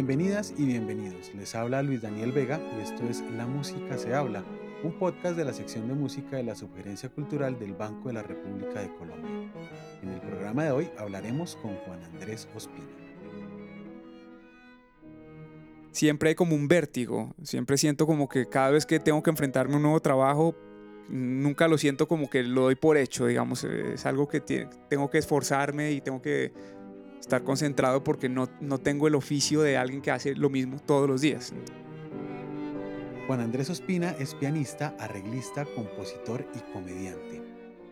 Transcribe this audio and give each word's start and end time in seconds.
Bienvenidas 0.00 0.54
y 0.56 0.64
bienvenidos. 0.64 1.30
Les 1.34 1.54
habla 1.54 1.82
Luis 1.82 2.00
Daniel 2.00 2.32
Vega 2.32 2.58
y 2.74 2.80
esto 2.80 3.04
es 3.04 3.22
La 3.36 3.46
Música 3.46 3.98
se 3.98 4.14
habla, 4.14 4.42
un 4.82 4.98
podcast 4.98 5.36
de 5.36 5.44
la 5.44 5.52
sección 5.52 5.88
de 5.88 5.92
música 5.92 6.38
de 6.38 6.42
la 6.42 6.54
Sugerencia 6.54 7.10
Cultural 7.10 7.58
del 7.58 7.74
Banco 7.74 8.08
de 8.08 8.14
la 8.14 8.22
República 8.22 8.80
de 8.80 8.88
Colombia. 8.94 9.52
En 10.02 10.08
el 10.08 10.20
programa 10.22 10.64
de 10.64 10.70
hoy 10.70 10.90
hablaremos 10.96 11.54
con 11.56 11.76
Juan 11.76 12.02
Andrés 12.02 12.48
Ospina. 12.56 12.88
Siempre 15.90 16.30
hay 16.30 16.34
como 16.34 16.56
un 16.56 16.66
vértigo, 16.66 17.34
siempre 17.42 17.76
siento 17.76 18.06
como 18.06 18.26
que 18.26 18.46
cada 18.46 18.70
vez 18.70 18.86
que 18.86 19.00
tengo 19.00 19.22
que 19.22 19.28
enfrentarme 19.28 19.74
a 19.74 19.76
un 19.76 19.82
nuevo 19.82 20.00
trabajo, 20.00 20.56
nunca 21.10 21.68
lo 21.68 21.76
siento 21.76 22.08
como 22.08 22.30
que 22.30 22.42
lo 22.42 22.62
doy 22.62 22.74
por 22.74 22.96
hecho, 22.96 23.26
digamos, 23.26 23.64
es 23.64 24.06
algo 24.06 24.28
que 24.28 24.40
tengo 24.40 25.10
que 25.10 25.18
esforzarme 25.18 25.92
y 25.92 26.00
tengo 26.00 26.22
que 26.22 26.54
estar 27.20 27.44
concentrado 27.44 28.02
porque 28.02 28.28
no, 28.28 28.48
no 28.60 28.78
tengo 28.78 29.06
el 29.06 29.14
oficio 29.14 29.60
de 29.62 29.76
alguien 29.76 30.02
que 30.02 30.10
hace 30.10 30.34
lo 30.34 30.50
mismo 30.50 30.78
todos 30.80 31.08
los 31.08 31.20
días. 31.20 31.52
Juan 33.26 33.40
Andrés 33.40 33.70
Ospina 33.70 34.10
es 34.18 34.34
pianista, 34.34 34.96
arreglista, 34.98 35.64
compositor 35.64 36.44
y 36.54 36.72
comediante. 36.72 37.40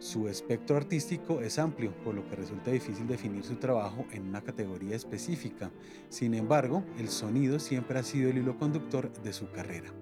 Su 0.00 0.28
espectro 0.28 0.76
artístico 0.76 1.40
es 1.40 1.58
amplio, 1.58 1.92
por 2.04 2.14
lo 2.14 2.28
que 2.28 2.36
resulta 2.36 2.70
difícil 2.70 3.06
definir 3.06 3.44
su 3.44 3.56
trabajo 3.56 4.06
en 4.12 4.28
una 4.28 4.42
categoría 4.42 4.94
específica. 4.94 5.70
Sin 6.08 6.34
embargo, 6.34 6.84
el 6.98 7.08
sonido 7.08 7.58
siempre 7.58 7.98
ha 7.98 8.02
sido 8.04 8.30
el 8.30 8.38
hilo 8.38 8.56
conductor 8.58 9.12
de 9.22 9.32
su 9.32 9.50
carrera. 9.50 9.92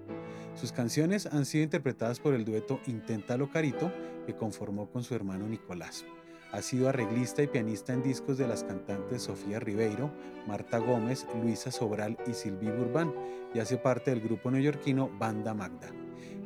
Sus 0.53 0.71
canciones 0.71 1.27
han 1.27 1.45
sido 1.45 1.63
interpretadas 1.63 2.19
por 2.19 2.33
el 2.33 2.45
dueto 2.45 2.79
Inténtalo 2.87 3.51
Carito, 3.51 3.91
que 4.25 4.35
conformó 4.35 4.89
con 4.89 5.03
su 5.03 5.13
hermano 5.13 5.47
Nicolás. 5.47 6.05
Ha 6.51 6.61
sido 6.61 6.87
arreglista 6.87 7.43
y 7.43 7.47
pianista 7.47 7.93
en 7.93 8.01
discos 8.01 8.37
de 8.37 8.47
las 8.47 8.63
cantantes 8.63 9.23
Sofía 9.23 9.59
Ribeiro, 9.59 10.11
Marta 10.47 10.77
Gómez, 10.77 11.27
Luisa 11.41 11.71
Sobral 11.71 12.17
y 12.25 12.33
Silvi 12.33 12.69
Burbán 12.69 13.13
y 13.53 13.59
hace 13.59 13.77
parte 13.77 14.11
del 14.11 14.21
grupo 14.21 14.49
neoyorquino 14.49 15.09
Banda 15.19 15.53
Magda. 15.53 15.89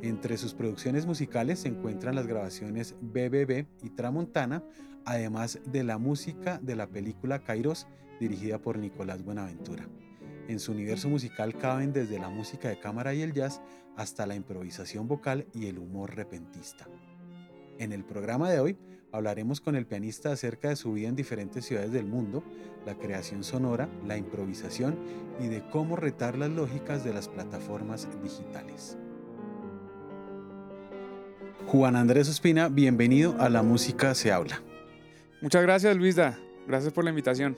Entre 0.02 0.38
sus 0.38 0.56
producciones 0.56 1.06
musicales 1.06 1.60
se 1.60 1.68
encuentran 1.68 2.16
las 2.16 2.26
grabaciones 2.26 2.96
BBB 3.00 3.68
y 3.84 3.90
Tramontana, 3.92 4.64
además 5.06 5.60
de 5.66 5.84
la 5.84 6.00
música 6.00 6.60
de 6.62 6.76
la 6.76 6.88
película 6.88 7.44
Kairos, 7.44 7.86
dirigida 8.20 8.58
por 8.58 8.80
Nicolás 8.80 9.24
Buenaventura. 9.24 9.88
En 10.48 10.60
su 10.60 10.72
universo 10.72 11.10
musical 11.10 11.56
caben 11.56 11.94
desde 11.94 12.20
la 12.20 12.30
música 12.30 12.70
de 12.70 12.80
cámara 12.80 13.14
y 13.14 13.22
el 13.22 13.34
jazz 13.34 13.62
hasta 13.96 14.26
la 14.26 14.36
improvisación 14.36 15.08
vocal 15.08 15.46
y 15.54 15.68
el 15.68 15.78
humor 15.78 16.16
repentista. 16.16 16.88
En 17.78 17.92
el 17.92 18.04
programa 18.04 18.50
de 18.50 18.60
hoy 18.60 18.78
hablaremos 19.12 19.62
con 19.62 19.76
el 19.76 19.86
pianista 19.86 20.32
acerca 20.32 20.70
de 20.70 20.76
su 20.76 20.94
vida 20.94 21.10
en 21.10 21.16
diferentes 21.16 21.66
ciudades 21.66 21.92
del 21.92 22.06
mundo, 22.06 22.44
la 22.86 22.96
creación 22.96 23.44
sonora, 23.44 23.90
la 24.06 24.18
improvisación 24.18 24.98
y 25.40 25.48
de 25.48 25.62
cómo 25.70 25.96
retar 25.96 26.38
las 26.38 26.50
lógicas 26.50 27.04
de 27.04 27.14
las 27.14 27.28
plataformas 27.28 28.08
digitales. 28.24 28.98
Juan 31.68 31.96
Andrés 31.96 32.30
Ospina, 32.30 32.70
bienvenido 32.70 33.36
a 33.40 33.50
La 33.50 33.64
Música 33.64 34.16
se 34.16 34.32
habla. 34.32 34.62
Muchas 35.42 35.62
gracias 35.62 35.96
Luisa, 35.96 36.38
gracias 36.68 36.94
por 36.94 37.04
la 37.04 37.10
invitación. 37.10 37.56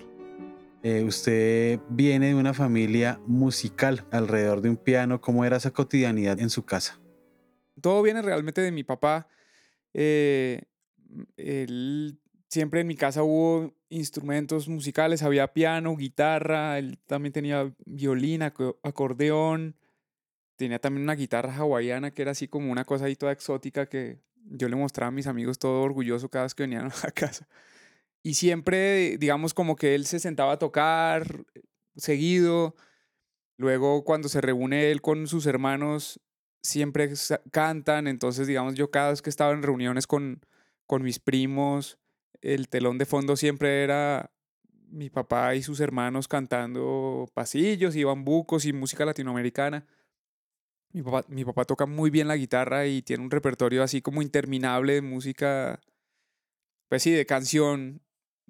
Eh, 0.83 1.03
usted 1.03 1.79
viene 1.87 2.27
de 2.27 2.35
una 2.35 2.53
familia 2.53 3.19
musical 3.25 4.05
alrededor 4.11 4.61
de 4.61 4.69
un 4.69 4.75
piano, 4.75 5.21
¿cómo 5.21 5.45
era 5.45 5.57
esa 5.57 5.71
cotidianidad 5.71 6.39
en 6.41 6.49
su 6.49 6.65
casa? 6.65 6.99
Todo 7.79 8.01
viene 8.01 8.21
realmente 8.21 8.61
de 8.61 8.71
mi 8.71 8.83
papá. 8.83 9.27
Eh, 9.93 10.63
él, 11.37 12.19
siempre 12.49 12.81
en 12.81 12.87
mi 12.87 12.95
casa 12.95 13.23
hubo 13.23 13.73
instrumentos 13.89 14.67
musicales, 14.67 15.23
había 15.23 15.53
piano, 15.53 15.95
guitarra, 15.95 16.77
él 16.79 16.99
también 17.07 17.33
tenía 17.33 17.73
violín, 17.85 18.41
acordeón, 18.41 19.75
tenía 20.55 20.79
también 20.79 21.03
una 21.03 21.15
guitarra 21.15 21.55
hawaiana 21.55 22.11
que 22.11 22.21
era 22.21 22.31
así 22.31 22.47
como 22.47 22.71
una 22.71 22.85
cosa 22.85 23.05
ahí 23.05 23.15
toda 23.15 23.31
exótica 23.31 23.87
que 23.87 24.19
yo 24.45 24.69
le 24.69 24.75
mostraba 24.75 25.09
a 25.09 25.11
mis 25.11 25.27
amigos 25.27 25.59
todo 25.59 25.81
orgulloso 25.81 26.29
cada 26.29 26.45
vez 26.45 26.55
que 26.55 26.63
venían 26.63 26.91
a 27.03 27.11
casa. 27.11 27.47
Y 28.23 28.35
siempre, 28.35 29.17
digamos, 29.17 29.53
como 29.53 29.75
que 29.75 29.95
él 29.95 30.05
se 30.05 30.19
sentaba 30.19 30.53
a 30.53 30.59
tocar 30.59 31.45
seguido. 31.97 32.75
Luego, 33.57 34.03
cuando 34.05 34.29
se 34.29 34.41
reúne 34.41 34.91
él 34.91 35.01
con 35.01 35.27
sus 35.27 35.45
hermanos, 35.45 36.21
siempre 36.61 37.11
cantan. 37.51 38.07
Entonces, 38.07 38.47
digamos, 38.47 38.75
yo 38.75 38.91
cada 38.91 39.09
vez 39.09 39.21
que 39.21 39.29
estaba 39.29 39.51
en 39.51 39.61
reuniones 39.61 40.07
con, 40.07 40.41
con 40.85 41.03
mis 41.03 41.19
primos, 41.19 41.99
el 42.41 42.69
telón 42.69 42.97
de 42.97 43.05
fondo 43.05 43.35
siempre 43.35 43.83
era 43.83 44.31
mi 44.89 45.09
papá 45.09 45.55
y 45.55 45.63
sus 45.63 45.79
hermanos 45.79 46.27
cantando 46.27 47.27
pasillos 47.33 47.95
y 47.95 48.03
bambucos 48.03 48.65
y 48.65 48.73
música 48.73 49.05
latinoamericana. 49.05 49.87
Mi 50.91 51.01
papá, 51.01 51.25
mi 51.27 51.43
papá 51.43 51.65
toca 51.65 51.87
muy 51.87 52.11
bien 52.11 52.27
la 52.27 52.35
guitarra 52.35 52.85
y 52.85 53.01
tiene 53.01 53.23
un 53.23 53.31
repertorio 53.31 53.81
así 53.81 54.01
como 54.01 54.21
interminable 54.21 54.93
de 54.93 55.01
música, 55.01 55.81
pues 56.89 57.01
sí, 57.01 57.11
de 57.11 57.25
canción 57.25 58.01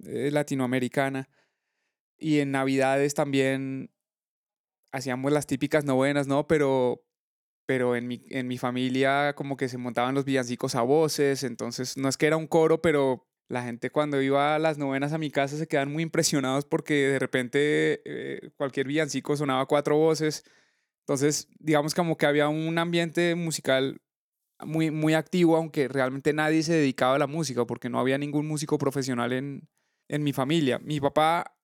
eh, 0.05 0.31
latinoamericana. 0.31 1.29
Y 2.17 2.39
en 2.39 2.51
Navidades 2.51 3.13
también 3.13 3.91
hacíamos 4.91 5.31
las 5.31 5.47
típicas 5.47 5.85
novenas, 5.85 6.27
¿no? 6.27 6.47
Pero, 6.47 7.03
pero 7.65 7.95
en 7.95 8.07
mi, 8.07 8.23
en 8.29 8.47
mi 8.47 8.57
familia 8.57 9.33
como 9.35 9.57
que 9.57 9.69
se 9.69 9.77
montaban 9.77 10.15
los 10.15 10.25
villancicos 10.25 10.75
a 10.75 10.81
voces, 10.81 11.43
entonces 11.43 11.97
no 11.97 12.09
es 12.09 12.17
que 12.17 12.27
era 12.27 12.37
un 12.37 12.47
coro, 12.47 12.81
pero 12.81 13.27
la 13.47 13.63
gente 13.63 13.89
cuando 13.91 14.21
iba 14.21 14.55
a 14.55 14.59
las 14.59 14.77
novenas 14.77 15.13
a 15.13 15.17
mi 15.17 15.29
casa 15.31 15.57
se 15.57 15.67
quedan 15.67 15.91
muy 15.91 16.03
impresionados 16.03 16.65
porque 16.65 16.93
de 16.93 17.19
repente 17.19 18.01
eh, 18.05 18.51
cualquier 18.57 18.87
villancico 18.87 19.35
sonaba 19.37 19.65
cuatro 19.65 19.97
voces. 19.97 20.43
Entonces, 21.01 21.49
digamos 21.59 21.93
como 21.93 22.17
que 22.17 22.25
había 22.25 22.47
un 22.47 22.77
ambiente 22.77 23.35
musical 23.35 24.01
muy, 24.65 24.91
muy 24.91 25.13
activo, 25.13 25.57
aunque 25.57 25.87
realmente 25.87 26.33
nadie 26.33 26.63
se 26.63 26.73
dedicaba 26.73 27.15
a 27.15 27.19
la 27.19 27.27
música, 27.27 27.65
porque 27.65 27.89
no 27.89 27.99
había 27.99 28.17
ningún 28.17 28.47
músico 28.47 28.77
profesional 28.77 29.33
en, 29.33 29.67
en 30.07 30.23
mi 30.23 30.33
familia. 30.33 30.79
Mi 30.79 30.99
papá 30.99 31.57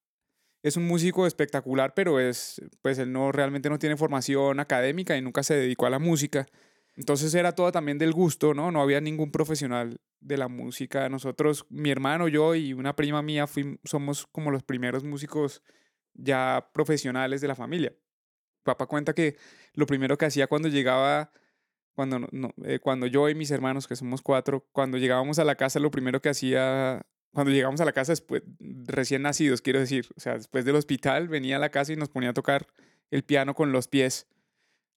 es 0.61 0.77
un 0.77 0.85
músico 0.85 1.25
espectacular, 1.25 1.93
pero 1.93 2.19
es, 2.19 2.61
pues 2.81 2.97
él 2.99 3.11
no 3.11 3.31
realmente 3.31 3.69
no 3.69 3.79
tiene 3.79 3.97
formación 3.97 4.59
académica 4.59 5.17
y 5.17 5.21
nunca 5.21 5.43
se 5.43 5.55
dedicó 5.55 5.85
a 5.85 5.89
la 5.89 5.99
música. 5.99 6.47
Entonces 6.95 7.33
era 7.33 7.53
todo 7.53 7.71
también 7.71 7.97
del 7.97 8.11
gusto, 8.11 8.53
¿no? 8.53 8.71
No 8.71 8.81
había 8.81 8.99
ningún 8.99 9.31
profesional 9.31 10.01
de 10.19 10.37
la 10.37 10.49
música. 10.49 11.07
Nosotros, 11.07 11.65
mi 11.69 11.91
hermano, 11.91 12.27
yo 12.27 12.55
y 12.55 12.73
una 12.73 12.95
prima 12.95 13.21
mía 13.21 13.45
somos 13.85 14.27
como 14.27 14.51
los 14.51 14.63
primeros 14.63 15.05
músicos 15.05 15.63
ya 16.13 16.69
profesionales 16.73 17.39
de 17.39 17.47
la 17.47 17.55
familia. 17.55 17.93
Papá 18.63 18.85
cuenta 18.85 19.13
que 19.13 19.37
lo 19.73 19.85
primero 19.85 20.17
que 20.17 20.25
hacía 20.25 20.47
cuando 20.47 20.67
llegaba, 20.67 21.31
cuando, 21.95 22.27
eh, 22.65 22.79
cuando 22.79 23.07
yo 23.07 23.29
y 23.29 23.35
mis 23.35 23.51
hermanos, 23.51 23.87
que 23.87 23.95
somos 23.95 24.21
cuatro, 24.21 24.67
cuando 24.73 24.97
llegábamos 24.97 25.39
a 25.39 25.45
la 25.45 25.55
casa, 25.55 25.79
lo 25.79 25.91
primero 25.91 26.21
que 26.21 26.29
hacía 26.29 27.05
cuando 27.33 27.51
llegamos 27.51 27.79
a 27.81 27.85
la 27.85 27.91
casa 27.91 28.11
después, 28.11 28.43
recién 28.59 29.21
nacidos, 29.21 29.61
quiero 29.61 29.79
decir, 29.79 30.07
o 30.15 30.19
sea, 30.19 30.35
después 30.35 30.65
del 30.65 30.75
hospital 30.75 31.27
venía 31.27 31.57
a 31.57 31.59
la 31.59 31.69
casa 31.69 31.93
y 31.93 31.95
nos 31.95 32.09
ponía 32.09 32.31
a 32.31 32.33
tocar 32.33 32.67
el 33.11 33.23
piano 33.23 33.53
con 33.53 33.71
los 33.71 33.87
pies. 33.87 34.27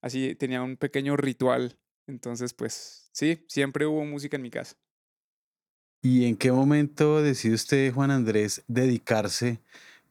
Así 0.00 0.34
tenía 0.34 0.62
un 0.62 0.76
pequeño 0.76 1.16
ritual. 1.16 1.76
Entonces, 2.06 2.54
pues 2.54 3.09
sí, 3.12 3.44
siempre 3.48 3.87
hubo 3.87 4.04
música 4.04 4.37
en 4.37 4.43
mi 4.43 4.50
casa. 4.50 4.76
¿Y 6.03 6.25
en 6.25 6.37
qué 6.37 6.50
momento 6.50 7.22
decidió 7.22 7.54
usted, 7.54 7.93
Juan 7.93 8.10
Andrés, 8.10 8.62
dedicarse 8.66 9.60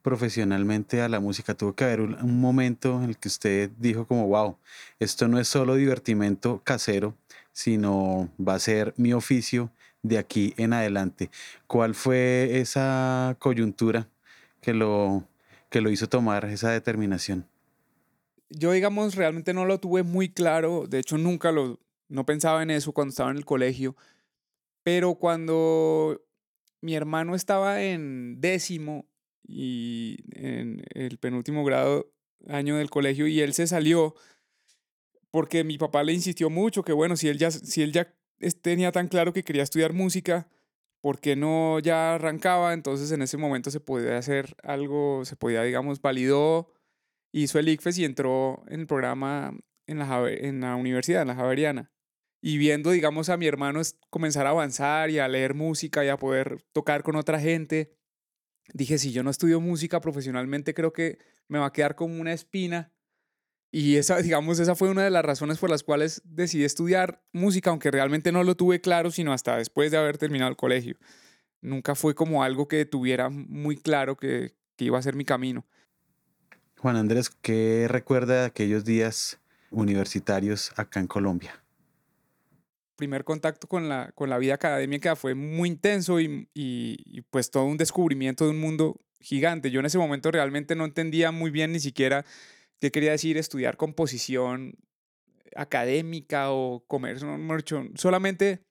profesionalmente 0.02 1.02
a 1.02 1.10
la 1.10 1.20
música? 1.20 1.54
Tuvo 1.54 1.74
que 1.74 1.84
haber 1.84 2.00
un, 2.00 2.40
momento 2.40 3.04
en 3.04 3.10
el 3.10 3.18
que 3.18 3.28
usted 3.28 3.70
dijo 3.78 4.08
como, 4.08 4.26
wow, 4.28 4.58
esto 5.00 5.28
no 5.28 5.38
es 5.38 5.50
solo 5.50 5.76
divertimento 5.76 6.62
casero, 6.64 7.18
sino 7.52 8.30
va 8.40 8.54
a 8.54 8.60
ser 8.60 8.94
mi 8.96 9.12
oficio 9.12 9.70
de 10.04 10.18
aquí 10.18 10.54
en 10.58 10.74
adelante. 10.74 11.30
¿Cuál 11.68 11.96
fue 11.96 12.60
esa 12.60 13.36
coyuntura 13.40 14.10
que 14.62 14.74
lo, 14.74 15.28
que 15.70 15.82
lo 15.82 15.90
hizo 15.90 16.10
tomar 16.10 16.46
esa 16.46 16.72
determinación? 16.72 17.48
Yo, 18.50 18.72
digamos, 18.72 19.16
realmente 19.16 19.54
no 19.54 19.66
lo 19.66 19.80
tuve 19.80 20.04
muy 20.04 20.30
claro. 20.30 20.86
De 20.88 21.00
hecho, 21.00 21.18
nunca 21.18 21.52
lo, 21.52 21.80
no 22.10 22.26
pensaba 22.26 22.64
en 22.64 22.72
eso 22.72 22.92
cuando 22.92 23.12
estaba 23.12 23.32
en 23.32 23.38
el 23.38 23.46
colegio. 23.46 23.96
Pero 24.84 25.16
cuando 25.16 26.22
mi 26.82 26.96
hermano 26.96 27.36
estaba 27.36 27.82
en 27.82 28.42
décimo 28.42 29.06
y 29.48 30.18
en 30.32 30.84
el 30.94 31.18
penúltimo 31.18 31.64
grado 31.64 32.12
año 32.48 32.78
del 32.78 32.90
colegio 32.90 33.28
y 33.28 33.42
él 33.42 33.54
se 33.54 33.68
salió 33.68 34.16
porque 35.30 35.64
mi 35.64 35.78
papá 35.78 36.04
le 36.04 36.14
insistió 36.14 36.50
mucho 36.50 36.84
que 36.84 36.94
bueno, 36.94 37.16
si 37.16 37.28
él 37.28 37.38
ya, 37.38 37.52
si 37.52 37.82
él 37.82 37.92
ya 37.92 38.14
tenía 38.62 38.92
tan 38.92 39.08
claro 39.08 39.34
que 39.34 39.44
quería 39.44 39.64
estudiar 39.64 39.94
música, 39.94 40.48
porque 41.02 41.36
no 41.36 41.80
ya 41.80 42.16
arrancaba? 42.16 42.74
Entonces 42.74 43.12
en 43.12 43.22
ese 43.22 43.38
momento 43.38 43.72
se 43.72 43.80
podía 43.80 44.18
hacer 44.18 44.56
algo, 44.64 45.26
se 45.26 45.36
podía, 45.36 45.64
digamos, 45.64 46.02
validó, 46.02 46.74
hizo 47.32 47.60
el 47.60 47.70
ICFES 47.70 48.00
y 48.00 48.06
entró 48.06 48.64
en 48.68 48.82
el 48.82 48.88
programa 48.88 49.54
en 49.88 50.00
la, 50.00 50.30
en 50.30 50.62
la 50.62 50.76
universidad, 50.76 51.22
en 51.22 51.30
la 51.30 51.36
Javeriana. 51.36 51.92
Y 52.42 52.58
viendo, 52.58 52.92
digamos, 52.92 53.30
a 53.30 53.38
mi 53.38 53.46
hermano 53.46 53.82
comenzar 54.10 54.48
a 54.48 54.50
avanzar 54.50 55.10
y 55.12 55.20
a 55.20 55.28
leer 55.28 55.54
música 55.54 56.04
y 56.04 56.10
a 56.10 56.18
poder 56.18 56.64
tocar 56.74 57.04
con 57.04 57.16
otra 57.16 57.40
gente, 57.40 57.94
dije, 58.74 58.98
si 58.98 59.12
yo 59.12 59.22
no 59.22 59.30
estudio 59.30 59.62
música 59.62 60.02
profesionalmente, 60.02 60.74
creo 60.74 60.92
que 60.92 61.20
me 61.48 61.60
va 61.60 61.68
a 61.68 61.74
quedar 61.74 61.96
como 61.96 62.20
una 62.20 62.34
espina. 62.34 62.92
Y 63.72 63.96
esa, 63.96 64.18
digamos, 64.22 64.60
esa 64.60 64.76
fue 64.76 64.90
una 64.90 65.04
de 65.04 65.10
las 65.10 65.24
razones 65.24 65.58
por 65.58 65.70
las 65.70 65.84
cuales 65.84 66.22
decidí 66.26 66.66
estudiar 66.66 67.24
música, 67.32 67.70
aunque 67.70 67.90
realmente 67.90 68.32
no 68.32 68.44
lo 68.44 68.56
tuve 68.56 68.82
claro, 68.82 69.12
sino 69.12 69.32
hasta 69.32 69.58
después 69.58 69.92
de 69.92 69.98
haber 69.98 70.18
terminado 70.18 70.50
el 70.50 70.58
colegio. 70.58 70.98
Nunca 71.62 71.96
fue 71.96 72.14
como 72.14 72.44
algo 72.44 72.68
que 72.68 72.86
tuviera 72.86 73.30
muy 73.30 73.78
claro 73.78 74.18
que, 74.18 74.56
que 74.76 74.86
iba 74.86 75.00
a 75.00 75.02
ser 75.02 75.16
mi 75.16 75.24
camino. 75.24 75.66
Juan 76.80 76.98
Andrés, 76.98 77.30
¿qué 77.30 77.88
recuerda 77.88 78.42
de 78.42 78.46
aquellos 78.48 78.84
días 78.84 79.40
universitarios 79.70 80.74
acá 80.76 81.00
en 81.00 81.08
Colombia? 81.08 81.62
primer 83.02 83.24
contacto 83.24 83.68
con 83.68 83.90
la, 83.90 84.12
con 84.14 84.30
la 84.30 84.38
vida 84.38 84.54
académica 84.54 85.16
fue 85.16 85.34
muy 85.34 85.70
intenso 85.70 86.20
y, 86.20 86.48
y, 86.54 87.22
pues 87.32 87.50
todo 87.50 87.66
un 87.66 87.78
descubrimiento 87.78 88.46
de 88.46 88.52
un 88.52 88.60
mundo 88.60 89.02
gigante. 89.20 89.72
Yo 89.72 89.80
en 89.80 89.88
ese 89.88 89.98
momento 89.98 90.30
realmente 90.30 90.76
no 90.76 90.86
entendía 90.86 91.32
muy 91.32 91.50
bien 91.50 91.72
ni 91.72 91.80
siquiera 91.80 92.26
qué 92.82 92.92
quería 92.92 93.12
decir 93.12 93.38
estudiar 93.38 93.78
composición 93.78 94.76
académica 95.56 96.52
o 96.52 96.84
comercio. 96.88 97.30
Solamente 97.96 98.66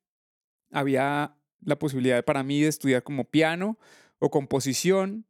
había 0.71 1.37
la 1.63 1.79
posibilidad 1.79 2.25
para 2.25 2.43
mí 2.43 2.61
de 2.61 2.69
estudiar 2.69 3.03
como 3.03 3.25
piano 3.25 3.79
o 4.19 4.31
composición 4.31 5.27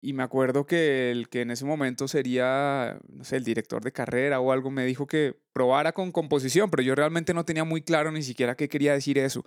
y 0.00 0.14
me 0.14 0.22
acuerdo 0.22 0.66
que 0.66 1.10
el 1.10 1.28
que 1.28 1.42
en 1.42 1.50
ese 1.50 1.66
momento 1.66 2.08
sería, 2.08 2.98
no 3.06 3.22
sé, 3.22 3.36
el 3.36 3.44
director 3.44 3.84
de 3.84 3.92
carrera 3.92 4.40
o 4.40 4.50
algo, 4.50 4.70
me 4.70 4.86
dijo 4.86 5.06
que 5.06 5.38
probara 5.52 5.92
con 5.92 6.10
composición, 6.10 6.70
pero 6.70 6.82
yo 6.82 6.94
realmente 6.94 7.34
no 7.34 7.44
tenía 7.44 7.64
muy 7.64 7.82
claro 7.82 8.10
ni 8.10 8.22
siquiera 8.22 8.56
qué 8.56 8.70
quería 8.70 8.94
decir 8.94 9.18
eso. 9.18 9.44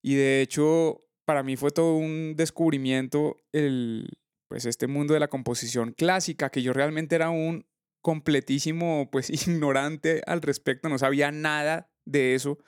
Y 0.00 0.14
de 0.14 0.42
hecho, 0.42 1.04
para 1.24 1.42
mí 1.42 1.56
fue 1.56 1.72
todo 1.72 1.96
un 1.96 2.34
descubrimiento 2.36 3.36
el, 3.52 4.08
pues 4.46 4.64
este 4.64 4.86
mundo 4.86 5.14
de 5.14 5.20
la 5.20 5.28
composición 5.28 5.92
clásica, 5.92 6.50
que 6.50 6.62
yo 6.62 6.72
realmente 6.72 7.16
era 7.16 7.30
un 7.30 7.66
completísimo, 8.02 9.08
pues 9.10 9.30
ignorante 9.46 10.22
al 10.26 10.42
respecto, 10.42 10.88
no 10.88 10.98
sabía 10.98 11.30
nada 11.32 11.90
de 12.04 12.34
eso. 12.34 12.58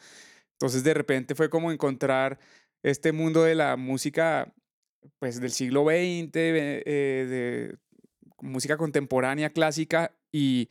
Entonces 0.55 0.85
de 0.85 0.95
repente 0.95 1.35
fue 1.35 1.51
como 1.51 1.73
encontrar 1.73 2.39
este 2.83 3.13
mundo 3.13 3.43
de 3.43 3.55
la 3.55 3.77
música 3.77 4.55
pues 5.19 5.41
del 5.41 5.51
siglo 5.51 5.85
XX, 5.85 6.31
eh, 6.35 7.27
de 7.29 7.79
música 8.41 8.77
contemporánea 8.77 9.51
clásica 9.51 10.17
y 10.31 10.69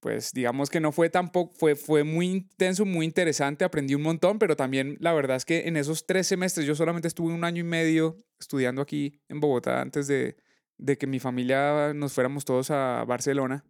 pues 0.00 0.32
digamos 0.32 0.70
que 0.70 0.80
no 0.80 0.92
fue 0.92 1.10
tampoco, 1.10 1.52
fue, 1.54 1.74
fue 1.74 2.04
muy 2.04 2.26
intenso, 2.26 2.84
muy 2.84 3.06
interesante, 3.06 3.64
aprendí 3.64 3.94
un 3.94 4.02
montón, 4.02 4.38
pero 4.38 4.54
también 4.56 4.96
la 5.00 5.12
verdad 5.12 5.36
es 5.36 5.44
que 5.44 5.66
en 5.66 5.76
esos 5.76 6.06
tres 6.06 6.26
semestres 6.26 6.66
yo 6.66 6.74
solamente 6.74 7.08
estuve 7.08 7.32
un 7.32 7.44
año 7.44 7.60
y 7.60 7.64
medio 7.64 8.16
estudiando 8.38 8.82
aquí 8.82 9.20
en 9.28 9.40
Bogotá 9.40 9.80
antes 9.80 10.06
de, 10.06 10.36
de 10.78 10.96
que 10.98 11.06
mi 11.06 11.18
familia 11.18 11.92
nos 11.94 12.12
fuéramos 12.12 12.44
todos 12.44 12.70
a 12.70 13.04
Barcelona. 13.04 13.64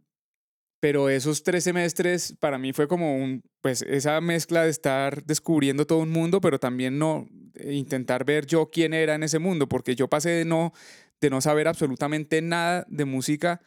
Pero 0.87 1.09
esos 1.09 1.43
tres 1.43 1.65
semestres 1.65 2.37
para 2.39 2.59
mí 2.59 2.73
fue 2.73 2.87
como 2.87 3.17
un, 3.17 3.43
pues 3.61 3.83
esa 3.83 4.21
mezcla 4.21 4.63
de 4.63 4.71
estar 4.71 5.25
descubriendo 5.25 5.85
todo 5.85 5.99
un 5.99 6.11
mundo, 6.11 6.41
pero 6.41 6.61
también 6.61 6.97
no, 6.97 7.27
intentar 7.69 8.25
ver 8.25 8.47
yo 8.47 8.71
quién 8.71 8.95
era 8.95 9.17
en 9.17 9.25
ese 9.25 9.41
mundo, 9.41 9.69
porque 9.69 9.97
yo 9.97 10.07
pasé 10.07 10.31
de 10.31 10.45
no, 10.45 10.73
de 11.21 11.29
no 11.29 11.41
saber 11.41 11.67
absolutamente 11.67 12.41
nada 12.41 12.87
de 12.89 13.05
música 13.05 13.61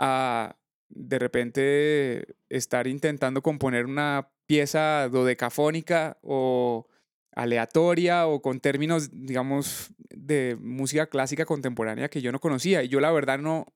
a 0.00 0.56
de 0.88 1.20
repente 1.20 2.34
estar 2.48 2.88
intentando 2.88 3.40
componer 3.40 3.86
una 3.86 4.30
pieza 4.46 5.08
dodecafónica 5.08 6.18
o 6.22 6.88
aleatoria 7.36 8.26
o 8.26 8.42
con 8.42 8.58
términos, 8.58 9.10
digamos, 9.12 9.92
de 10.10 10.56
música 10.60 11.06
clásica 11.06 11.44
contemporánea 11.44 12.08
que 12.08 12.20
yo 12.20 12.32
no 12.32 12.40
conocía. 12.40 12.82
Y 12.82 12.88
yo 12.88 12.98
la 12.98 13.12
verdad 13.12 13.38
no, 13.38 13.72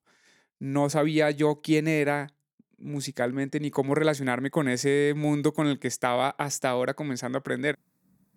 no 0.58 0.90
sabía 0.90 1.30
yo 1.30 1.60
quién 1.62 1.86
era 1.86 2.34
musicalmente 2.78 3.60
ni 3.60 3.70
cómo 3.70 3.94
relacionarme 3.94 4.50
con 4.50 4.69
ese 4.69 5.12
mundo 5.16 5.52
con 5.52 5.66
el 5.66 5.78
que 5.78 5.88
estaba 5.88 6.30
hasta 6.30 6.70
ahora 6.70 6.94
comenzando 6.94 7.38
a 7.38 7.40
aprender. 7.40 7.78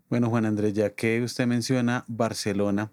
Bueno, 0.10 0.30
Juan 0.30 0.46
Andrés, 0.46 0.74
ya 0.74 0.94
que 0.94 1.22
usted 1.22 1.48
menciona 1.48 2.04
Barcelona, 2.08 2.92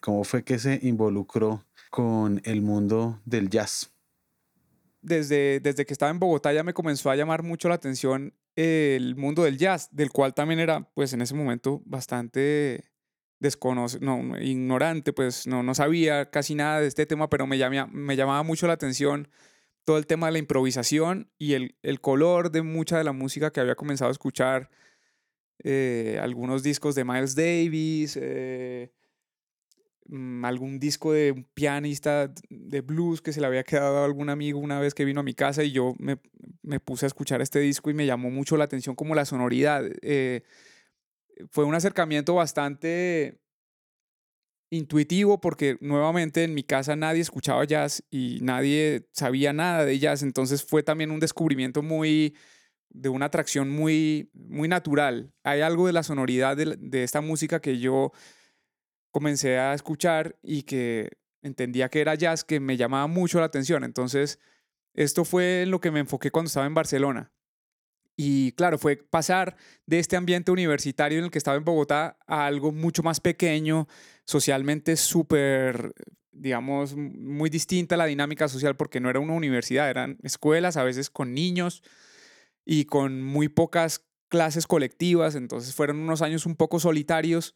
¿cómo 0.00 0.24
fue 0.24 0.42
que 0.42 0.58
se 0.58 0.80
involucró 0.82 1.64
con 1.90 2.40
el 2.44 2.62
mundo 2.62 3.20
del 3.24 3.50
jazz? 3.50 3.92
Desde, 5.02 5.60
desde 5.60 5.84
que 5.84 5.92
estaba 5.92 6.10
en 6.10 6.18
Bogotá 6.18 6.52
ya 6.52 6.62
me 6.62 6.72
comenzó 6.72 7.10
a 7.10 7.16
llamar 7.16 7.42
mucho 7.42 7.68
la 7.68 7.74
atención 7.76 8.34
el 8.56 9.16
mundo 9.16 9.44
del 9.44 9.58
jazz, 9.58 9.88
del 9.92 10.10
cual 10.10 10.34
también 10.34 10.58
era, 10.58 10.88
pues 10.94 11.12
en 11.12 11.20
ese 11.20 11.34
momento, 11.34 11.82
bastante 11.84 12.84
desconocido, 13.38 14.04
no, 14.04 14.38
ignorante, 14.40 15.12
pues 15.12 15.46
no, 15.46 15.62
no 15.62 15.74
sabía 15.74 16.30
casi 16.30 16.54
nada 16.54 16.80
de 16.80 16.86
este 16.86 17.04
tema, 17.04 17.28
pero 17.28 17.46
me, 17.46 17.58
me 17.92 18.16
llamaba 18.16 18.42
mucho 18.42 18.66
la 18.66 18.72
atención 18.72 19.28
todo 19.86 19.98
el 19.98 20.06
tema 20.06 20.26
de 20.26 20.32
la 20.32 20.38
improvisación 20.38 21.30
y 21.38 21.54
el, 21.54 21.76
el 21.82 22.00
color 22.00 22.50
de 22.50 22.62
mucha 22.62 22.98
de 22.98 23.04
la 23.04 23.12
música 23.12 23.52
que 23.52 23.60
había 23.60 23.76
comenzado 23.76 24.08
a 24.08 24.12
escuchar 24.12 24.68
eh, 25.62 26.18
algunos 26.20 26.64
discos 26.64 26.96
de 26.96 27.04
Miles 27.04 27.36
Davis, 27.36 28.18
eh, 28.20 28.92
mm, 30.08 30.44
algún 30.44 30.80
disco 30.80 31.12
de 31.12 31.30
un 31.30 31.44
pianista 31.44 32.34
de 32.50 32.80
blues 32.80 33.22
que 33.22 33.32
se 33.32 33.40
le 33.40 33.46
había 33.46 33.62
quedado 33.62 33.98
a 33.98 34.04
algún 34.04 34.28
amigo 34.28 34.58
una 34.58 34.80
vez 34.80 34.92
que 34.92 35.04
vino 35.04 35.20
a 35.20 35.22
mi 35.22 35.34
casa 35.34 35.62
y 35.62 35.70
yo 35.70 35.94
me, 35.98 36.18
me 36.62 36.80
puse 36.80 37.06
a 37.06 37.08
escuchar 37.08 37.40
este 37.40 37.60
disco 37.60 37.88
y 37.88 37.94
me 37.94 38.06
llamó 38.06 38.28
mucho 38.28 38.56
la 38.56 38.64
atención 38.64 38.96
como 38.96 39.14
la 39.14 39.24
sonoridad. 39.24 39.84
Eh, 40.02 40.42
fue 41.52 41.64
un 41.64 41.76
acercamiento 41.76 42.34
bastante 42.34 43.38
intuitivo 44.70 45.40
porque 45.40 45.78
nuevamente 45.80 46.44
en 46.44 46.54
mi 46.54 46.62
casa 46.62 46.96
nadie 46.96 47.20
escuchaba 47.20 47.64
jazz 47.64 48.02
y 48.10 48.38
nadie 48.42 49.08
sabía 49.12 49.52
nada 49.52 49.84
de 49.84 49.98
jazz, 49.98 50.22
entonces 50.22 50.64
fue 50.64 50.82
también 50.82 51.10
un 51.10 51.20
descubrimiento 51.20 51.82
muy 51.82 52.34
de 52.90 53.08
una 53.08 53.26
atracción 53.26 53.70
muy, 53.70 54.30
muy 54.32 54.68
natural. 54.68 55.32
Hay 55.44 55.60
algo 55.60 55.86
de 55.86 55.92
la 55.92 56.02
sonoridad 56.02 56.56
de, 56.56 57.02
esta 57.02 57.20
música 57.20 57.60
que 57.60 57.78
yo 57.78 58.12
comencé 59.10 59.58
a 59.58 59.74
escuchar 59.74 60.38
y 60.42 60.62
que 60.62 61.10
entendía 61.42 61.88
que 61.88 62.00
era 62.00 62.14
jazz, 62.14 62.42
que 62.44 62.58
me 62.58 62.76
llamaba 62.76 63.06
mucho 63.06 63.38
la 63.38 63.46
atención. 63.46 63.84
Entonces, 63.84 64.38
esto 64.94 65.24
fue 65.24 65.62
en 65.62 65.70
lo 65.70 65.80
que 65.80 65.90
me 65.90 66.00
enfoqué 66.00 66.30
cuando 66.30 66.48
estaba 66.48 66.66
en 66.66 66.74
Barcelona. 66.74 67.32
Y 68.16 68.52
claro, 68.52 68.78
fue 68.78 68.96
pasar 68.96 69.56
de 69.84 69.98
este 69.98 70.16
ambiente 70.16 70.50
universitario 70.50 71.18
en 71.18 71.24
el 71.24 71.30
que 71.30 71.38
estaba 71.38 71.58
en 71.58 71.64
Bogotá 71.64 72.18
a 72.26 72.46
algo 72.46 72.72
mucho 72.72 73.02
más 73.02 73.20
pequeño, 73.20 73.88
socialmente 74.26 74.96
súper, 74.96 75.94
digamos, 76.32 76.94
muy 76.94 77.48
distinta 77.48 77.96
la 77.96 78.04
dinámica 78.04 78.48
social 78.48 78.76
porque 78.76 79.00
no 79.00 79.08
era 79.08 79.20
una 79.20 79.32
universidad, 79.32 79.88
eran 79.88 80.18
escuelas, 80.22 80.76
a 80.76 80.84
veces 80.84 81.08
con 81.08 81.32
niños, 81.32 81.82
y 82.66 82.84
con 82.84 83.22
muy 83.22 83.48
pocas 83.48 84.04
clases 84.28 84.66
colectivas, 84.66 85.36
entonces 85.36 85.74
fueron 85.74 86.00
unos 86.00 86.20
años 86.20 86.44
un 86.44 86.56
poco 86.56 86.80
solitarios, 86.80 87.54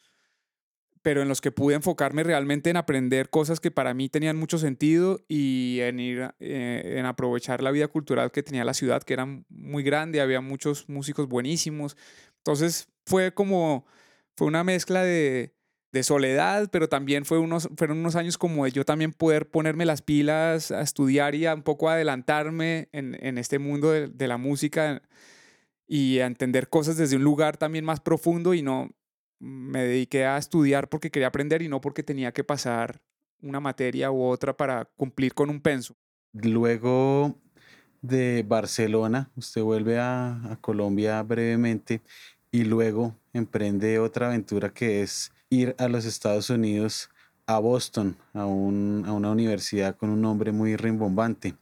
pero 1.03 1.21
en 1.21 1.29
los 1.29 1.41
que 1.41 1.51
pude 1.51 1.75
enfocarme 1.75 2.23
realmente 2.23 2.71
en 2.71 2.77
aprender 2.77 3.29
cosas 3.29 3.59
que 3.59 3.71
para 3.71 3.93
mí 3.93 4.09
tenían 4.09 4.37
mucho 4.37 4.59
sentido 4.59 5.19
y 5.29 5.79
en 5.81 5.99
ir 5.99 6.35
eh, 6.39 6.97
en 6.99 7.07
aprovechar 7.07 7.63
la 7.63 7.73
vida 7.73 7.89
cultural 7.89 8.31
que 8.31 8.43
tenía 8.43 8.65
la 8.65 8.75
ciudad, 8.75 9.03
que 9.03 9.15
era 9.15 9.27
muy 9.49 9.83
grande, 9.83 10.21
había 10.21 10.41
muchos 10.41 10.89
músicos 10.89 11.27
buenísimos. 11.27 11.97
Entonces 12.37 12.89
fue 13.07 13.35
como, 13.35 13.87
fue 14.37 14.47
una 14.47 14.63
mezcla 14.63 15.03
de, 15.03 15.55
de 15.93 16.03
soledad, 16.03 16.69
pero 16.71 16.89
también 16.89 17.25
fue 17.25 17.39
unos, 17.39 17.69
fueron 17.77 17.99
unos 17.99 18.15
años 18.17 18.39
como 18.39 18.65
de 18.65 18.71
yo 18.71 18.85
también 18.85 19.13
poder 19.13 19.49
ponerme 19.49 19.85
las 19.85 20.03
pilas 20.03 20.71
a 20.71 20.83
estudiar 20.83 21.35
y 21.35 21.47
a 21.47 21.55
un 21.55 21.63
poco 21.63 21.89
adelantarme 21.89 22.89
en, 22.93 23.17
en 23.21 23.39
este 23.39 23.59
mundo 23.59 23.91
de, 23.91 24.09
de, 24.09 24.29
la 24.29 24.37
música 24.37 25.03
y 25.89 26.21
a 26.21 26.27
entender 26.27 26.69
cosas 26.69 26.97
desde 26.97 27.17
un 27.17 27.25
lugar 27.25 27.57
también 27.57 27.85
más 27.85 28.01
profundo 28.01 28.55
y 28.55 28.63
no 28.63 28.91
me 29.41 29.83
dediqué 29.83 30.27
a 30.27 30.39
estudiar 30.39 30.89
porque 30.89 31.11
quería 31.11 31.29
aprender 31.29 31.63
y 31.63 31.69
no 31.69 31.81
porque 31.81 32.03
tenía 32.03 32.33
que 32.33 32.45
pasar 32.45 33.01
una 33.43 33.59
materia 33.59 34.13
u 34.13 34.23
otra 34.23 34.57
para 34.57 34.85
cumplir 34.97 35.35
con 35.35 35.51
un 35.51 35.61
penso. 35.61 35.97
Luego 36.33 37.35
de 38.03 38.45
Barcelona, 38.47 39.31
usted 39.35 39.63
vuelve 39.63 39.99
a, 39.99 40.53
a 40.53 40.57
Colombia 40.61 41.21
brevemente 41.23 42.01
y 42.53 42.65
luego 42.65 43.17
emprende 43.33 43.99
otra 43.99 44.29
aventura 44.29 44.73
que 44.73 45.03
es 45.03 45.33
ir 45.51 45.75
a 45.79 45.89
los 45.89 46.05
Estados 46.05 46.49
Unidos, 46.49 47.11
a 47.47 47.59
Boston, 47.59 48.17
a, 48.33 48.47
un, 48.47 49.05
a 49.07 49.13
una 49.13 49.31
universidad 49.31 49.97
con 49.97 50.11
un 50.11 50.21
nombre 50.21 50.53
muy 50.53 50.77
rimbombante. 50.77 51.57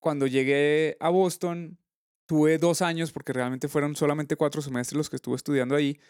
Cuando 0.00 0.26
llegué 0.26 0.96
a 1.00 1.10
Boston, 1.10 1.78
tuve 2.26 2.58
dos 2.58 2.82
años, 2.82 3.12
porque 3.12 3.32
realmente 3.32 3.68
fueron 3.68 3.94
solamente 3.94 4.36
cuatro 4.36 4.62
semestres 4.62 4.96
los 4.96 5.10
que 5.10 5.16
estuve 5.16 5.36
estudiando 5.36 5.76
ahí, 5.76 6.00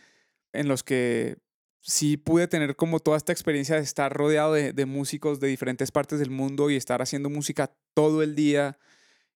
en 0.53 0.69
los 0.69 0.83
que 0.85 1.39
sí 1.81 2.17
pude 2.17 2.49
tener 2.49 2.77
como 2.77 3.01
toda 3.01 3.17
esta 3.17 3.33
experiencia 3.33 3.77
de 3.77 3.83
estar 3.83 4.13
rodeado 4.13 4.53
de, 4.53 4.73
de, 4.73 4.87
músicos 4.87 5.41
de 5.41 5.49
diferentes 5.49 5.91
partes 5.91 6.19
del 6.19 6.31
mundo 6.31 6.71
y 6.71 6.77
estar 6.77 7.03
haciendo 7.03 7.31
música 7.31 7.73
todo 7.95 8.23
el 8.23 8.35
día 8.35 8.79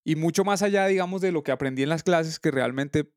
y 0.05 0.17
mucho 0.17 0.45
más 0.45 0.63
allá, 0.63 0.87
digamos, 0.87 1.21
de 1.21 1.33
lo 1.33 1.43
que 1.43 1.53
aprendí 1.53 1.83
en 1.83 1.89
las 1.89 2.03
clases, 2.03 2.41
que 2.41 2.51
realmente 2.51 3.13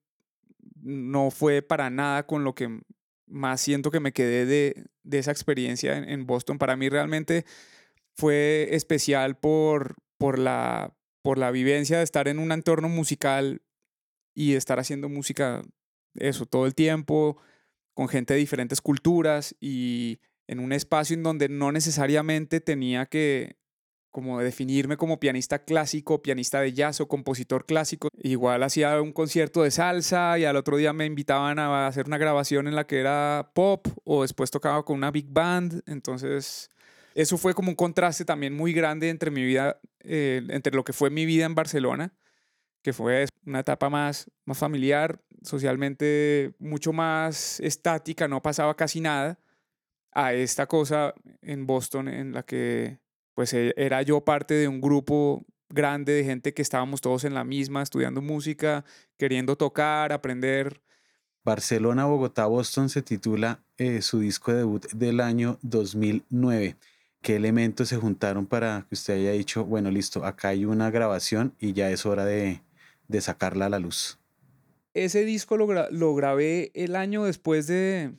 no 0.82 1.32
fue 1.32 1.62
para 1.62 1.90
nada 1.90 2.28
con 2.28 2.44
lo 2.44 2.54
que 2.54 2.82
más 3.28 3.62
siento 3.62 3.92
que 3.92 4.00
me 4.00 4.14
quedé 4.14 4.46
de, 4.46 4.86
de 5.04 5.20
esa 5.20 5.32
experiencia 5.32 5.98
en, 5.98 6.26
Boston. 6.26 6.58
Para 6.58 6.76
mí 6.76 6.90
realmente 6.90 7.46
fue 8.14 8.70
especial 8.72 9.38
por, 9.38 9.96
por, 10.18 10.40
la, 10.40 10.96
por 11.22 11.38
la 11.38 11.52
vivencia 11.52 11.98
de 11.98 12.04
estar 12.04 12.28
en 12.28 12.40
un 12.40 12.52
entorno 12.52 12.90
musical 12.90 13.62
y 14.34 14.54
estar 14.54 14.80
haciendo 14.80 15.10
música, 15.10 15.64
eso, 16.16 16.46
todo 16.46 16.66
el 16.66 16.76
tiempo, 16.76 17.38
con 17.94 18.08
gente 18.08 18.34
de 18.34 18.40
diferentes 18.40 18.82
culturas 18.82 19.56
y 19.60 20.20
en 20.48 20.60
un 20.60 20.74
espacio 20.74 21.16
en 21.16 21.24
donde 21.24 21.50
no 21.50 21.72
necesariamente 21.72 22.62
tenía 22.62 23.06
que 23.06 23.58
como 24.16 24.40
definirme 24.40 24.96
como 24.96 25.20
pianista 25.20 25.60
clásico, 25.60 26.22
pianista 26.22 26.62
de 26.62 26.72
jazz 26.72 27.02
o 27.02 27.08
compositor 27.10 27.66
clásico. 27.66 28.08
Igual 28.24 28.64
hacía 28.64 29.02
un 29.02 29.12
concierto 29.12 29.62
de 29.62 29.72
salsa 29.72 30.40
y 30.40 30.46
al 30.46 30.56
otro 30.56 30.78
día 30.78 30.94
me 30.94 31.06
invitaban 31.06 31.60
a 31.60 31.86
hacer 31.86 32.08
una 32.08 32.18
grabación 32.18 32.70
en 32.70 32.76
la 32.76 32.88
que 32.88 33.02
era 33.02 33.52
pop 33.54 33.86
o 34.06 34.22
después 34.22 34.52
tocaba 34.52 34.86
con 34.86 34.96
una 34.96 35.12
big 35.12 35.28
band. 35.28 35.84
Entonces, 35.86 36.72
eso 37.14 37.38
fue 37.38 37.54
como 37.54 37.68
un 37.68 37.76
contraste 37.76 38.24
también 38.24 38.56
muy 38.56 38.72
grande 38.72 39.10
entre 39.10 39.32
mi 39.32 39.44
vida, 39.44 39.82
eh, 40.00 40.42
entre 40.48 40.74
lo 40.74 40.86
que 40.86 40.94
fue 40.94 41.10
mi 41.10 41.26
vida 41.26 41.44
en 41.44 41.54
Barcelona, 41.54 42.14
que 42.84 42.94
fue 42.94 43.26
una 43.46 43.60
etapa 43.60 43.90
más, 43.90 44.32
más 44.46 44.58
familiar, 44.58 45.20
socialmente 45.42 46.56
mucho 46.58 46.94
más 46.94 47.60
estática, 47.60 48.30
no 48.30 48.42
pasaba 48.42 48.78
casi 48.78 49.02
nada, 49.02 49.40
a 50.14 50.32
esta 50.32 50.68
cosa 50.68 51.14
en 51.42 51.68
Boston 51.68 52.08
en 52.08 52.32
la 52.32 52.44
que 52.44 53.04
pues 53.36 53.54
e, 53.54 53.74
era 53.78 54.02
yo 54.02 54.22
parte 54.22 54.56
de 54.56 54.68
un 54.68 54.82
grupo 54.82 55.46
grande 55.70 56.14
de 56.14 56.24
gente 56.24 56.54
que 56.54 56.62
estábamos 56.62 57.02
todos 57.02 57.24
en 57.26 57.34
la 57.34 57.44
misma, 57.44 57.84
estudiando 57.84 58.22
música, 58.22 58.84
queriendo 59.18 59.56
tocar, 59.56 60.12
aprender. 60.12 60.82
Barcelona, 61.44 62.06
Bogotá, 62.06 62.48
Boston 62.48 62.90
se 62.90 63.04
titula 63.04 63.64
eh, 63.78 64.02
su 64.02 64.20
disco 64.20 64.52
debut 64.52 64.88
del 64.94 65.20
año 65.20 65.60
2009. 65.62 66.76
¿Qué 67.22 67.36
elementos 67.36 67.90
se 67.90 67.98
juntaron 67.98 68.46
para 68.46 68.86
que 68.88 68.96
usted 68.96 69.16
haya 69.16 69.32
dicho, 69.32 69.66
bueno, 69.66 69.92
listo, 69.92 70.26
acá 70.26 70.50
hay 70.50 70.66
una 70.66 70.90
grabación 70.90 71.54
y 71.60 71.74
ya 71.74 71.90
es 71.90 72.06
hora 72.06 72.26
de, 72.26 72.62
de 73.08 73.22
sacarla 73.22 73.66
a 73.66 73.70
la 73.70 73.80
luz? 73.80 74.20
Ese 74.94 75.26
disco 75.26 75.58
lo, 75.58 75.90
lo 75.92 76.16
grabé 76.16 76.72
el 76.74 76.96
año 76.96 77.26
después 77.26 77.68
de, 77.68 78.14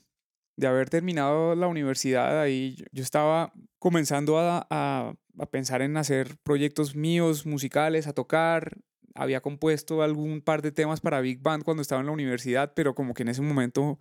de 0.56 0.66
haber 0.66 0.88
terminado 0.88 1.54
la 1.54 1.66
universidad, 1.66 2.40
ahí 2.40 2.76
yo 2.92 3.02
estaba 3.02 3.52
comenzando 3.78 4.38
a, 4.38 4.66
a, 4.70 5.14
pensar 5.50 5.82
en 5.82 5.96
hacer 5.96 6.36
proyectos 6.42 6.96
míos 6.96 7.44
musicales, 7.46 8.06
a 8.06 8.14
tocar. 8.14 8.78
Había 9.14 9.40
compuesto 9.40 10.02
algún 10.02 10.40
par 10.40 10.62
de 10.62 10.72
temas 10.72 11.00
para 11.00 11.20
Big 11.20 11.40
Band 11.40 11.62
cuando 11.64 11.82
estaba 11.82 12.00
en 12.00 12.06
la 12.06 12.12
universidad, 12.12 12.72
pero 12.74 12.94
como 12.94 13.14
que 13.14 13.22
en 13.22 13.28
ese 13.28 13.42
momento 13.42 13.98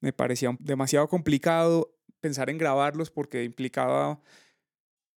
me 0.00 0.12
parecía 0.12 0.56
demasiado 0.60 1.08
complicado 1.08 1.94
pensar 2.20 2.50
en 2.50 2.58
grabarlos 2.58 3.10
porque 3.10 3.44
implicaba 3.44 4.20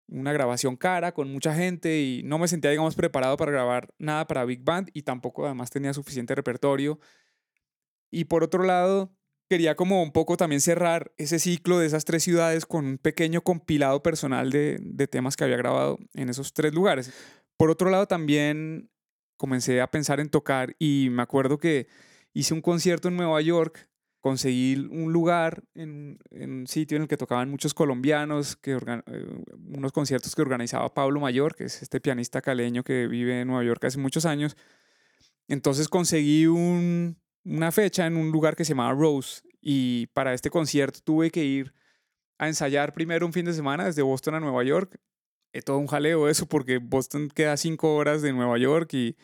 una 0.09 0.33
grabación 0.33 0.77
cara 0.77 1.13
con 1.13 1.33
mucha 1.33 1.55
gente 1.55 2.01
y 2.01 2.23
no 2.25 2.39
me 2.39 2.49
sentía, 2.49 2.71
digamos, 2.71 2.95
preparado 2.95 3.37
para 3.37 3.53
grabar 3.53 3.95
nada 3.99 4.27
para 4.27 4.45
Big 4.45 4.63
Band 4.63 4.91
y 4.93 5.03
tampoco 5.03 5.47
además 5.47 5.71
tenía 5.71 5.95
suficiente 5.95 6.35
repertorio. 6.35 6.99
Y 8.11 8.25
por 8.25 8.45
otro 8.45 8.65
lado, 8.65 9.11
quería 9.49 9.75
como 9.75 10.03
un 10.03 10.13
poco 10.13 10.37
también 10.37 10.61
cerrar 10.61 11.13
ese 11.17 11.39
ciclo 11.39 11.79
de 11.79 11.87
esas 11.87 12.05
tres 12.05 12.23
ciudades 12.23 12.67
con 12.67 12.87
un 12.87 12.99
pequeño 12.99 13.43
compilado 13.43 14.03
personal 14.03 14.51
de, 14.51 14.79
de 14.81 15.07
temas 15.07 15.37
que 15.37 15.45
había 15.45 15.57
grabado 15.57 15.99
en 16.15 16.29
esos 16.29 16.53
tres 16.53 16.73
lugares. 16.75 17.13
Por 17.57 17.71
otro 17.71 17.91
lado, 17.91 18.07
también 18.07 18.91
comencé 19.37 19.81
a 19.81 19.91
pensar 19.91 20.21
en 20.21 20.31
tocar 20.31 20.75
y 20.79 21.09
me 21.11 21.23
acuerdo 21.23 21.59
que 21.59 21.87
hice 22.33 22.55
un 22.55 22.61
concierto 22.61 23.09
en 23.09 23.17
Nueva 23.17 23.41
York, 23.41 23.89
conseguí 24.21 24.75
un 24.91 25.13
lugar 25.13 25.65
en, 25.75 26.19
un 26.31 26.67
sitio 26.67 26.97
en 26.97 27.03
el 27.03 27.09
que 27.09 27.17
tocaban 27.17 27.51
muchos 27.51 27.75
colombianos, 27.75 28.57
que 28.57 28.73
eh, 28.73 29.27
unos 29.69 29.93
conciertos 29.93 30.35
que 30.35 30.43
organizaba 30.43 30.95
Pablo 30.95 31.21
Mayor, 31.21 31.55
que 31.55 31.65
es 31.65 31.83
este 31.83 32.01
pianista 32.01 32.41
caleño 32.41 32.83
que 32.85 33.07
vive 33.07 33.43
en 33.43 33.49
Nueva 33.49 33.65
York 33.65 33.85
hace 33.85 33.99
muchos 33.99 34.25
años. 34.25 34.57
Entonces 35.47 35.89
conseguí 35.89 36.47
un, 36.47 37.19
una 37.45 37.73
fecha 37.73 38.07
en 38.07 38.17
un 38.17 38.31
lugar 38.31 38.57
que 38.57 38.65
se 38.65 38.71
llamaba 38.71 38.93
Rose 38.93 39.43
y 39.61 40.07
para 40.09 40.35
este 40.35 40.51
concierto 40.51 41.01
tuve 41.03 41.31
que 41.31 41.45
ir 41.45 41.75
a 42.39 42.49
ensayar 42.49 42.93
primero 42.93 43.27
un 43.27 43.33
fin 43.33 43.45
de 43.45 43.53
semana 43.53 43.85
desde 43.85 44.03
Boston 44.03 44.35
a 44.35 44.41
Nueva 44.41 44.65
York. 44.65 44.99
Es 45.53 45.65
todo 45.65 45.79
un 45.79 45.87
jaleo 45.87 46.29
eso 46.29 46.47
porque 46.47 46.79
Boston 46.79 47.31
queda 47.33 47.57
cinco 47.57 47.95
horas 47.95 48.23
de 48.23 48.33
Nueva 48.33 48.59
York 48.59 48.93
y 48.95 49.17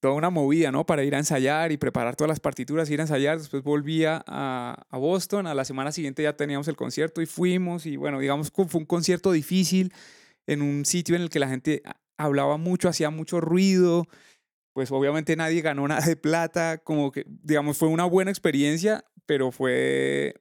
toda 0.00 0.14
una 0.14 0.30
movida, 0.30 0.72
¿no? 0.72 0.84
Para 0.84 1.04
ir 1.04 1.14
a 1.14 1.18
ensayar 1.18 1.70
y 1.70 1.76
preparar 1.76 2.16
todas 2.16 2.28
las 2.28 2.40
partituras, 2.40 2.90
ir 2.90 2.98
a 2.98 3.04
ensayar. 3.04 3.38
Después 3.38 3.62
volvía 3.62 4.24
a, 4.26 4.84
Boston. 4.90 5.46
A 5.46 5.54
la 5.54 5.64
semana 5.64 5.92
siguiente 5.92 6.24
ya 6.24 6.36
teníamos 6.36 6.66
el 6.66 6.74
concierto 6.74 7.22
y 7.22 7.26
fuimos. 7.26 7.86
Y 7.86 7.96
bueno, 7.96 8.18
digamos 8.18 8.50
fue 8.50 8.66
un 8.80 8.86
concierto 8.86 9.30
difícil 9.30 9.92
en 10.48 10.60
un 10.62 10.84
sitio 10.84 11.14
en 11.14 11.22
el 11.22 11.30
que 11.30 11.38
la 11.38 11.48
gente 11.48 11.82
hablaba 12.16 12.56
mucho, 12.56 12.88
hacía 12.88 13.10
mucho 13.10 13.40
ruido 13.40 14.08
pues 14.72 14.90
obviamente 14.90 15.36
nadie 15.36 15.60
ganó 15.60 15.86
nada 15.88 16.04
de 16.06 16.16
plata, 16.16 16.78
como 16.78 17.12
que, 17.12 17.24
digamos, 17.26 17.76
fue 17.76 17.88
una 17.88 18.04
buena 18.04 18.30
experiencia, 18.30 19.04
pero 19.26 19.52
fue, 19.52 20.34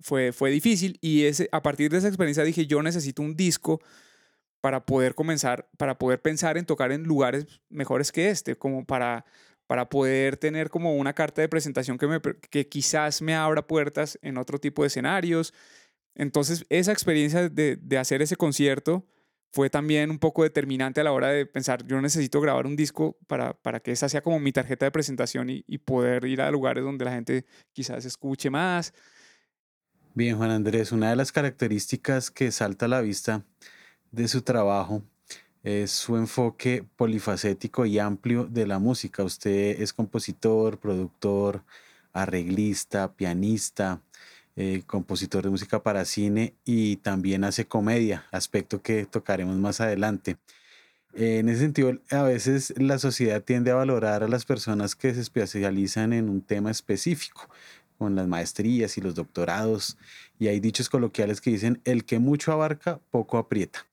fue, 0.00 0.32
fue 0.32 0.50
difícil 0.50 0.98
y 1.00 1.24
ese, 1.24 1.48
a 1.52 1.62
partir 1.62 1.90
de 1.90 1.98
esa 1.98 2.08
experiencia 2.08 2.44
dije, 2.44 2.66
yo 2.66 2.82
necesito 2.82 3.22
un 3.22 3.36
disco 3.36 3.80
para 4.60 4.86
poder 4.86 5.14
comenzar, 5.14 5.68
para 5.76 5.98
poder 5.98 6.22
pensar 6.22 6.56
en 6.56 6.64
tocar 6.64 6.90
en 6.90 7.02
lugares 7.02 7.46
mejores 7.68 8.12
que 8.12 8.30
este, 8.30 8.56
como 8.56 8.86
para, 8.86 9.26
para 9.66 9.90
poder 9.90 10.38
tener 10.38 10.70
como 10.70 10.96
una 10.96 11.12
carta 11.12 11.42
de 11.42 11.48
presentación 11.48 11.98
que, 11.98 12.06
me, 12.06 12.20
que 12.50 12.68
quizás 12.68 13.20
me 13.20 13.34
abra 13.34 13.66
puertas 13.66 14.18
en 14.22 14.38
otro 14.38 14.58
tipo 14.58 14.82
de 14.82 14.86
escenarios. 14.88 15.52
Entonces, 16.14 16.64
esa 16.70 16.92
experiencia 16.92 17.48
de, 17.50 17.76
de 17.76 17.98
hacer 17.98 18.22
ese 18.22 18.36
concierto 18.36 19.06
fue 19.54 19.70
también 19.70 20.10
un 20.10 20.18
poco 20.18 20.42
determinante 20.42 21.00
a 21.00 21.04
la 21.04 21.12
hora 21.12 21.28
de 21.28 21.46
pensar, 21.46 21.86
yo 21.86 22.00
necesito 22.00 22.40
grabar 22.40 22.66
un 22.66 22.74
disco 22.74 23.16
para, 23.28 23.54
para 23.54 23.78
que 23.78 23.92
esa 23.92 24.08
sea 24.08 24.20
como 24.20 24.40
mi 24.40 24.50
tarjeta 24.50 24.84
de 24.84 24.90
presentación 24.90 25.48
y, 25.48 25.64
y, 25.68 25.78
poder 25.78 26.24
ir 26.24 26.40
a 26.40 26.50
lugares 26.50 26.82
donde 26.82 27.04
la 27.04 27.12
gente 27.12 27.46
quizás 27.72 28.04
escuche 28.04 28.50
más. 28.50 28.92
Bien, 30.12 30.36
Juan 30.36 30.50
Andrés, 30.50 30.90
una 30.90 31.10
de 31.10 31.14
las 31.14 31.30
características 31.30 32.32
que 32.32 32.50
salta 32.50 32.86
a 32.86 32.88
la 32.88 33.00
vista 33.00 33.44
de 34.10 34.26
su 34.26 34.42
trabajo 34.42 35.04
es 35.62 35.92
su 35.92 36.16
enfoque 36.16 36.84
polifacético 36.96 37.86
y 37.86 38.00
amplio 38.00 38.46
de 38.46 38.66
la 38.66 38.80
música. 38.80 39.22
Usted 39.22 39.80
es 39.80 39.92
compositor, 39.92 40.80
productor, 40.80 41.62
arreglista, 42.12 43.14
pianista, 43.14 44.02
eh, 44.56 44.82
compositor 44.86 45.42
de 45.44 45.50
música 45.50 45.82
para 45.82 46.04
cine 46.04 46.54
y 46.64 46.96
también 46.96 47.44
hace 47.44 47.66
comedia, 47.66 48.24
aspecto 48.30 48.82
que 48.82 49.04
tocaremos 49.06 49.56
más 49.56 49.80
adelante. 49.80 50.36
en 51.14 51.48
ese 51.48 51.60
sentido, 51.60 51.92
a 52.10 52.22
veces 52.22 52.74
la 52.76 52.98
sociedad 52.98 53.42
tiende 53.42 53.70
a 53.70 53.76
valorar 53.76 54.22
a 54.22 54.28
las 54.28 54.44
personas 54.44 54.94
que 54.96 55.14
se 55.14 55.20
especializan 55.20 56.12
en 56.12 56.28
un 56.28 56.40
tema 56.40 56.70
específico, 56.70 57.48
con 57.98 58.14
las 58.14 58.26
maestrías 58.26 58.98
y 58.98 59.00
los 59.00 59.14
doctorados, 59.14 59.96
y 60.38 60.48
hay 60.48 60.60
dichos 60.60 60.88
coloquiales 60.88 61.40
que 61.40 61.50
dicen, 61.50 61.80
el 61.84 62.04
que 62.04 62.18
mucho 62.18 62.52
abarca, 62.52 63.00
poco 63.10 63.38
aprieta. 63.38 63.86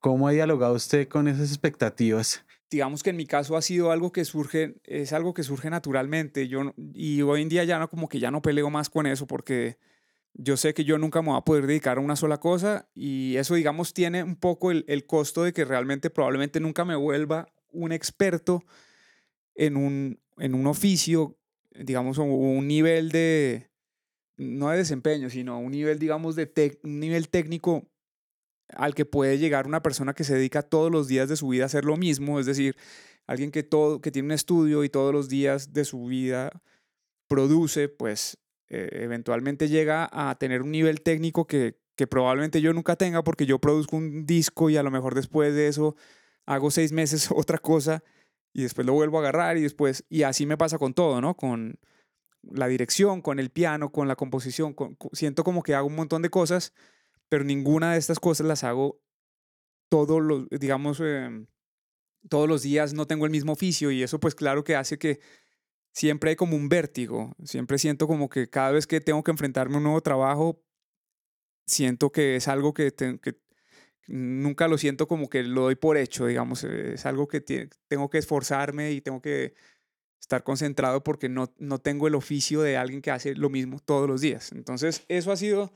¿Cómo 0.00 0.28
ha 0.28 0.32
dialogado 0.32 0.74
usted 0.74 1.08
con 1.08 1.28
esas 1.28 1.48
expectativas? 1.48 2.44
Digamos 2.70 3.02
que 3.02 3.10
en 3.10 3.16
mi 3.16 3.26
caso 3.26 3.56
ha 3.56 3.62
sido 3.62 3.90
algo 3.90 4.12
que 4.12 4.24
surge, 4.24 4.74
es 4.84 5.12
algo 5.12 5.32
que 5.32 5.42
surge 5.42 5.70
naturalmente. 5.70 6.46
Yo, 6.46 6.74
y 6.92 7.22
hoy 7.22 7.42
en 7.42 7.48
día 7.48 7.64
ya 7.64 7.78
no, 7.78 7.88
como 7.88 8.08
que 8.08 8.18
ya 8.18 8.30
no 8.30 8.42
peleo 8.42 8.68
más 8.68 8.90
con 8.90 9.06
eso 9.06 9.26
porque 9.26 9.78
yo 10.34 10.56
sé 10.56 10.74
que 10.74 10.84
yo 10.84 10.98
nunca 10.98 11.22
me 11.22 11.28
voy 11.28 11.38
a 11.38 11.44
poder 11.44 11.66
dedicar 11.66 11.98
a 11.98 12.00
una 12.00 12.16
sola 12.16 12.38
cosa 12.38 12.88
y 12.94 13.36
eso, 13.36 13.54
digamos, 13.54 13.94
tiene 13.94 14.22
un 14.22 14.36
poco 14.36 14.70
el, 14.70 15.06
costo 15.06 15.44
de 15.44 15.52
que 15.52 15.64
realmente 15.64 16.10
probablemente 16.10 16.60
nunca 16.60 16.84
me 16.84 16.96
vuelva 16.96 17.48
un 17.70 17.92
experto 17.92 18.64
en 19.54 19.76
un, 19.76 20.20
en 20.38 20.54
un 20.54 20.66
oficio, 20.66 21.38
digamos, 21.72 22.18
un 22.18 22.66
nivel 22.66 23.10
de, 23.10 23.70
no 24.36 24.70
de 24.70 24.78
desempeño, 24.78 25.30
sino 25.30 25.58
un 25.58 25.70
nivel, 25.70 25.98
digamos, 25.98 26.34
de 26.34 26.80
un 26.82 26.98
nivel 26.98 27.28
técnico 27.28 27.88
al 28.68 28.94
que 28.94 29.04
puede 29.04 29.38
llegar 29.38 29.66
una 29.66 29.82
persona 29.82 30.14
que 30.14 30.24
se 30.24 30.34
dedica 30.34 30.62
todos 30.62 30.90
los 30.90 31.06
días 31.06 31.28
de 31.28 31.36
su 31.36 31.48
vida 31.48 31.64
a 31.64 31.66
hacer 31.66 31.84
lo 31.84 31.96
mismo, 31.96 32.40
es 32.40 32.46
decir, 32.46 32.76
alguien 33.26 33.52
que, 33.52 33.62
todo, 33.62 34.00
que 34.00 34.10
tiene 34.10 34.26
un 34.26 34.32
estudio 34.32 34.82
y 34.82 34.88
todos 34.88 35.12
los 35.12 35.28
días 35.28 35.72
de 35.72 35.84
su 35.84 36.06
vida 36.06 36.50
produce, 37.28 37.88
pues 37.88 38.38
eh, 38.68 38.88
eventualmente 38.92 39.68
llega 39.68 40.08
a 40.12 40.34
tener 40.36 40.62
un 40.62 40.70
nivel 40.70 41.02
técnico 41.02 41.46
que, 41.46 41.78
que 41.96 42.06
probablemente 42.06 42.60
yo 42.60 42.72
nunca 42.72 42.96
tenga 42.96 43.22
porque 43.22 43.46
yo 43.46 43.58
produzco 43.58 43.96
un 43.96 44.26
disco 44.26 44.70
y 44.70 44.76
a 44.76 44.82
lo 44.82 44.90
mejor 44.90 45.14
después 45.14 45.54
de 45.54 45.68
eso 45.68 45.96
hago 46.46 46.70
seis 46.70 46.92
meses 46.92 47.30
otra 47.34 47.58
cosa 47.58 48.02
y 48.52 48.62
después 48.62 48.86
lo 48.86 48.92
vuelvo 48.92 49.18
a 49.18 49.20
agarrar 49.20 49.56
y 49.56 49.62
después, 49.62 50.04
y 50.08 50.22
así 50.22 50.46
me 50.46 50.56
pasa 50.56 50.78
con 50.78 50.94
todo, 50.94 51.20
¿no? 51.20 51.36
Con 51.36 51.78
la 52.42 52.68
dirección, 52.68 53.20
con 53.20 53.38
el 53.38 53.50
piano, 53.50 53.90
con 53.90 54.06
la 54.06 54.16
composición, 54.16 54.76
siento 55.12 55.44
como 55.44 55.62
que 55.62 55.74
hago 55.74 55.88
un 55.88 55.96
montón 55.96 56.22
de 56.22 56.30
cosas, 56.30 56.72
pero 57.28 57.42
ninguna 57.42 57.92
de 57.92 57.98
estas 57.98 58.20
cosas 58.20 58.46
las 58.46 58.62
hago 58.62 59.00
todos 59.88 60.22
los, 60.22 60.48
digamos, 60.50 61.00
em, 61.00 61.46
todos 62.28 62.48
los 62.48 62.62
días, 62.62 62.94
no 62.94 63.06
tengo 63.06 63.24
el 63.24 63.32
mismo 63.32 63.52
oficio 63.52 63.90
y 63.90 64.02
eso 64.02 64.20
pues 64.20 64.34
claro 64.34 64.64
que 64.64 64.76
hace 64.76 64.98
que 64.98 65.20
siempre 65.94 66.30
hay 66.30 66.36
como 66.36 66.56
un 66.56 66.68
vértigo, 66.68 67.34
siempre 67.44 67.78
siento 67.78 68.06
como 68.06 68.28
que 68.28 68.50
cada 68.50 68.72
vez 68.72 68.86
que 68.86 69.00
tengo 69.00 69.22
que 69.22 69.30
enfrentarme 69.30 69.76
a 69.76 69.78
un 69.78 69.84
nuevo 69.84 70.00
trabajo, 70.02 70.60
siento 71.66 72.10
que 72.10 72.36
es 72.36 72.48
algo 72.48 72.74
que, 72.74 72.92
que 72.92 73.38
nunca 74.08 74.68
lo 74.68 74.76
siento 74.76 75.06
como 75.06 75.30
que 75.30 75.44
lo 75.44 75.62
doy 75.62 75.76
por 75.76 75.96
hecho, 75.96 76.26
digamos, 76.26 76.64
es 76.64 77.06
algo 77.06 77.28
que 77.28 77.40
tengo 77.40 78.10
que 78.10 78.18
esforzarme 78.18 78.92
y 78.92 79.00
tengo 79.00 79.22
que 79.22 79.54
estar 80.20 80.42
concentrado 80.42 81.04
porque 81.04 81.28
no, 81.28 81.54
no 81.58 81.78
tengo 81.78 82.08
el 82.08 82.16
oficio 82.16 82.60
de 82.60 82.76
alguien 82.76 83.00
que 83.00 83.12
hace 83.12 83.34
lo 83.36 83.48
mismo 83.48 83.78
todos 83.78 84.08
los 84.08 84.20
días. 84.20 84.52
Entonces, 84.52 85.04
eso 85.08 85.30
ha 85.30 85.36
sido, 85.36 85.72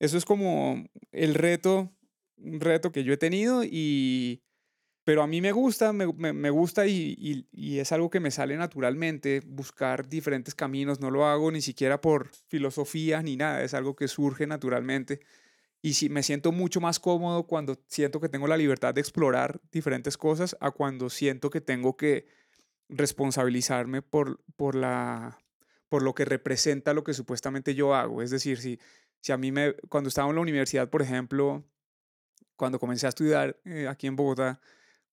eso 0.00 0.18
es 0.18 0.24
como 0.24 0.84
el 1.12 1.34
reto, 1.34 1.92
un 2.36 2.60
reto 2.60 2.90
que 2.90 3.04
yo 3.04 3.12
he 3.12 3.18
tenido 3.18 3.62
y, 3.62 4.42
pero 5.04 5.22
a 5.22 5.26
mí 5.26 5.42
me 5.42 5.52
gusta, 5.52 5.92
me, 5.92 6.06
me, 6.32 6.50
gusta 6.50 6.86
y, 6.86 7.46
y, 7.52 7.78
es 7.78 7.92
algo 7.92 8.08
que 8.08 8.20
me 8.20 8.30
sale 8.30 8.56
naturalmente, 8.56 9.42
buscar 9.46 10.08
diferentes 10.08 10.54
caminos, 10.54 11.00
no 11.00 11.10
lo 11.10 11.26
hago 11.26 11.52
ni 11.52 11.60
siquiera 11.60 12.00
por 12.00 12.30
filosofía 12.48 13.22
ni 13.22 13.36
nada, 13.36 13.62
es 13.62 13.74
algo 13.74 13.94
que 13.96 14.08
surge 14.08 14.46
naturalmente. 14.46 15.20
Y 15.82 15.94
si 15.94 16.08
me 16.08 16.22
siento 16.22 16.52
mucho 16.52 16.80
más 16.80 16.98
cómodo 16.98 17.46
cuando 17.46 17.78
siento 17.88 18.18
que 18.18 18.30
tengo 18.30 18.46
la 18.46 18.56
libertad 18.56 18.94
de 18.94 19.02
explorar 19.02 19.60
diferentes 19.70 20.16
cosas 20.16 20.56
a 20.60 20.70
cuando 20.70 21.10
siento 21.10 21.50
que 21.50 21.60
tengo 21.60 21.98
que 21.98 22.26
responsabilizarme 22.88 24.00
por, 24.00 24.42
por, 24.56 24.74
la, 24.74 25.38
por 25.90 26.02
lo 26.02 26.14
que 26.14 26.24
representa 26.24 26.94
lo 26.94 27.04
que 27.04 27.12
supuestamente 27.12 27.74
yo 27.74 27.94
hago. 27.94 28.22
Es 28.22 28.30
decir, 28.30 28.58
si, 28.58 28.80
si 29.20 29.32
a 29.32 29.36
mí 29.36 29.52
me, 29.52 29.74
cuando 29.90 30.08
estaba 30.08 30.30
en 30.30 30.36
la 30.36 30.40
universidad, 30.40 30.88
por 30.88 31.02
ejemplo, 31.02 31.62
cuando 32.56 32.78
comencé 32.78 33.04
a 33.04 33.10
estudiar 33.10 33.60
eh, 33.66 33.86
aquí 33.86 34.06
en 34.06 34.16
Bogotá, 34.16 34.60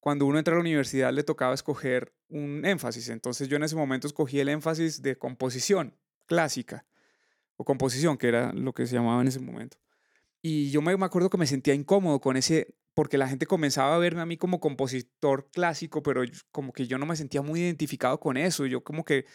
cuando 0.01 0.25
uno 0.25 0.39
entra 0.39 0.55
a 0.55 0.57
la 0.57 0.61
universidad 0.61 1.13
le 1.13 1.23
tocaba 1.23 1.53
escoger 1.53 2.11
un 2.27 2.65
énfasis. 2.65 3.07
Entonces 3.09 3.47
yo 3.47 3.55
en 3.55 3.63
ese 3.63 3.75
momento 3.75 4.07
escogí 4.07 4.39
el 4.39 4.49
énfasis 4.49 5.01
de 5.01 5.15
composición 5.15 5.95
clásica 6.25 6.85
o 7.55 7.63
composición, 7.63 8.17
que 8.17 8.27
era 8.27 8.51
lo 8.51 8.73
que 8.73 8.87
se 8.87 8.95
llamaba 8.95 9.21
en 9.21 9.27
ese 9.27 9.39
momento. 9.39 9.77
Y 10.41 10.71
yo 10.71 10.81
me, 10.81 10.93
acuerdo 11.05 11.29
que 11.29 11.37
me 11.37 11.45
sentía 11.45 11.75
incómodo 11.75 12.19
con 12.19 12.35
ese, 12.35 12.73
porque 12.95 13.19
la 13.19 13.27
gente 13.27 13.45
comenzaba 13.45 13.95
a 13.95 13.99
verme 13.99 14.21
a 14.21 14.25
mí 14.25 14.37
como 14.37 14.59
compositor 14.59 15.51
clásico, 15.51 16.01
pero 16.01 16.23
como 16.51 16.73
que 16.73 16.87
yo 16.87 16.97
no 16.97 17.05
me 17.05 17.15
sentía 17.15 17.43
muy 17.43 17.61
identificado 17.61 18.19
con 18.19 18.37
eso. 18.37 18.65
Yo 18.65 18.83
como 18.83 19.05
que, 19.05 19.25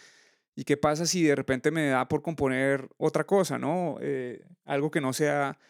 ¿y 0.56 0.64
qué 0.64 0.76
pasa 0.76 1.06
si 1.06 1.22
de 1.22 1.36
repente 1.36 1.70
me 1.70 1.86
da 1.86 2.08
por 2.08 2.22
componer 2.22 2.88
otra 2.96 3.24
cosa, 3.24 3.56
¿no? 3.56 3.98
Eh, 4.00 4.44
algo 4.64 4.90
que 4.90 5.00
no 5.00 5.12
sea 5.12 5.60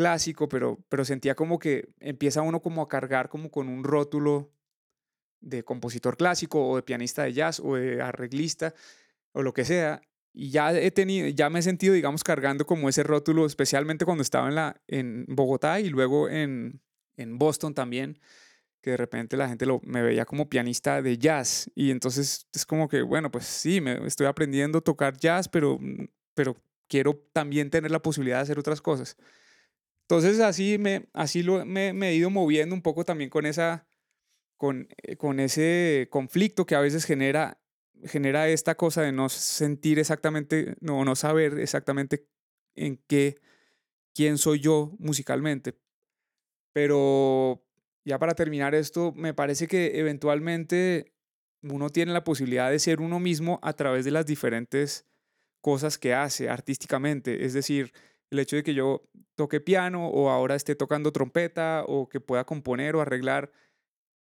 clásico, 0.00 0.48
pero, 0.48 0.78
pero 0.88 1.04
sentía 1.04 1.34
como 1.34 1.58
que 1.58 1.90
empieza 2.00 2.40
uno 2.40 2.62
como 2.62 2.80
a 2.80 2.88
cargar 2.88 3.28
como 3.28 3.50
con 3.50 3.68
un 3.68 3.84
rótulo 3.84 4.50
de 5.42 5.62
compositor 5.62 6.16
clásico 6.16 6.66
o 6.66 6.76
de 6.76 6.82
pianista 6.82 7.24
de 7.24 7.34
jazz 7.34 7.60
o 7.60 7.76
de 7.76 8.00
arreglista 8.00 8.72
o 9.32 9.42
lo 9.42 9.52
que 9.52 9.66
sea. 9.66 10.00
Y 10.32 10.48
ya 10.52 10.72
he 10.72 10.90
tenido, 10.90 11.28
ya 11.28 11.50
me 11.50 11.58
he 11.58 11.62
sentido, 11.62 11.92
digamos, 11.92 12.24
cargando 12.24 12.64
como 12.64 12.88
ese 12.88 13.02
rótulo, 13.02 13.44
especialmente 13.44 14.06
cuando 14.06 14.22
estaba 14.22 14.48
en, 14.48 14.54
la, 14.54 14.80
en 14.88 15.26
Bogotá 15.28 15.80
y 15.80 15.90
luego 15.90 16.30
en, 16.30 16.80
en 17.18 17.36
Boston 17.36 17.74
también, 17.74 18.18
que 18.80 18.92
de 18.92 18.96
repente 18.96 19.36
la 19.36 19.50
gente 19.50 19.66
lo, 19.66 19.82
me 19.84 20.00
veía 20.00 20.24
como 20.24 20.48
pianista 20.48 21.02
de 21.02 21.18
jazz. 21.18 21.70
Y 21.74 21.90
entonces 21.90 22.46
es 22.54 22.64
como 22.64 22.88
que, 22.88 23.02
bueno, 23.02 23.30
pues 23.30 23.44
sí, 23.44 23.82
me 23.82 24.06
estoy 24.06 24.28
aprendiendo 24.28 24.78
a 24.78 24.80
tocar 24.80 25.18
jazz, 25.18 25.46
pero, 25.46 25.78
pero 26.32 26.56
quiero 26.88 27.22
también 27.34 27.68
tener 27.68 27.90
la 27.90 28.00
posibilidad 28.00 28.38
de 28.38 28.44
hacer 28.44 28.58
otras 28.58 28.80
cosas. 28.80 29.18
Entonces 30.10 30.40
así, 30.40 30.76
me, 30.76 31.06
así 31.12 31.44
lo, 31.44 31.64
me, 31.64 31.92
me 31.92 32.08
he 32.08 32.16
ido 32.16 32.30
moviendo 32.30 32.74
un 32.74 32.82
poco 32.82 33.04
también 33.04 33.30
con, 33.30 33.46
esa, 33.46 33.86
con, 34.56 34.88
eh, 35.04 35.14
con 35.14 35.38
ese 35.38 36.08
conflicto 36.10 36.66
que 36.66 36.74
a 36.74 36.80
veces 36.80 37.04
genera, 37.04 37.60
genera 38.04 38.48
esta 38.48 38.74
cosa 38.74 39.02
de 39.02 39.12
no 39.12 39.28
sentir 39.28 40.00
exactamente, 40.00 40.74
no, 40.80 41.04
no 41.04 41.14
saber 41.14 41.60
exactamente 41.60 42.26
en 42.74 42.96
qué, 43.06 43.36
quién 44.12 44.36
soy 44.36 44.58
yo 44.58 44.96
musicalmente. 44.98 45.78
Pero 46.72 47.64
ya 48.04 48.18
para 48.18 48.34
terminar 48.34 48.74
esto, 48.74 49.12
me 49.12 49.32
parece 49.32 49.68
que 49.68 50.00
eventualmente 50.00 51.14
uno 51.62 51.88
tiene 51.88 52.12
la 52.12 52.24
posibilidad 52.24 52.68
de 52.68 52.80
ser 52.80 53.00
uno 53.00 53.20
mismo 53.20 53.60
a 53.62 53.74
través 53.74 54.04
de 54.04 54.10
las 54.10 54.26
diferentes 54.26 55.06
cosas 55.60 55.98
que 55.98 56.14
hace 56.14 56.48
artísticamente. 56.48 57.44
Es 57.44 57.52
decir, 57.52 57.92
el 58.30 58.38
hecho 58.38 58.56
de 58.56 58.62
que 58.62 58.74
yo 58.74 59.02
toque 59.34 59.60
piano 59.60 60.08
o 60.08 60.30
ahora 60.30 60.54
esté 60.54 60.74
tocando 60.74 61.12
trompeta 61.12 61.84
o 61.86 62.08
que 62.08 62.20
pueda 62.20 62.44
componer 62.44 62.96
o 62.96 63.00
arreglar, 63.00 63.50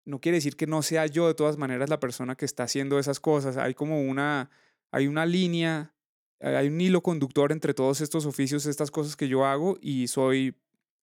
no 0.05 0.19
quiere 0.19 0.37
decir 0.37 0.55
que 0.55 0.67
no 0.67 0.81
sea 0.81 1.05
yo 1.05 1.27
de 1.27 1.35
todas 1.35 1.57
maneras 1.57 1.89
la 1.89 1.99
persona 1.99 2.35
que 2.35 2.45
está 2.45 2.63
haciendo 2.63 2.99
esas 2.99 3.19
cosas. 3.19 3.57
Hay 3.57 3.73
como 3.73 4.01
una, 4.01 4.49
hay 4.91 5.07
una 5.07 5.25
línea, 5.25 5.93
hay 6.39 6.67
un 6.67 6.81
hilo 6.81 7.01
conductor 7.01 7.51
entre 7.51 7.73
todos 7.73 8.01
estos 8.01 8.25
oficios, 8.25 8.65
estas 8.65 8.91
cosas 8.91 9.15
que 9.15 9.27
yo 9.27 9.45
hago 9.45 9.77
y 9.81 10.07
soy 10.07 10.55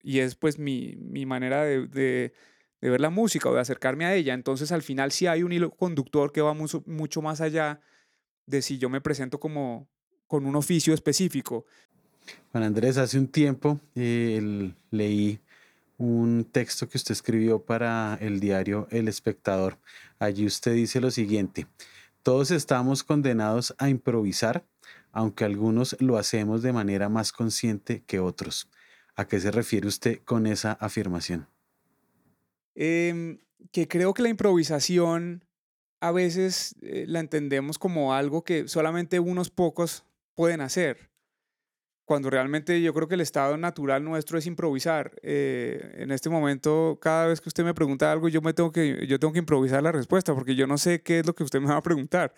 y 0.03 0.21
es 0.21 0.37
pues 0.37 0.59
mi, 0.59 0.95
mi 0.99 1.27
manera 1.27 1.65
de, 1.65 1.89
de, 1.89 2.33
ver 2.81 3.01
la 3.01 3.11
música 3.11 3.51
o 3.51 3.55
de 3.55 3.61
acercarme 3.61 4.05
a 4.05 4.15
ella. 4.15 4.35
Entonces 4.35 4.71
al 4.71 4.83
final 4.83 5.11
sí 5.11 5.27
hay 5.27 5.43
un 5.43 5.53
hilo 5.53 5.71
conductor 5.71 6.31
que 6.33 6.41
va 6.41 6.55
mucho, 6.55 6.85
mucho 6.87 7.23
más 7.23 7.41
allá 7.41 7.81
de 8.47 8.63
si 8.63 8.79
yo 8.79 8.89
me 8.89 9.01
presento 9.01 9.41
como 9.41 9.89
con 10.29 10.47
un 10.47 10.55
oficio 10.55 10.95
específico. 10.95 11.67
Juan 12.53 12.65
Andrés, 12.65 12.97
hace 12.97 13.19
un 13.19 13.29
tiempo 13.29 13.81
eh, 13.95 14.73
leí 14.91 15.41
un 15.99 16.45
texto 16.45 16.89
que 16.89 16.99
usted 16.99 17.13
escribió 17.13 17.61
para 17.65 18.19
el 18.21 18.41
diario 18.41 18.87
El 18.91 19.09
Espectador. 19.09 19.79
Allí 20.19 20.47
usted 20.47 20.75
dice 20.75 21.01
lo 21.01 21.11
siguiente, 21.11 21.67
todos 22.23 22.51
estamos 22.51 23.03
condenados 23.03 23.75
a 23.79 23.89
improvisar, 23.89 24.65
aunque 25.13 25.45
algunos 25.45 25.97
lo 26.01 26.19
hacemos 26.19 26.63
de 26.63 26.73
manera 26.73 27.09
más 27.09 27.33
consciente 27.33 28.03
que 28.07 28.21
otros. 28.21 28.69
¿A 29.15 29.27
qué 29.27 29.41
se 29.41 29.51
refiere 29.51 29.89
usted 29.89 30.21
con 30.25 30.47
esa 30.47 30.73
afirmación? 30.73 31.49
Em, 32.75 33.39
que 33.73 33.89
creo 33.89 34.13
que 34.13 34.23
la 34.23 34.29
improvisación 34.29 35.45
a 36.01 36.13
veces 36.13 36.75
eh, 36.83 37.07
la 37.09 37.21
entendemos 37.21 37.79
como 37.79 38.13
algo 38.13 38.45
que 38.45 38.69
solamente 38.69 39.19
unos 39.19 39.49
pocos 39.49 40.05
pueden 40.35 40.61
hacer, 40.61 41.09
cuando 42.07 42.31
realmente 42.31 42.81
yo 42.81 42.95
creo 42.95 43.09
que 43.09 43.17
el 43.17 43.21
estado 43.21 43.57
natural 43.57 44.03
nuestro 44.05 44.39
es 44.39 44.47
improvisar. 44.47 45.13
Eh, 45.23 45.97
en 45.99 46.13
este 46.13 46.31
momento, 46.31 46.99
cada 47.03 47.27
vez 47.27 47.41
que 47.41 47.49
usted 47.49 47.65
me 47.65 47.75
pregunta 47.75 48.11
algo, 48.11 48.29
yo, 48.29 48.41
me 48.41 48.55
tengo 48.55 48.71
que, 48.73 49.07
yo 49.09 49.19
tengo 49.19 49.33
que 49.33 49.41
improvisar 49.41 49.83
la 49.83 49.91
respuesta, 49.93 50.33
porque 50.33 50.55
yo 50.55 50.69
no 50.69 50.79
sé 50.79 51.03
qué 51.03 51.19
es 51.19 51.27
lo 51.27 51.35
que 51.35 51.43
usted 51.43 51.61
me 51.61 51.67
va 51.67 51.77
a 51.77 51.83
preguntar. 51.83 52.33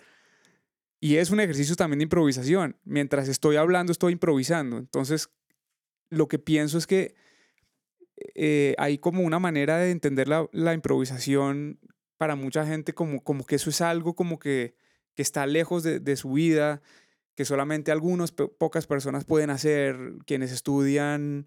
Y 1.00 1.16
es 1.16 1.30
un 1.30 1.38
ejercicio 1.38 1.76
también 1.76 1.98
de 1.98 2.04
improvisación. 2.04 2.76
Mientras 2.84 3.28
estoy 3.28 3.56
hablando, 3.56 3.92
estoy 3.92 4.14
improvisando. 4.14 4.78
Entonces, 4.78 5.30
lo 6.08 6.28
que 6.28 6.38
pienso 6.38 6.78
es 6.78 6.86
que 6.86 7.14
eh, 8.34 8.74
hay 8.78 8.96
como 8.96 9.22
una 9.22 9.38
manera 9.38 9.76
de 9.76 9.90
entender 9.90 10.28
la, 10.28 10.74
improvisación 10.74 11.78
para 12.16 12.36
mucha 12.36 12.66
gente 12.66 12.94
como, 12.94 13.22
como 13.22 13.44
que 13.44 13.56
eso 13.56 13.68
es 13.68 13.82
algo 13.82 14.16
como 14.16 14.38
que, 14.38 14.74
que 15.14 15.22
está 15.22 15.46
lejos 15.46 15.82
de, 15.82 16.16
su 16.16 16.32
vida, 16.32 16.80
que 17.38 17.44
solamente 17.44 17.92
algunas 17.92 18.32
pocas 18.32 18.88
personas 18.88 19.24
pueden 19.24 19.50
hacer, 19.50 19.96
quienes 20.26 20.50
estudian 20.50 21.46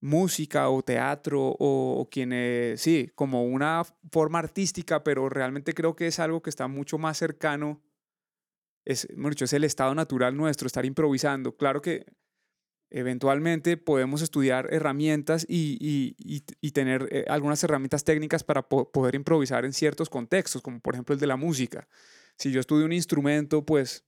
música 0.00 0.68
o 0.68 0.82
teatro 0.82 1.56
o, 1.58 2.08
quienes, 2.08 2.80
sí, 2.80 3.10
como 3.16 3.42
una 3.42 3.82
forma 4.12 4.38
artística, 4.38 5.02
pero 5.02 5.28
realmente 5.28 5.74
creo 5.74 5.96
que 5.96 6.06
es 6.06 6.20
algo 6.20 6.42
que 6.42 6.50
está 6.50 6.68
mucho 6.68 6.96
más 6.96 7.18
cercano, 7.18 7.82
es, 8.84 9.08
es 9.40 9.52
el 9.52 9.64
estado 9.64 9.96
natural 9.96 10.36
nuestro, 10.36 10.68
estar 10.68 10.86
improvisando. 10.86 11.56
Claro 11.56 11.82
que 11.82 12.06
Eventualmente 12.88 13.76
podemos 13.76 14.22
estudiar 14.22 14.72
herramientas 14.72 15.44
y, 15.48 16.14
tener 16.72 17.08
eh, 17.10 17.24
algunas 17.26 17.64
herramientas 17.64 18.04
técnicas 18.04 18.44
para 18.44 18.68
poder 18.68 19.16
improvisar 19.16 19.64
en 19.64 19.72
ciertos 19.72 20.08
contextos, 20.08 20.62
como 20.62 20.78
por 20.78 20.94
ejemplo 20.94 21.14
el 21.14 21.20
de 21.20 21.26
la 21.26 21.36
música. 21.36 21.88
Si 22.38 22.52
yo 22.52 22.60
estudio 22.60 22.84
un 22.84 22.92
instrumento, 22.92 23.66
pues 23.66 24.05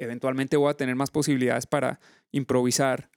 eventualmente 0.00 0.56
voy 0.56 0.70
a 0.70 0.74
tener 0.74 0.96
más 0.96 1.10
posibilidades 1.10 1.66
para 1.66 2.00
improvisar 2.32 3.10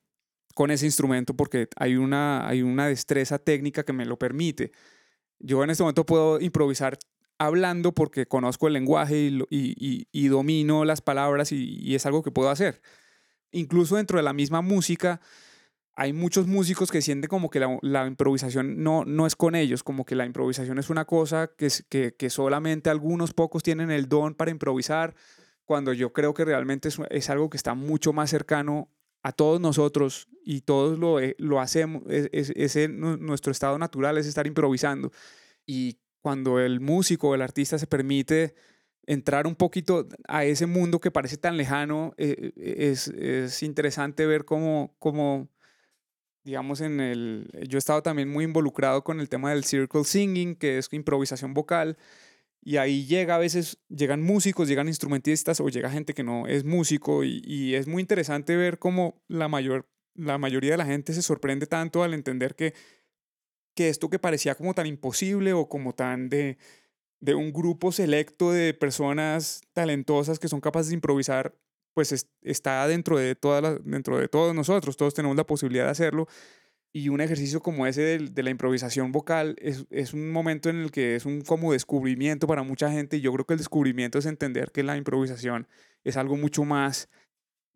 con 0.54 0.70
ese 0.70 0.86
instrumento 0.86 1.36
porque 1.36 1.68
hay 1.76 1.96
una, 1.96 2.48
hay 2.48 2.62
una 2.62 2.88
destreza 2.88 3.40
técnica 3.40 3.84
que 3.84 3.94
me 3.94 4.06
lo 4.06 4.20
permite. 4.20 4.72
Yo 5.40 5.64
en 5.64 5.72
este 5.72 5.84
momento 5.84 6.06
puedo 6.06 6.40
improvisar 6.40 6.98
hablando 7.40 7.94
porque 7.94 8.28
conozco 8.28 8.68
el 8.68 8.74
lenguaje 8.74 9.32
y, 9.50 10.28
domino 10.28 10.86
las 10.86 11.02
palabras 11.02 11.52
y 11.52 11.96
es 11.96 12.06
algo 12.06 12.22
que 12.22 12.32
puedo 12.32 12.50
hacer 12.50 12.82
incluso 13.54 13.96
dentro 13.96 14.18
de 14.18 14.24
la 14.24 14.34
misma 14.34 14.62
música, 14.62 15.22
hay 15.96 16.12
muchos 16.12 16.48
músicos 16.48 16.92
que 16.92 17.02
sienten 17.02 17.30
como 17.30 17.50
que 17.50 17.60
la, 17.60 18.08
improvisación 18.08 18.84
no, 18.84 19.06
no 19.06 19.28
es 19.28 19.36
con 19.36 19.56
ellos, 19.56 19.84
como 19.84 20.06
que 20.06 20.16
la 20.16 20.26
improvisación 20.26 20.80
es 20.80 20.90
una 20.90 21.06
cosa 21.06 21.52
que, 21.56 21.70
que, 21.88 22.16
que, 22.16 22.30
solamente 22.30 22.90
algunos 22.90 23.34
pocos 23.34 23.62
tienen 23.62 23.92
el 23.92 24.10
don 24.10 24.34
para 24.34 24.50
improvisar, 24.50 25.14
cuando 25.66 25.94
yo 25.94 26.14
creo 26.14 26.34
que 26.34 26.46
realmente 26.46 26.90
es, 27.10 27.30
algo 27.30 27.50
que 27.50 27.58
está 27.58 27.74
mucho 27.74 28.14
más 28.14 28.30
cercano 28.30 28.90
a 29.22 29.32
todos 29.32 29.62
nosotros 29.62 30.28
y 30.44 30.62
todos 30.62 31.00
lo, 31.00 31.20
eh, 31.20 31.36
lo 31.40 31.62
hacemos, 31.62 32.04
es, 32.10 32.52
es, 32.56 32.90
nuestro 32.90 33.52
estado 33.52 33.78
natural 33.78 34.18
es 34.18 34.28
estar 34.28 34.46
improvisando. 34.46 35.12
Y 35.66 36.00
cuando 36.22 36.60
el 36.60 36.80
músico 36.80 37.30
o 37.30 37.36
el 37.36 37.42
artista 37.42 37.78
se 37.78 37.88
permite 37.88 38.56
entrar 39.06 39.48
un 39.48 39.56
poquito 39.56 40.08
a 40.28 40.46
ese 40.46 40.66
mundo 40.66 41.00
que 41.00 41.12
parece 41.12 41.38
tan 41.38 41.58
lejano, 41.58 42.14
eh, 42.18 42.52
eh, 42.56 42.76
es, 42.92 43.08
es, 43.10 43.64
interesante 43.64 44.26
ver 44.26 44.46
cómo, 44.46 44.96
cómo, 45.00 45.50
digamos, 46.44 46.82
en 46.82 47.00
el, 47.00 47.50
yo 47.68 47.78
he 47.78 47.80
estado 47.80 48.02
también 48.02 48.30
muy 48.30 48.46
involucrado 48.46 49.04
con 49.04 49.20
el 49.20 49.30
tema 49.30 49.52
del 49.52 49.64
circle 49.64 50.04
singing, 50.04 50.56
que 50.56 50.78
es 50.78 50.92
improvisación 50.94 51.54
vocal, 51.54 51.98
y 52.66 52.78
ahí 52.78 53.06
llega 53.06 53.36
a 53.36 53.40
veces, 53.40 53.78
llegan 53.90 54.22
músicos, 54.22 54.70
llegan 54.70 54.88
instrumentistas 54.88 55.60
o 55.60 55.68
llega 55.68 55.90
gente 55.90 56.14
que 56.14 56.24
no 56.24 56.48
es 56.48 56.64
músico 56.64 57.24
y, 57.24 57.42
y 57.44 57.76
es 57.76 57.88
muy 57.88 58.02
interesante 58.02 58.56
ver 58.56 58.80
cómo 58.80 59.22
la, 59.28 59.50
mayor, 59.50 59.90
la 60.16 60.38
mayoría 60.38 60.72
de 60.72 60.78
la 60.78 60.86
gente 60.86 61.14
se 61.14 61.22
sorprende 61.22 61.68
tanto 61.68 62.04
al 62.04 62.14
entender 62.14 62.56
que, 62.56 62.74
que 63.76 63.90
esto 63.90 64.10
que 64.10 64.18
parecía 64.18 64.56
como 64.56 64.74
tan 64.74 64.88
imposible 64.88 65.52
o 65.52 65.68
como 65.68 65.94
tan 65.94 66.30
de, 66.30 66.58
de 67.20 67.36
un 67.36 67.52
grupo 67.52 67.92
selecto 67.92 68.52
de 68.52 68.74
personas 68.74 69.62
talentosas 69.74 70.40
que 70.40 70.48
son 70.48 70.62
capaces 70.62 70.90
de 70.90 70.96
improvisar, 70.96 71.56
pues 71.94 72.28
está 72.42 72.88
dentro 72.88 73.18
de, 73.18 73.36
todas 73.36 73.84
dentro 73.84 74.18
de 74.18 74.28
todos 74.30 74.56
nosotros, 74.56 74.96
todos 74.96 75.14
tenemos 75.14 75.36
la 75.36 75.46
posibilidad 75.46 75.86
de 75.86 75.92
hacerlo. 75.92 76.28
Y 76.96 77.10
un 77.10 77.22
ejercicio 77.22 77.60
como 77.60 77.88
ese 77.88 78.02
de, 78.02 78.20
de 78.20 78.44
la 78.44 78.52
improvisación 78.52 79.12
vocal 79.12 79.56
es, 79.60 79.86
es, 79.90 80.14
un 80.14 80.32
momento 80.32 80.70
en 80.70 80.78
el 80.78 80.92
que 80.92 81.16
es 81.16 81.26
un 81.26 81.42
como 81.42 81.74
descubrimiento 81.74 82.46
para 82.46 82.62
mucha 82.62 82.92
gente 82.92 83.18
y 83.18 83.22
yo 83.22 83.34
creo 83.34 83.46
que 83.46 83.56
el 83.56 83.58
descubrimiento 83.58 84.20
es 84.20 84.28
entender 84.28 84.72
que 84.72 84.84
la 84.84 84.96
improvisación 84.96 85.68
es 86.04 86.18
algo 86.18 86.38
mucho 86.38 86.66
más 86.66 87.10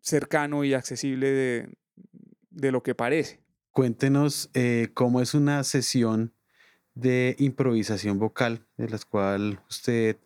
cercano 0.00 0.62
y 0.62 0.72
accesible 0.72 1.32
de, 1.32 1.68
de 2.50 2.72
lo 2.72 2.84
que 2.84 2.94
parece. 2.94 3.40
Cuéntenos 3.72 4.50
eh, 4.54 4.88
cómo 4.94 5.20
es 5.20 5.34
una 5.34 5.64
sesión 5.64 6.32
de 6.94 7.36
improvisación 7.38 8.18
vocal, 8.18 8.66
de 8.76 8.88
la 8.88 8.98
cual 9.08 9.60
usted 9.68 10.16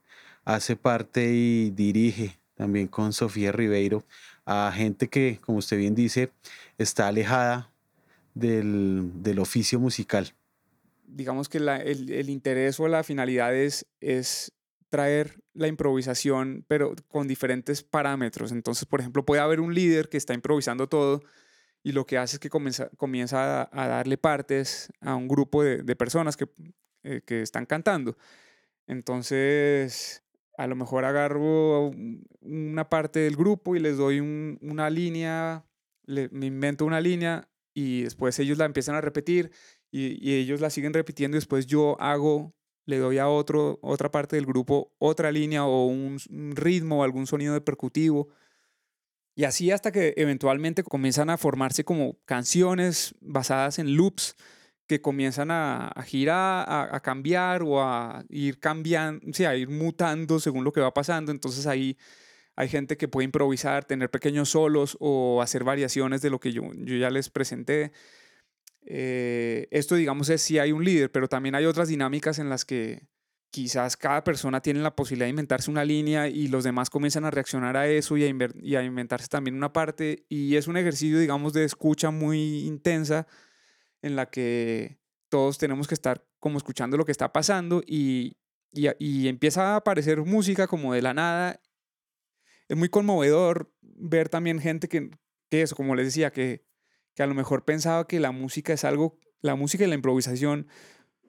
hace 0.45 0.77
parte 0.77 1.33
y 1.33 1.71
dirige 1.71 2.39
también 2.55 2.89
con 2.89 3.13
Sofía 3.13 3.53
Ribeiro, 3.53 4.05
a 4.45 4.73
gente 4.75 5.09
que, 5.09 5.39
como 5.41 5.59
usted 5.59 5.79
bien 5.79 5.95
dice, 5.95 6.31
está 6.79 7.09
alejada 7.09 7.72
del, 8.35 9.11
del 9.23 9.39
oficio 9.39 9.79
musical. 9.79 10.35
Digamos 11.07 11.49
que 11.49 11.61
la, 11.61 11.77
el, 11.77 12.11
el, 12.11 12.31
interés 12.31 12.81
o 12.81 12.89
la 12.89 13.03
finalidad 13.03 13.55
es, 13.55 13.87
es 14.01 14.53
traer 14.89 15.43
la 15.55 15.69
improvisación, 15.69 16.65
pero 16.69 16.95
con 17.09 17.29
diferentes 17.29 17.83
parámetros. 17.83 18.53
Entonces, 18.53 18.87
por 18.87 19.01
ejemplo, 19.01 19.25
puede 19.25 19.43
haber 19.43 19.61
un 19.61 19.75
líder 19.75 20.09
que 20.09 20.17
está 20.17 20.35
improvisando 20.35 20.89
todo 20.89 21.23
y 21.83 21.93
lo 21.93 22.07
que 22.07 22.19
hace 22.19 22.37
es 22.37 22.41
que 22.41 22.49
comienza, 22.49 22.89
comienza 22.97 23.69
a, 23.73 23.89
darle 23.89 24.17
partes 24.17 24.93
a 25.01 25.15
un 25.17 25.29
grupo 25.29 25.63
de, 25.63 25.83
de 25.83 25.97
personas 25.97 26.37
que, 26.37 26.49
eh, 27.03 27.23
que, 27.27 27.43
están 27.43 27.67
cantando. 27.67 28.17
Entonces, 28.87 30.23
a 30.57 30.67
lo 30.67 30.77
mejor 30.77 31.05
agarro 31.05 31.91
una 32.41 32.89
parte 32.89 33.21
del 33.21 33.37
grupo 33.37 33.75
y 33.77 33.81
les 33.81 33.97
doy 33.97 34.21
un, 34.21 34.59
una 34.63 34.91
línea, 34.91 35.65
le, 36.05 36.29
me 36.29 36.47
invento 36.47 36.85
una 36.85 37.01
línea 37.01 37.49
y 37.75 38.03
después 38.03 38.39
ellos 38.39 38.59
la 38.59 38.65
empiezan 38.65 38.95
a 38.95 39.01
repetir 39.01 39.51
y, 39.91 40.35
ellos 40.35 40.61
la 40.61 40.71
siguen 40.71 40.95
repitiendo 40.95 41.37
y 41.37 41.41
después 41.41 41.67
yo 41.67 42.01
hago, 42.01 42.55
le 42.87 42.99
doy 42.99 43.19
a 43.19 43.29
otro, 43.29 43.79
otra 43.83 44.11
parte 44.11 44.37
del 44.37 44.47
grupo 44.47 44.93
otra 44.99 45.31
línea 45.33 45.65
o 45.65 45.87
un, 45.87 46.19
ritmo 46.55 47.01
o 47.01 47.03
algún 47.05 47.27
sonido 47.27 47.55
de 47.55 47.61
percutivo 47.61 48.29
y 49.35 49.45
así 49.45 49.71
hasta 49.71 49.93
que 49.93 50.15
eventualmente 50.17 50.83
comienzan 50.83 51.31
a 51.31 51.39
formarse 51.39 51.85
como 51.85 52.19
canciones 52.25 53.15
basadas 53.21 53.79
en 53.79 53.97
loops 53.97 54.37
que 54.87 55.01
comienzan 55.01 55.51
a, 55.51 55.91
girar, 56.05 56.67
a, 56.69 57.01
cambiar 57.01 57.63
o 57.63 57.81
a 57.83 58.25
ir 58.29 58.59
cambiando, 58.59 59.25
o 59.31 59.33
sea, 59.33 59.51
a 59.51 59.57
ir 59.57 59.71
mutando 59.71 60.39
según 60.39 60.65
lo 60.65 60.73
que 60.73 60.83
va 60.83 60.93
pasando. 60.93 61.33
Entonces 61.33 61.67
ahí 61.67 61.97
hay 62.57 62.69
gente 62.69 62.97
que 62.97 63.09
puede 63.09 63.25
improvisar, 63.25 63.85
tener 63.85 64.11
pequeños 64.11 64.51
solos 64.51 64.97
o 65.01 65.41
hacer 65.43 65.65
variaciones 65.65 66.23
de 66.23 66.31
lo 66.31 66.41
que 66.41 66.53
yo, 66.53 66.63
yo 66.75 66.97
ya 66.97 67.11
les 67.11 67.31
presenté. 67.31 67.93
Eh, 68.85 69.69
esto, 69.71 69.95
digamos, 69.95 70.29
es 70.29 70.43
si 70.43 70.59
hay 70.59 70.73
un 70.73 70.85
líder, 70.85 71.11
pero 71.11 71.29
también 71.29 71.55
hay 71.55 71.65
otras 71.65 71.89
dinámicas 71.89 72.39
en 72.39 72.49
las 72.49 72.65
que 72.65 73.07
quizás 73.51 73.97
cada 73.97 74.25
persona 74.25 74.61
tiene 74.61 74.81
la 74.81 74.97
posibilidad 74.97 75.27
de 75.27 75.31
inventarse 75.31 75.71
una 75.71 75.85
línea 75.85 76.27
y 76.27 76.49
los 76.49 76.65
demás 76.65 76.89
comienzan 76.89 77.25
a 77.27 77.31
reaccionar 77.31 77.77
a 77.77 77.87
eso 77.87 78.17
y 78.17 78.25
a, 78.25 78.83
inventarse 78.83 79.29
también 79.29 79.57
una 79.57 79.73
parte. 79.73 80.25
Y 80.29 80.57
es 80.57 80.69
un 80.69 80.77
ejercicio, 80.77 81.19
digamos, 81.19 81.53
de 81.53 81.65
escucha 81.65 82.11
muy 82.11 82.67
intensa 82.67 83.27
en 84.01 84.17
la 84.17 84.31
que 84.31 84.99
todos 85.29 85.59
tenemos 85.59 85.87
que 85.87 85.95
estar 85.95 86.27
como 86.41 86.59
escuchando 86.59 86.97
lo 86.97 87.05
que 87.05 87.13
está 87.13 87.33
pasando 87.33 87.83
y, 87.87 88.37
y 88.73 89.29
empieza 89.29 89.75
a 89.75 89.77
aparecer 89.77 90.21
música 90.23 90.67
como 90.67 90.95
de 90.95 91.03
la 91.03 91.15
nada. 91.15 91.61
Es 92.69 92.77
muy 92.77 92.89
conmovedor 92.89 93.73
ver 93.81 94.29
también 94.29 94.61
gente 94.61 94.89
que, 94.89 95.11
que 95.51 95.63
eso, 95.63 95.77
como 95.77 95.95
les 95.95 96.07
decía, 96.07 96.33
que, 96.33 96.65
que 97.15 97.23
a 97.23 97.27
lo 97.27 97.35
mejor 97.35 97.65
pensaba 97.65 98.07
que 98.07 98.21
la 98.21 98.33
música 98.33 98.73
es 98.73 98.85
algo, 98.85 99.19
la 99.41 99.55
música 99.55 99.85
y 99.85 99.89
la 99.89 99.95
improvisación 99.95 100.69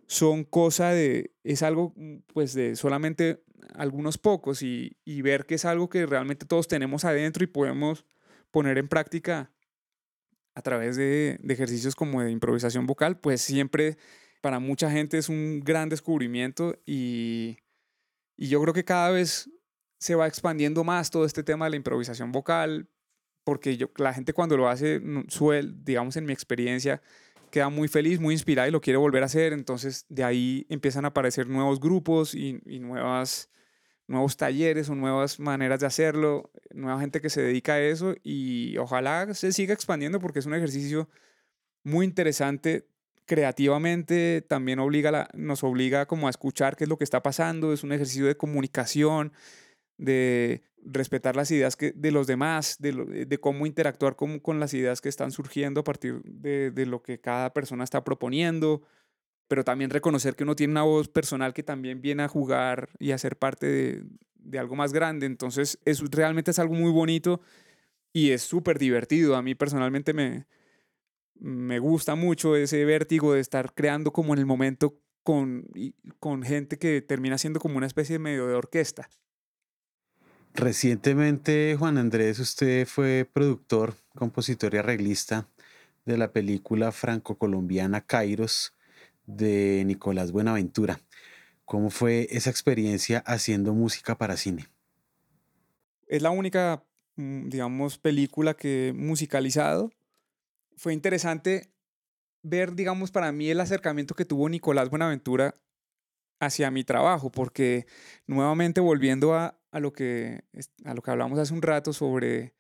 son 0.08 0.44
cosa 0.44 0.92
de, 0.92 1.34
es 1.44 1.64
algo 1.64 1.94
mm, 1.96 2.18
pues 2.34 2.54
de 2.54 2.76
solamente 2.76 3.44
algunos 3.76 4.18
pocos 4.18 4.62
y, 4.62 4.98
y, 5.06 5.22
ver 5.22 5.46
que 5.46 5.56
es 5.56 5.66
algo 5.66 5.90
que 5.90 6.06
realmente 6.06 6.46
todos 6.46 6.68
tenemos 6.68 7.06
adentro 7.06 7.44
y 7.44 7.48
podemos 7.48 8.06
poner 8.52 8.78
en 8.78 8.88
práctica 8.88 9.52
a 10.54 10.62
través 10.62 10.96
de, 10.96 11.40
de 11.42 11.54
ejercicios 11.54 11.96
como 11.96 12.22
de 12.22 12.30
improvisación 12.30 12.86
vocal, 12.86 13.20
pues 13.20 13.42
siempre 13.42 13.98
para 14.42 14.60
mucha 14.60 14.92
gente 14.92 15.18
es 15.18 15.30
un 15.30 15.62
gran 15.62 15.90
descubrimiento 15.90 16.78
y, 16.86 17.58
y 18.36 18.50
yo 18.50 18.62
creo 18.62 18.74
que 18.74 18.84
cada 18.84 19.10
vez 19.10 19.50
se 20.04 20.16
va 20.16 20.28
expandiendo 20.28 20.84
más 20.84 21.10
todo 21.10 21.24
este 21.24 21.44
tema 21.44 21.64
de 21.64 21.72
la 21.72 21.78
improvisación 21.78 22.34
vocal, 22.34 22.90
porque 23.46 23.78
yo, 23.78 23.90
la 23.96 24.14
gente 24.14 24.34
cuando 24.34 24.58
lo 24.58 24.68
hace, 24.68 25.02
suele, 25.30 25.72
digamos 25.78 26.18
en 26.18 26.26
mi 26.26 26.34
experiencia, 26.34 27.02
queda 27.50 27.70
muy 27.70 27.88
feliz, 27.88 28.20
muy 28.20 28.34
inspirada 28.34 28.68
y 28.68 28.72
lo 28.72 28.82
quiere 28.82 28.98
volver 28.98 29.24
a 29.24 29.28
hacer. 29.28 29.54
Entonces 29.54 30.06
de 30.10 30.26
ahí 30.26 30.66
empiezan 30.68 31.06
a 31.06 31.10
aparecer 31.10 31.48
nuevos 31.48 31.80
grupos 31.80 32.36
y, 32.36 32.60
y 32.66 32.80
nuevas, 32.80 33.50
nuevos 34.06 34.36
talleres 34.36 34.90
o 34.90 34.96
nuevas 34.96 35.40
maneras 35.40 35.80
de 35.80 35.86
hacerlo, 35.86 36.52
nueva 36.74 37.00
gente 37.00 37.22
que 37.22 37.30
se 37.30 37.42
dedica 37.42 37.76
a 37.76 37.82
eso 37.82 38.14
y 38.24 38.78
ojalá 38.80 39.34
se 39.34 39.54
siga 39.54 39.74
expandiendo 39.74 40.20
porque 40.20 40.40
es 40.40 40.46
un 40.46 40.54
ejercicio 40.54 41.08
muy 41.84 42.06
interesante 42.06 42.90
creativamente, 43.26 44.42
también 44.42 44.80
obliga 44.80 45.30
nos 45.34 45.64
obliga 45.64 46.08
como 46.08 46.28
a 46.28 46.30
escuchar 46.30 46.76
qué 46.76 46.84
es 46.84 46.90
lo 46.90 46.98
que 46.98 47.06
está 47.06 47.24
pasando, 47.24 47.72
es 47.72 47.86
un 47.86 47.94
ejercicio 47.94 48.26
de 48.26 48.36
comunicación, 48.36 49.32
de 49.98 50.64
respetar 50.86 51.36
las 51.36 51.50
ideas 51.52 51.76
que, 51.76 51.92
de 51.94 52.12
los 52.12 52.28
demás, 52.28 52.78
de, 52.80 53.26
de 53.26 53.38
cómo 53.40 53.66
interactuar 53.66 54.16
con, 54.16 54.40
con, 54.40 54.60
las 54.60 54.74
ideas 54.74 55.02
que 55.02 55.10
están 55.10 55.32
surgiendo 55.32 55.82
a 55.82 55.84
partir 55.84 56.22
de, 56.24 56.72
de, 56.72 56.86
lo 56.86 57.02
que 57.02 57.20
cada 57.20 57.54
persona 57.54 57.84
está 57.84 58.04
proponiendo, 58.04 58.82
pero 59.48 59.64
también 59.64 59.90
reconocer 59.90 60.36
que 60.36 60.44
uno 60.44 60.56
tiene 60.56 60.72
una 60.72 60.84
voz 60.84 61.08
personal 61.08 61.54
que 61.54 61.64
también 61.64 62.02
viene 62.02 62.24
a 62.24 62.28
jugar 62.28 62.90
y 63.00 63.12
a 63.12 63.18
ser 63.18 63.38
parte 63.38 63.66
de, 63.66 64.04
de 64.36 64.60
algo 64.60 64.76
más 64.76 64.94
grande. 64.94 65.26
Entonces, 65.26 65.80
eso 65.86 66.06
realmente 66.12 66.52
es 66.52 66.60
algo 66.60 66.76
muy 66.76 66.92
bonito 66.92 67.42
y 68.12 68.32
es 68.32 68.42
súper 68.42 68.78
divertido. 68.78 69.36
A 69.36 69.42
mí 69.42 69.56
personalmente 69.56 70.14
me, 70.14 70.46
me 71.36 71.80
gusta 71.80 72.16
mucho 72.16 72.56
ese 72.56 72.86
vértigo 72.86 73.34
de 73.34 73.42
estar 73.42 73.74
creando 73.74 74.12
como 74.12 74.34
en 74.34 74.40
el 74.40 74.46
momento 74.46 75.00
con, 75.24 75.66
con 76.20 76.44
gente 76.44 76.78
que 76.78 77.02
termina 77.02 77.38
siendo 77.38 77.60
como 77.60 77.78
una 77.78 77.88
especie 77.88 78.14
de 78.14 78.20
medio 78.20 78.48
de 78.48 78.56
orquesta. 78.56 79.10
Recientemente, 80.56 81.76
Juan 81.78 81.98
Andrés, 81.98 82.38
usted 82.38 82.86
fue 82.86 83.28
productor, 83.32 83.96
compositor 84.16 84.76
y 84.76 84.78
arreglista 84.78 85.48
de 86.06 86.18
la 86.18 86.32
película 86.32 86.92
franco-colombiana 86.92 88.02
Kairos 88.02 88.76
de 89.26 89.84
Nicolás 89.86 90.32
Buenaventura. 90.32 91.00
¿Cómo 91.66 91.90
fue 91.90 92.28
esa 92.30 92.52
experiencia 92.52 93.24
haciendo 93.26 93.74
música 93.74 94.16
para 94.18 94.38
cine? 94.38 94.68
Es 96.06 96.22
la 96.22 96.30
única, 96.30 96.84
mm, 97.16 97.50
digamos, 97.50 97.98
película 97.98 98.54
que 98.54 98.90
he 98.90 98.94
musicalizado. 98.94 99.92
Fue 100.76 100.94
interesante 100.94 101.72
ver, 102.44 102.76
digamos, 102.76 103.10
para 103.10 103.32
mí 103.32 103.50
el 103.50 103.60
acercamiento 103.60 104.14
que 104.14 104.26
tuvo 104.26 104.50
Nicolás 104.50 104.92
Buenaventura 104.92 105.56
hacia 106.40 106.70
mi 106.70 106.84
trabajo, 106.84 107.32
porque 107.32 107.88
nuevamente 108.28 108.82
volviendo 108.82 109.34
a, 109.34 109.58
a, 109.74 109.80
lo 109.80 109.92
que, 109.92 110.44
a 110.86 110.94
lo 110.94 111.02
que 111.02 111.12
hablamos 111.12 111.40
hace 111.40 111.54
un 111.54 111.64
rato 111.64 111.94
sobre 111.94 112.54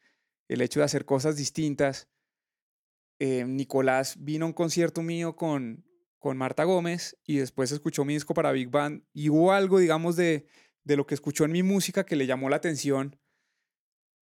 el 0.48 0.62
hecho 0.62 0.80
de 0.80 0.86
hacer 0.86 1.06
cosas 1.06 1.38
distintas, 1.38 2.10
eh, 3.20 3.46
Nicolás 3.46 4.16
vino 4.20 4.46
a 4.46 4.48
un 4.48 4.54
concierto 4.54 5.04
mío 5.04 5.36
con, 5.36 5.86
con 6.18 6.38
Marta 6.38 6.64
Gómez 6.64 7.16
y 7.24 7.38
después 7.38 7.72
escuchó 7.72 8.04
mi 8.04 8.16
disco 8.16 8.34
para 8.34 8.52
Big 8.52 8.70
Band 8.70 9.04
y 9.14 9.30
hubo 9.30 9.54
algo, 9.54 9.78
digamos, 9.78 10.16
de, 10.16 10.48
de 10.84 10.98
lo 10.98 11.06
que 11.06 11.14
escuchó 11.14 11.46
en 11.46 11.52
mi 11.52 11.62
música 11.62 12.04
que 12.04 12.16
le 12.16 12.26
llamó 12.26 12.50
la 12.50 12.56
atención 12.56 13.20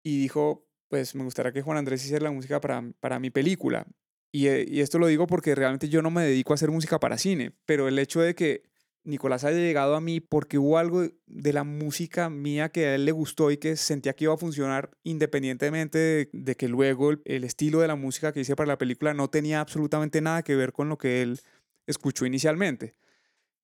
y 0.02 0.18
dijo, 0.18 0.66
pues 0.88 1.14
me 1.14 1.22
gustaría 1.22 1.52
que 1.52 1.62
Juan 1.62 1.78
Andrés 1.78 2.04
hiciera 2.04 2.24
la 2.24 2.32
música 2.32 2.60
para, 2.60 2.82
para 2.98 3.20
mi 3.20 3.30
película. 3.30 3.86
Y, 4.32 4.48
eh, 4.48 4.66
y 4.68 4.80
esto 4.80 4.98
lo 4.98 5.06
digo 5.06 5.28
porque 5.28 5.54
realmente 5.54 5.88
yo 5.88 6.02
no 6.02 6.10
me 6.10 6.24
dedico 6.24 6.52
a 6.52 6.54
hacer 6.54 6.72
música 6.72 6.98
para 6.98 7.18
cine, 7.18 7.52
pero 7.66 7.86
el 7.86 8.00
hecho 8.00 8.20
de 8.20 8.34
que 8.34 8.69
Nicolás 9.04 9.44
haya 9.44 9.58
llegado 9.58 9.94
a 9.94 10.00
mí 10.00 10.20
porque 10.20 10.58
hubo 10.58 10.76
algo 10.76 11.08
de 11.26 11.52
la 11.52 11.64
música 11.64 12.28
mía 12.28 12.68
que 12.68 12.86
a 12.86 12.94
él 12.94 13.06
le 13.06 13.12
gustó 13.12 13.50
y 13.50 13.56
que 13.56 13.76
sentía 13.76 14.12
que 14.12 14.24
iba 14.24 14.34
a 14.34 14.38
funcionar 14.38 14.90
independientemente 15.04 16.28
de, 16.32 16.56
que 16.56 16.68
luego 16.68 17.12
el, 17.24 17.44
estilo 17.44 17.80
de 17.80 17.88
la 17.88 17.96
música 17.96 18.32
que 18.32 18.40
hice 18.40 18.56
para 18.56 18.68
la 18.68 18.78
película 18.78 19.14
no 19.14 19.30
tenía 19.30 19.60
absolutamente 19.60 20.20
nada 20.20 20.42
que 20.42 20.54
ver 20.54 20.72
con 20.72 20.88
lo 20.88 20.98
que 20.98 21.22
él 21.22 21.40
escuchó 21.86 22.26
inicialmente. 22.26 22.94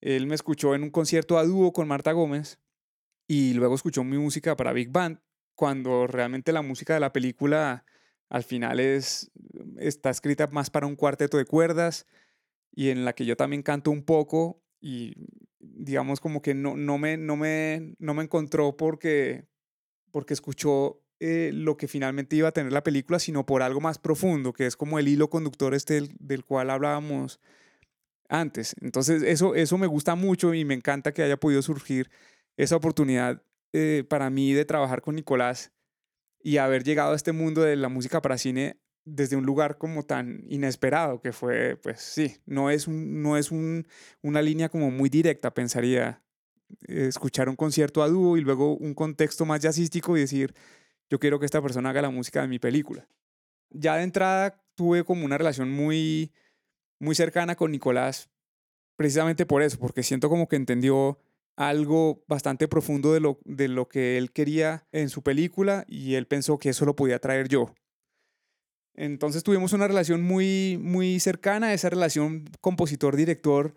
Él 0.01 0.27
me 0.27 0.35
escuchó 0.35 0.75
en 0.75 0.83
un 0.83 0.91
concierto 0.91 1.39
a 1.39 1.45
dúo 1.45 1.73
con 1.73 1.89
Marta 1.89 2.13
Gómez 2.13 2.59
y 3.29 3.55
luego 3.55 3.75
escuchó 3.75 4.05
mi 4.05 4.19
música 4.19 4.57
para 4.57 4.73
Big 4.73 4.91
Band, 4.91 5.21
cuando 5.55 6.07
realmente 6.07 6.53
la 6.53 6.63
música 6.63 6.95
de 6.95 7.01
la 7.01 7.13
película 7.13 7.85
al 8.29 8.43
final 8.43 8.81
es, 8.81 9.31
está 9.79 10.11
escrita 10.11 10.47
más 10.49 10.71
para 10.71 10.87
un 10.87 10.97
cuarteto 10.97 11.37
de 11.37 11.45
cuerdas 11.45 12.07
y 12.73 12.91
en 12.91 13.05
la 13.05 13.15
que 13.15 13.25
yo 13.25 13.37
también 13.37 13.63
canto 13.63 13.91
un 13.91 14.05
poco 14.05 14.63
y 14.81 15.15
digamos 15.59 16.21
como 16.21 16.43
que 16.43 16.55
no, 16.55 16.77
no, 16.77 16.99
me, 16.99 17.17
no, 17.17 17.37
me, 17.37 17.95
no 17.99 18.15
me 18.15 18.23
encontró 18.23 18.77
porque, 18.77 19.47
porque 20.11 20.35
escuchó 20.35 21.03
eh, 21.19 21.51
lo 21.55 21.77
que 21.77 21.89
finalmente 21.89 22.37
iba 22.37 22.49
a 22.49 22.53
tener 22.53 22.73
la 22.73 22.83
película, 22.83 23.19
sino 23.19 23.47
por 23.47 23.63
algo 23.63 23.81
más 23.81 23.99
profundo, 23.99 24.53
que 24.53 24.67
es 24.67 24.77
como 24.77 24.99
el 24.99 25.09
hilo 25.09 25.31
conductor 25.31 25.75
este 25.75 26.03
del, 26.19 26.45
cual 26.45 26.71
hablábamos 26.71 27.41
antes. 28.29 28.75
Entonces 28.81 29.23
eso, 29.23 29.55
eso 29.55 29.79
me 29.79 29.87
gusta 29.87 30.15
mucho 30.15 30.53
y 30.53 30.65
me 30.65 30.75
encanta 30.75 31.13
que 31.13 31.23
haya 31.23 31.39
podido 31.39 31.63
surgir 31.63 32.11
esa 32.57 32.77
oportunidad 32.77 33.43
eh, 33.73 34.05
para 34.09 34.31
mí 34.31 34.53
de 34.53 34.65
trabajar 34.65 35.01
con 35.01 35.17
Nicolás 35.17 35.73
y 36.43 36.59
haber 36.59 36.85
llegado 36.85 37.13
a 37.13 37.17
este 37.17 37.33
mundo 37.33 37.63
de 37.63 37.77
la 37.77 37.89
música 37.89 38.21
para 38.21 38.39
cine 38.39 38.79
desde 39.07 39.37
un 39.37 39.47
lugar 39.47 39.79
como 39.79 40.03
tan 40.03 40.45
inesperado 40.49 41.23
que 41.23 41.33
fue, 41.33 41.77
pues 41.77 42.01
sí, 42.01 42.37
no 42.45 42.71
es, 42.71 42.89
no 42.89 43.37
es 43.37 43.51
una 43.53 44.43
línea 44.43 44.69
como 44.69 44.91
muy 44.91 45.09
directa, 45.09 45.55
pensaría, 45.55 46.23
escuchar 46.83 47.49
un 47.49 47.55
concierto 47.55 48.03
a 48.03 48.09
dúo 48.09 48.37
y 48.37 48.41
luego 48.41 48.77
un 48.77 48.95
contexto 48.95 49.47
más 49.47 49.63
jazzístico 49.63 50.17
y 50.17 50.21
decir, 50.21 50.55
yo 51.09 51.21
quiero 51.21 51.39
que 51.39 51.47
esta 51.47 51.63
persona 51.63 51.91
haga 51.91 52.03
la 52.03 52.11
música 52.11 52.43
de 52.43 52.49
mi 52.49 52.59
película. 52.59 53.09
Ya 53.71 53.97
de 53.97 54.03
entrada 54.03 54.61
tuve 54.75 55.05
como 55.05 55.25
una 55.25 55.39
relación 55.39 55.71
muy, 55.71 56.33
muy 56.99 57.15
cercana 57.15 57.55
con 57.55 57.71
Nicolás, 57.71 58.29
precisamente 58.97 59.47
por 59.47 59.63
eso, 59.63 59.79
porque 59.79 60.03
siento 60.03 60.29
como 60.29 60.49
que 60.49 60.57
entendió 60.57 61.21
algo 61.57 62.25
bastante 62.27 62.67
profundo 62.67 63.13
de 63.13 63.21
lo, 63.21 63.39
de 63.45 63.69
lo 63.69 63.89
que 63.89 64.19
él 64.19 64.33
quería 64.33 64.89
en 64.91 65.11
su 65.11 65.23
película 65.23 65.85
y 65.87 66.15
él 66.15 66.27
pensó 66.27 66.59
que 66.59 66.71
eso 66.71 66.85
lo 66.85 66.97
podía 66.97 67.21
traer 67.21 67.49
yo. 67.49 67.73
Entonces 68.97 69.45
tuvimos 69.45 69.75
una 69.75 69.87
relación 69.87 70.23
muy, 70.23 70.79
muy 70.83 71.21
cercana. 71.21 71.75
Esa 71.75 71.91
relación 71.91 72.45
compositor-director 72.61 73.75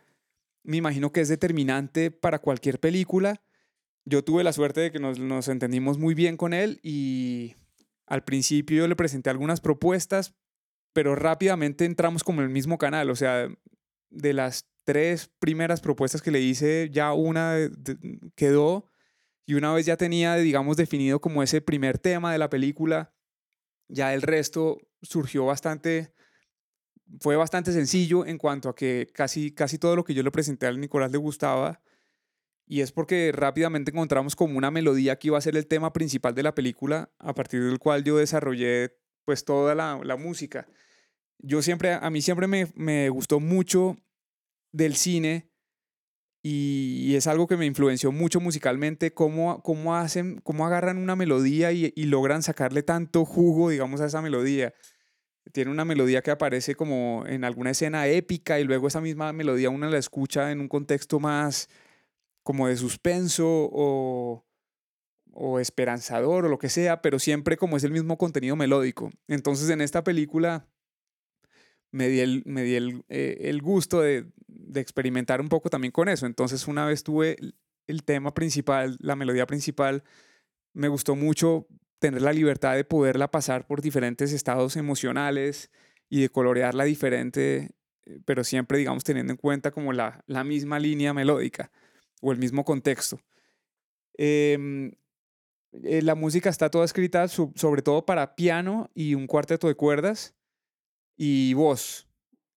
me 0.64 0.78
imagino 0.78 1.12
que 1.12 1.22
es 1.22 1.28
determinante 1.28 2.10
para 2.10 2.40
cualquier 2.40 2.80
película. 2.80 3.42
Yo 4.06 4.24
tuve 4.24 4.44
la 4.44 4.54
suerte 4.54 4.82
de 4.82 4.92
que 4.92 5.00
nos, 5.00 5.48
entendimos 5.50 5.98
muy 5.98 6.16
bien 6.16 6.38
con 6.38 6.54
él 6.54 6.80
y 6.82 7.56
al 8.08 8.24
principio 8.24 8.78
yo 8.78 8.88
le 8.88 8.96
presenté 8.96 9.30
algunas 9.30 9.62
propuestas, 9.62 10.34
pero 10.94 11.16
rápidamente 11.16 11.86
entramos 11.86 12.24
como 12.24 12.42
en 12.42 12.48
el 12.48 12.54
mismo 12.54 12.78
canal. 12.78 13.10
O 13.10 13.16
sea, 13.16 13.48
de 14.10 14.34
las 14.34 14.66
tres 14.86 15.30
primeras 15.40 15.82
propuestas 15.82 16.22
que 16.22 16.32
le 16.32 16.40
hice, 16.40 16.90
ya 16.92 17.14
una 17.14 17.58
quedó 18.36 18.86
y 19.46 19.56
una 19.56 19.74
vez 19.74 19.86
ya 19.86 19.98
tenía, 19.98 20.36
digamos, 20.36 20.78
definido 20.78 21.20
como 21.20 21.44
ese 21.44 21.60
primer 21.60 21.98
tema 21.98 22.32
de 22.32 22.38
la 22.38 22.50
película, 22.50 23.12
ya 23.89 24.13
el 24.13 24.21
resto 24.21 24.80
surgió 25.02 25.45
bastante, 25.45 26.13
fue 27.19 27.36
bastante 27.36 27.73
sencillo 27.73 28.25
en 28.25 28.38
cuanto 28.38 28.69
a 28.69 28.75
que 28.75 29.10
casi, 29.13 29.52
casi 29.52 29.78
todo 29.78 29.95
lo 29.95 30.04
que 30.04 30.13
yo 30.13 30.23
le 30.23 30.32
presenté 30.32 30.67
al 30.67 30.80
Nicolás 30.80 31.12
le 31.12 31.17
gustaba. 31.17 31.82
Y 32.65 32.82
es 32.82 32.91
porque 32.91 33.32
rápidamente 33.34 33.91
encontramos 33.91 34.36
como 34.36 34.58
una 34.58 34.69
melodía 34.69 35.17
que 35.17 35.30
iba 35.30 35.38
a 35.39 35.41
ser 35.41 35.58
el 35.58 35.65
tema 35.65 35.91
principal 35.91 36.36
de 36.36 36.43
la 36.43 36.54
película, 36.54 37.12
a 37.17 37.34
partir 37.34 37.63
del 37.63 37.80
cual 37.80 38.04
yo 38.04 38.17
desarrollé 38.17 38.95
pues 39.25 39.43
toda 39.43 39.73
la, 39.73 39.99
la 40.04 40.15
música. 40.15 40.67
Yo 41.39 41.63
siempre, 41.63 41.93
a 41.93 42.10
mí 42.12 42.21
siempre 42.21 42.45
me, 42.45 42.71
me 42.75 43.10
gustó 43.10 43.39
mucho 43.39 43.97
del 44.71 44.95
cine 44.95 45.49
y, 46.41 47.15
es 47.15 47.28
algo 47.28 47.47
que 47.47 47.58
me 47.58 47.65
influenció 47.65 48.12
mucho 48.12 48.39
musicalmente, 48.39 49.13
cómo, 49.13 49.62
cómo 49.62 49.95
hacen, 49.95 50.39
cómo 50.43 50.65
agarran 50.65 50.97
una 50.97 51.15
melodía 51.15 51.71
y, 51.71 51.91
logran 52.06 52.43
sacarle 52.43 52.84
tanto 52.84 53.25
jugo, 53.25 53.69
digamos, 53.69 54.02
a 54.02 54.06
esa 54.06 54.21
melodía. 54.21 54.73
Tiene 55.52 55.71
una 55.71 55.86
melodía 55.86 56.21
que 56.21 56.32
aparece 56.32 56.75
como 56.75 57.25
en 57.28 57.43
alguna 57.43 57.71
escena 57.71 58.08
épica 58.08 58.60
y 58.60 58.63
luego 58.63 58.88
esa 58.88 59.02
misma 59.02 59.34
melodía 59.34 59.69
uno 59.69 59.89
la 59.89 59.97
escucha 59.97 60.52
en 60.52 60.62
un 60.62 60.67
contexto 60.67 61.19
más 61.19 61.69
como 62.43 62.67
de 62.67 62.78
suspenso 62.78 63.45
o, 63.47 64.45
o 65.34 65.60
esperanzador 65.60 66.45
o 66.45 66.49
lo 66.49 66.60
que 66.60 66.69
sea, 66.69 67.02
pero 67.02 67.19
siempre 67.19 67.58
como 67.58 67.78
es 67.78 67.84
el 67.84 67.91
mismo 67.91 68.17
contenido 68.17 68.56
melódico. 68.56 69.12
Entonces 69.28 69.69
en 69.69 69.82
esta 69.82 70.04
película 70.04 70.67
me 71.91 72.08
di 72.08 72.19
el, 72.19 72.43
me 72.45 72.63
di 72.63 72.75
el, 72.75 73.04
eh, 73.10 73.38
el 73.41 73.62
gusto 73.62 74.02
de, 74.02 74.28
de 74.70 74.82
experimentar 74.82 75.42
un 75.42 75.50
poco 75.50 75.70
también 75.70 75.92
con 75.92 76.10
eso. 76.10 76.26
Entonces 76.26 76.68
una 76.68 76.86
vez 76.86 77.04
tuve 77.04 77.38
el 77.88 78.04
tema 78.04 78.34
principal, 78.34 78.98
la 79.02 79.16
melodía 79.16 79.48
principal, 79.48 80.04
me 80.74 80.88
gustó 80.88 81.16
mucho 81.16 81.68
tener 81.98 82.22
la 82.22 82.32
libertad 82.32 82.76
de 82.76 82.86
poderla 82.86 83.30
pasar 83.30 83.68
por 83.68 83.82
diferentes 83.82 84.32
estados 84.32 84.78
emocionales 84.78 85.72
y 86.08 86.22
de 86.22 86.30
colorearla 86.30 86.86
diferente, 86.86 87.72
eh, 88.06 88.20
pero 88.26 88.44
siempre, 88.44 88.78
digamos, 88.78 89.04
teniendo 89.04 89.34
en 89.34 89.38
cuenta 89.38 89.72
como 89.72 89.92
la, 89.92 90.24
la 90.28 90.44
misma 90.44 90.80
línea 90.80 91.14
melódica 91.14 91.72
o 92.22 92.32
el 92.32 92.38
mismo 92.38 92.64
contexto. 92.64 93.20
Em, 94.18 94.92
eh, 95.72 96.02
la 96.02 96.16
música 96.16 96.50
está 96.50 96.70
toda 96.70 96.86
escrita 96.86 97.28
sobre 97.28 97.82
todo 97.82 98.06
para 98.06 98.36
piano 98.36 98.90
y 98.94 99.16
un 99.16 99.28
cuarteto 99.28 99.68
de 99.68 99.76
cuerdas 99.76 100.36
y 101.16 101.54
voz 101.54 102.09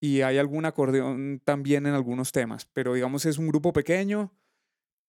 y 0.02 0.22
hay 0.22 0.38
algún 0.38 0.64
acordeón 0.64 1.40
también 1.44 1.86
en 1.86 1.94
algunos 1.94 2.32
temas, 2.32 2.66
pero 2.72 2.94
digamos 2.94 3.24
es 3.24 3.38
un 3.38 3.46
grupo 3.46 3.72
pequeño 3.72 4.32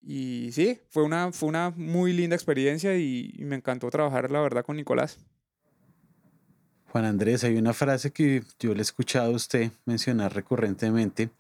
y 0.04 0.52
sí, 0.52 0.80
fue 0.92 1.02
una, 1.02 1.32
fue 1.32 1.50
una 1.50 1.72
muy 1.76 2.14
linda 2.14 2.36
experiencia 2.36 2.96
y, 2.96 3.34
me 3.40 3.56
encantó 3.56 3.90
trabajar 3.90 4.30
la 4.30 4.40
verdad 4.40 4.64
con 4.64 4.76
Nicolás. 4.76 5.18
Juan 6.90 7.06
Andrés, 7.06 7.44
hay 7.44 7.58
una 7.58 7.74
frase 7.74 8.12
que 8.12 8.44
yo 8.60 8.76
le 8.76 8.80
he 8.80 8.82
escuchado 8.84 9.32
a 9.32 9.36
usted 9.36 9.72
mencionar 9.86 10.36
recurrentemente 10.36 11.32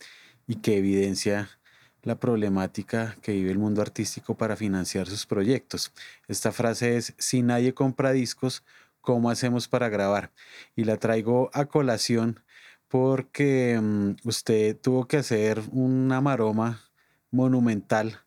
y 0.47 0.55
que 0.55 0.77
evidencia 0.77 1.47
la 2.01 2.19
problemática 2.19 3.15
que 3.21 3.33
vive 3.33 3.51
el 3.51 3.59
mundo 3.59 3.83
artístico 3.83 4.35
para 4.35 4.55
financiar 4.55 5.05
sus 5.05 5.27
proyectos. 5.27 5.91
Esta 6.27 6.51
frase 6.51 6.97
es, 6.97 7.13
si 7.19 7.43
nadie 7.43 7.75
compra 7.75 8.13
discos, 8.13 8.63
¿cómo 8.99 9.29
hacemos 9.29 9.67
para 9.67 9.89
grabar? 9.89 10.31
Y 10.75 10.85
la 10.85 10.97
traigo 10.97 11.51
a 11.53 11.65
colación 11.65 12.39
porque 12.93 13.79
mm, 13.81 14.17
usted 14.23 14.77
tuvo 14.79 15.07
que 15.07 15.17
hacer 15.17 15.59
una 15.71 16.21
maroma 16.21 16.91
monumental 17.31 18.19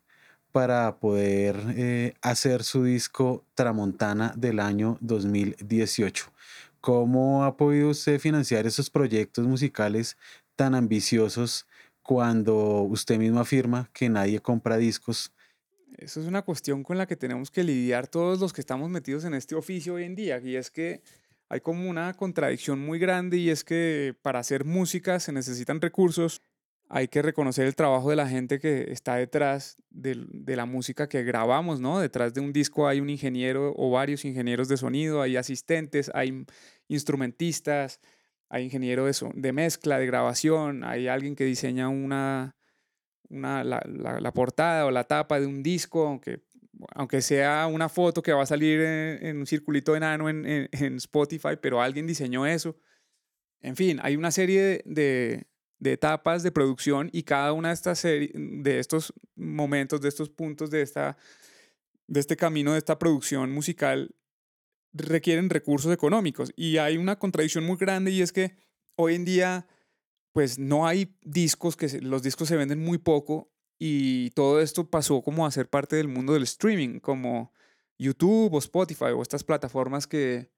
para 0.50 0.98
poder 0.98 1.56
eh, 1.76 2.14
hacer 2.20 2.64
su 2.64 2.82
disco 2.82 3.44
Tramontana 3.54 4.34
del 4.36 4.58
año 4.58 4.98
2018. 5.02 6.32
¿Cómo 6.80 7.44
ha 7.44 7.56
podido 7.56 7.90
usted 7.90 8.18
financiar 8.18 8.66
esos 8.66 8.90
proyectos 8.90 9.46
musicales 9.46 10.16
tan 10.56 10.74
ambiciosos 10.74 11.68
cuando 12.02 12.82
usted 12.82 13.18
mismo 13.18 13.38
afirma 13.38 13.88
que 13.92 14.08
nadie 14.08 14.40
compra 14.40 14.78
discos? 14.78 15.32
Eso 15.96 16.20
es 16.20 16.26
una 16.26 16.42
cuestión 16.42 16.82
con 16.82 16.98
la 16.98 17.06
que 17.06 17.14
tenemos 17.14 17.52
que 17.52 17.62
lidiar 17.62 18.08
todos 18.08 18.40
los 18.40 18.52
que 18.52 18.62
estamos 18.62 18.90
metidos 18.90 19.24
en 19.24 19.34
este 19.34 19.54
oficio 19.54 19.94
hoy 19.94 20.02
en 20.02 20.16
día, 20.16 20.40
y 20.40 20.56
es 20.56 20.72
que 20.72 21.02
hay 21.48 21.60
como 21.60 21.88
una 21.88 22.12
contradicción 22.14 22.80
muy 22.80 22.98
grande 22.98 23.36
y 23.38 23.50
es 23.50 23.64
que 23.64 24.14
para 24.22 24.40
hacer 24.40 24.64
música 24.64 25.20
se 25.20 25.32
necesitan 25.32 25.80
recursos, 25.80 26.42
hay 26.88 27.08
que 27.08 27.22
reconocer 27.22 27.66
el 27.66 27.74
trabajo 27.74 28.10
de 28.10 28.16
la 28.16 28.28
gente 28.28 28.60
que 28.60 28.92
está 28.92 29.16
detrás 29.16 29.76
de, 29.90 30.24
la 30.56 30.66
música 30.66 31.08
que 31.08 31.24
grabamos, 31.24 31.80
¿no? 31.80 31.98
Detrás 31.98 32.32
de 32.32 32.40
un 32.40 32.52
disco 32.52 32.86
hay 32.86 33.00
un 33.00 33.10
ingeniero 33.10 33.74
o 33.76 33.90
varios 33.90 34.24
ingenieros 34.24 34.68
de 34.68 34.76
sonido, 34.76 35.22
hay 35.22 35.36
asistentes, 35.36 36.10
hay 36.14 36.46
instrumentistas, 36.88 38.00
hay 38.48 38.64
ingeniero 38.64 39.06
de, 39.06 39.52
mezcla, 39.52 39.98
de 39.98 40.06
grabación, 40.06 40.84
hay 40.84 41.08
alguien 41.08 41.34
que 41.34 41.44
diseña 41.44 41.88
una, 41.88 42.56
una 43.28 43.64
la, 43.64 43.82
la, 43.84 44.32
portada 44.32 44.86
o 44.86 44.92
la 44.92 45.04
tapa 45.04 45.40
de 45.40 45.46
un 45.46 45.64
disco, 45.64 46.06
aunque 46.06 46.40
aunque 46.94 47.22
sea 47.22 47.66
una 47.66 47.88
foto 47.88 48.22
que 48.22 48.32
va 48.32 48.42
a 48.42 48.46
salir 48.46 48.80
en, 48.80 49.38
un 49.38 49.46
circulito 49.46 49.96
enano 49.96 50.28
en, 50.28 50.44
en, 50.46 50.96
Spotify, 50.96 51.56
pero 51.60 51.80
alguien 51.80 52.06
diseñó 52.06 52.46
eso. 52.46 52.76
En 53.60 53.76
fin, 53.76 53.98
hay 54.02 54.16
una 54.16 54.30
serie 54.30 54.82
de, 54.84 55.46
de, 55.78 55.92
etapas 55.92 56.42
de 56.42 56.52
producción 56.52 57.08
y 57.12 57.22
cada 57.22 57.52
una 57.52 57.68
de 57.68 57.74
estas 57.74 58.02
de 58.02 58.78
estos 58.78 59.14
momentos, 59.34 60.00
de 60.00 60.08
estos 60.08 60.28
puntos 60.28 60.70
de, 60.70 60.82
esta, 60.82 61.16
de 62.06 62.20
este 62.20 62.36
camino, 62.36 62.72
de 62.72 62.78
esta 62.78 62.98
producción 62.98 63.52
musical, 63.52 64.14
requieren 64.92 65.50
recursos 65.50 65.92
económicos. 65.92 66.52
Y 66.56 66.78
hay 66.78 66.96
una 66.96 67.18
contradicción 67.18 67.64
muy 67.64 67.76
grande 67.76 68.10
y 68.10 68.22
es 68.22 68.32
que 68.32 68.56
hoy 68.96 69.14
en 69.14 69.24
día, 69.24 69.66
pues 70.32 70.58
no 70.58 70.86
hay 70.86 71.16
discos, 71.22 71.76
que 71.76 72.00
los 72.00 72.22
discos 72.22 72.48
se 72.48 72.56
venden 72.56 72.80
muy 72.80 72.98
poco 72.98 73.50
y 73.78 74.30
todo 74.30 74.60
esto 74.60 74.88
pasó 74.88 75.22
como 75.22 75.46
a 75.46 75.50
ser 75.50 75.68
parte 75.68 75.96
del 75.96 76.08
mundo 76.08 76.32
del 76.32 76.44
streaming, 76.44 76.98
como 77.00 77.52
YouTube 77.98 78.54
o 78.54 78.58
Spotify 78.58 79.12
o 79.14 79.22
estas 79.22 79.44
plataformas 79.44 80.06
que, 80.06 80.50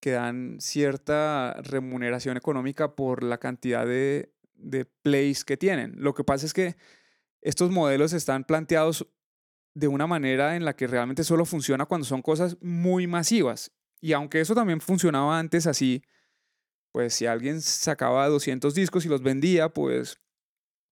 que 0.00 0.12
dan 0.12 0.58
cierta 0.60 1.54
remuneración 1.62 2.36
económica 2.36 2.94
por 2.94 3.22
la 3.22 3.38
cantidad 3.38 3.86
de, 3.86 4.32
de 4.54 4.84
plays 4.84 5.44
que 5.44 5.56
tienen. 5.56 5.94
Lo 5.96 6.14
que 6.14 6.24
pasa 6.24 6.46
es 6.46 6.52
que 6.52 6.76
estos 7.42 7.70
modelos 7.70 8.12
están 8.12 8.44
planteados 8.44 9.06
de 9.74 9.88
una 9.88 10.06
manera 10.06 10.56
en 10.56 10.64
la 10.64 10.76
que 10.76 10.86
realmente 10.86 11.24
solo 11.24 11.44
funciona 11.44 11.86
cuando 11.86 12.06
son 12.06 12.22
cosas 12.22 12.56
muy 12.62 13.06
masivas. 13.06 13.72
Y 14.00 14.12
aunque 14.12 14.40
eso 14.40 14.54
también 14.54 14.80
funcionaba 14.80 15.38
antes 15.38 15.66
así, 15.66 16.02
pues 16.92 17.14
si 17.14 17.26
alguien 17.26 17.60
sacaba 17.60 18.28
200 18.28 18.74
discos 18.74 19.04
y 19.04 19.08
los 19.08 19.22
vendía, 19.22 19.68
pues 19.68 20.20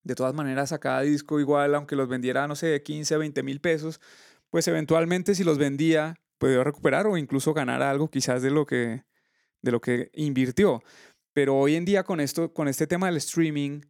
de 0.04 0.14
todas 0.14 0.34
maneras 0.34 0.70
sacaba 0.70 1.02
disco 1.02 1.40
igual, 1.40 1.74
aunque 1.74 1.96
los 1.96 2.08
vendiera, 2.08 2.46
no 2.48 2.56
sé, 2.56 2.82
15, 2.82 3.16
20 3.16 3.42
mil 3.42 3.60
pesos, 3.60 4.00
pues 4.50 4.66
eventualmente 4.68 5.34
si 5.34 5.44
los 5.44 5.58
vendía, 5.58 6.20
podía 6.38 6.64
recuperar 6.64 7.06
o 7.06 7.16
incluso 7.16 7.54
ganar 7.54 7.82
algo 7.82 8.10
quizás 8.10 8.42
de 8.42 8.50
lo 8.50 8.66
que, 8.66 9.04
de 9.62 9.70
lo 9.70 9.80
que 9.80 10.10
invirtió. 10.14 10.82
Pero 11.32 11.56
hoy 11.56 11.76
en 11.76 11.84
día 11.84 12.04
con, 12.04 12.20
esto, 12.20 12.52
con 12.52 12.68
este 12.68 12.86
tema 12.86 13.06
del 13.06 13.16
streaming, 13.16 13.80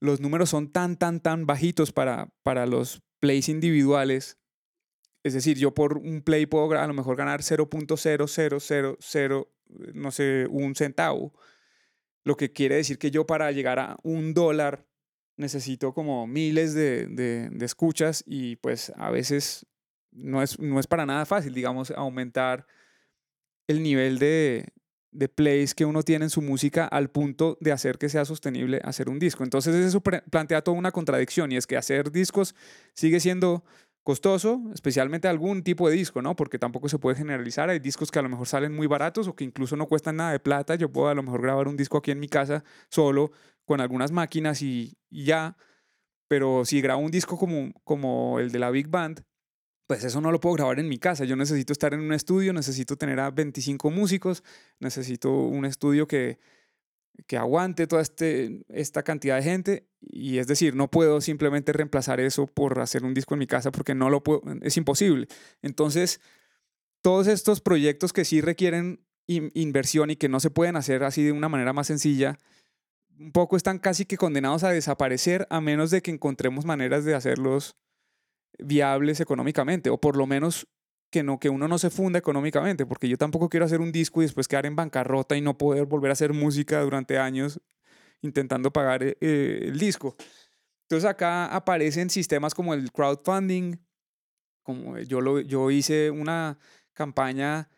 los 0.00 0.20
números 0.20 0.50
son 0.50 0.70
tan, 0.70 0.98
tan, 0.98 1.20
tan 1.20 1.46
bajitos 1.46 1.92
para, 1.92 2.28
para 2.42 2.66
los 2.66 3.02
plays 3.20 3.48
individuales. 3.48 4.38
Es 5.22 5.32
decir, 5.32 5.56
yo 5.56 5.72
por 5.72 5.96
un 5.98 6.20
play 6.20 6.44
puedo 6.46 6.70
a 6.78 6.86
lo 6.86 6.92
mejor 6.92 7.16
ganar 7.16 7.40
0.0000, 7.40 9.48
no 9.94 10.10
sé, 10.10 10.46
un 10.50 10.74
centavo. 10.74 11.32
Lo 12.24 12.36
que 12.36 12.52
quiere 12.52 12.76
decir 12.76 12.98
que 12.98 13.10
yo 13.10 13.26
para 13.26 13.50
llegar 13.52 13.78
a 13.78 13.96
un 14.02 14.34
dólar 14.34 14.86
necesito 15.36 15.92
como 15.92 16.26
miles 16.26 16.74
de, 16.74 17.06
de, 17.06 17.64
escuchas 17.64 18.22
y 18.26 18.56
pues 18.56 18.92
a 18.96 19.10
veces 19.10 19.66
no 20.12 20.42
es, 20.42 20.58
no 20.58 20.78
es 20.78 20.86
para 20.86 21.06
nada 21.06 21.26
fácil, 21.26 21.54
digamos, 21.54 21.90
aumentar 21.90 22.66
el 23.66 23.82
nivel 23.82 24.18
de, 24.18 24.68
de 25.10 25.28
plays 25.28 25.74
que 25.74 25.84
uno 25.84 26.02
tiene 26.02 26.26
en 26.26 26.30
su 26.30 26.42
música 26.42 26.86
al 26.86 27.10
punto 27.10 27.56
de 27.60 27.72
hacer 27.72 27.98
que 27.98 28.08
sea 28.08 28.24
sostenible 28.24 28.80
hacer 28.84 29.08
un 29.08 29.18
disco. 29.18 29.44
Entonces 29.44 29.74
eso 29.74 30.00
plantea 30.00 30.62
toda 30.62 30.76
una 30.76 30.92
contradicción 30.92 31.52
y 31.52 31.56
es 31.56 31.66
que 31.66 31.76
hacer 31.76 32.12
discos 32.12 32.54
sigue 32.94 33.20
siendo 33.20 33.64
costoso, 34.04 34.60
especialmente 34.74 35.28
algún 35.28 35.62
tipo 35.62 35.88
de 35.88 35.96
disco, 35.96 36.20
¿no? 36.20 36.36
Porque 36.36 36.58
tampoco 36.58 36.88
se 36.88 36.98
puede 36.98 37.16
generalizar. 37.16 37.70
Hay 37.70 37.78
discos 37.78 38.10
que 38.10 38.18
a 38.18 38.22
lo 38.22 38.28
mejor 38.28 38.46
salen 38.46 38.74
muy 38.74 38.86
baratos 38.86 39.28
o 39.28 39.34
que 39.34 39.44
incluso 39.44 39.76
no 39.76 39.86
cuestan 39.86 40.16
nada 40.16 40.32
de 40.32 40.40
plata. 40.40 40.74
Yo 40.74 40.92
puedo 40.92 41.08
a 41.08 41.14
lo 41.14 41.22
mejor 41.22 41.40
grabar 41.40 41.68
un 41.68 41.76
disco 41.76 41.96
aquí 41.96 42.10
en 42.10 42.20
mi 42.20 42.28
casa 42.28 42.62
solo 42.90 43.32
con 43.64 43.80
algunas 43.80 44.12
máquinas 44.12 44.62
y, 44.62 44.96
ya. 45.10 45.56
Pero 46.28 46.64
si 46.64 46.80
grabo 46.80 47.02
un 47.02 47.10
disco 47.10 47.38
como, 47.38 47.72
como 47.84 48.40
el 48.40 48.50
de 48.50 48.58
la 48.58 48.70
Big 48.70 48.88
Band, 48.88 49.22
pues 49.86 50.02
eso 50.04 50.20
no 50.20 50.32
lo 50.32 50.40
puedo 50.40 50.54
grabar 50.54 50.78
en 50.78 50.88
mi 50.88 50.98
casa. 50.98 51.24
Yo 51.24 51.36
necesito 51.36 51.72
estar 51.72 51.92
en 51.94 52.00
un 52.00 52.12
estudio, 52.12 52.52
necesito 52.52 52.96
tener 52.96 53.20
a 53.20 53.30
25 53.30 53.90
músicos, 53.90 54.42
necesito 54.80 55.30
un 55.30 55.66
estudio 55.66 56.06
que, 56.06 56.38
que 57.26 57.36
aguante 57.36 57.86
toda 57.86 58.02
este, 58.02 58.64
esta 58.68 59.02
cantidad 59.02 59.36
de 59.36 59.42
gente. 59.42 59.88
Y 60.00 60.38
es 60.38 60.46
decir, 60.46 60.74
no 60.74 60.90
puedo 60.90 61.20
simplemente 61.20 61.72
reemplazar 61.72 62.20
eso 62.20 62.46
por 62.46 62.80
hacer 62.80 63.04
un 63.04 63.14
disco 63.14 63.34
en 63.34 63.40
mi 63.40 63.46
casa 63.46 63.70
porque 63.70 63.94
no 63.94 64.10
lo 64.10 64.22
puedo, 64.22 64.42
es 64.62 64.76
imposible. 64.76 65.28
Entonces, 65.62 66.20
todos 67.02 67.26
estos 67.26 67.60
proyectos 67.60 68.12
que 68.12 68.24
sí 68.24 68.40
requieren 68.40 69.04
inversión 69.26 70.10
y 70.10 70.16
que 70.16 70.28
no 70.28 70.40
se 70.40 70.50
pueden 70.50 70.76
hacer 70.76 71.02
así 71.02 71.22
de 71.22 71.32
una 71.32 71.48
manera 71.48 71.72
más 71.72 71.86
sencilla, 71.86 72.38
un 73.18 73.32
poco 73.32 73.56
están 73.56 73.78
casi 73.78 74.04
que 74.04 74.16
condenados 74.16 74.64
a 74.64 74.70
desaparecer 74.70 75.46
a 75.50 75.60
menos 75.60 75.90
de 75.90 76.02
que 76.02 76.10
encontremos 76.10 76.64
maneras 76.64 77.04
de 77.04 77.14
hacerlos 77.14 77.76
viables 78.58 79.20
económicamente, 79.20 79.90
o 79.90 79.98
por 79.98 80.16
lo 80.16 80.26
menos 80.26 80.66
que, 81.10 81.22
no, 81.22 81.38
que 81.38 81.48
uno 81.48 81.68
no 81.68 81.78
se 81.78 81.90
funda 81.90 82.18
económicamente, 82.18 82.86
porque 82.86 83.08
yo 83.08 83.16
tampoco 83.16 83.48
quiero 83.48 83.66
hacer 83.66 83.80
un 83.80 83.92
disco 83.92 84.20
y 84.20 84.24
después 84.24 84.48
quedar 84.48 84.66
en 84.66 84.76
bancarrota 84.76 85.36
y 85.36 85.40
no 85.40 85.56
poder 85.56 85.86
volver 85.86 86.10
a 86.10 86.14
hacer 86.14 86.32
música 86.32 86.80
durante 86.80 87.18
años 87.18 87.60
intentando 88.20 88.72
pagar 88.72 89.02
eh, 89.02 89.16
eh, 89.20 89.60
el 89.64 89.78
disco. 89.78 90.16
Entonces 90.82 91.08
acá 91.08 91.46
aparecen 91.46 92.10
sistemas 92.10 92.54
como 92.54 92.74
el 92.74 92.90
crowdfunding, 92.90 93.76
como 94.62 94.98
yo, 94.98 95.20
lo, 95.20 95.40
yo 95.40 95.70
hice 95.70 96.10
una 96.10 96.58
campaña 96.92 97.68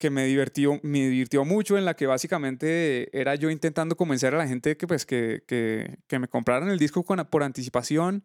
que 0.00 0.08
me 0.08 0.24
divirtió, 0.24 0.80
me 0.82 1.10
divirtió 1.10 1.44
mucho, 1.44 1.76
en 1.76 1.84
la 1.84 1.94
que 1.94 2.06
básicamente 2.06 3.16
era 3.18 3.34
yo 3.34 3.50
intentando 3.50 3.96
convencer 3.96 4.34
a 4.34 4.38
la 4.38 4.48
gente 4.48 4.78
que, 4.78 4.86
pues, 4.86 5.04
que, 5.04 5.44
que, 5.46 5.98
que 6.06 6.18
me 6.18 6.26
compraran 6.26 6.70
el 6.70 6.78
disco 6.78 7.04
por 7.04 7.42
anticipación, 7.42 8.24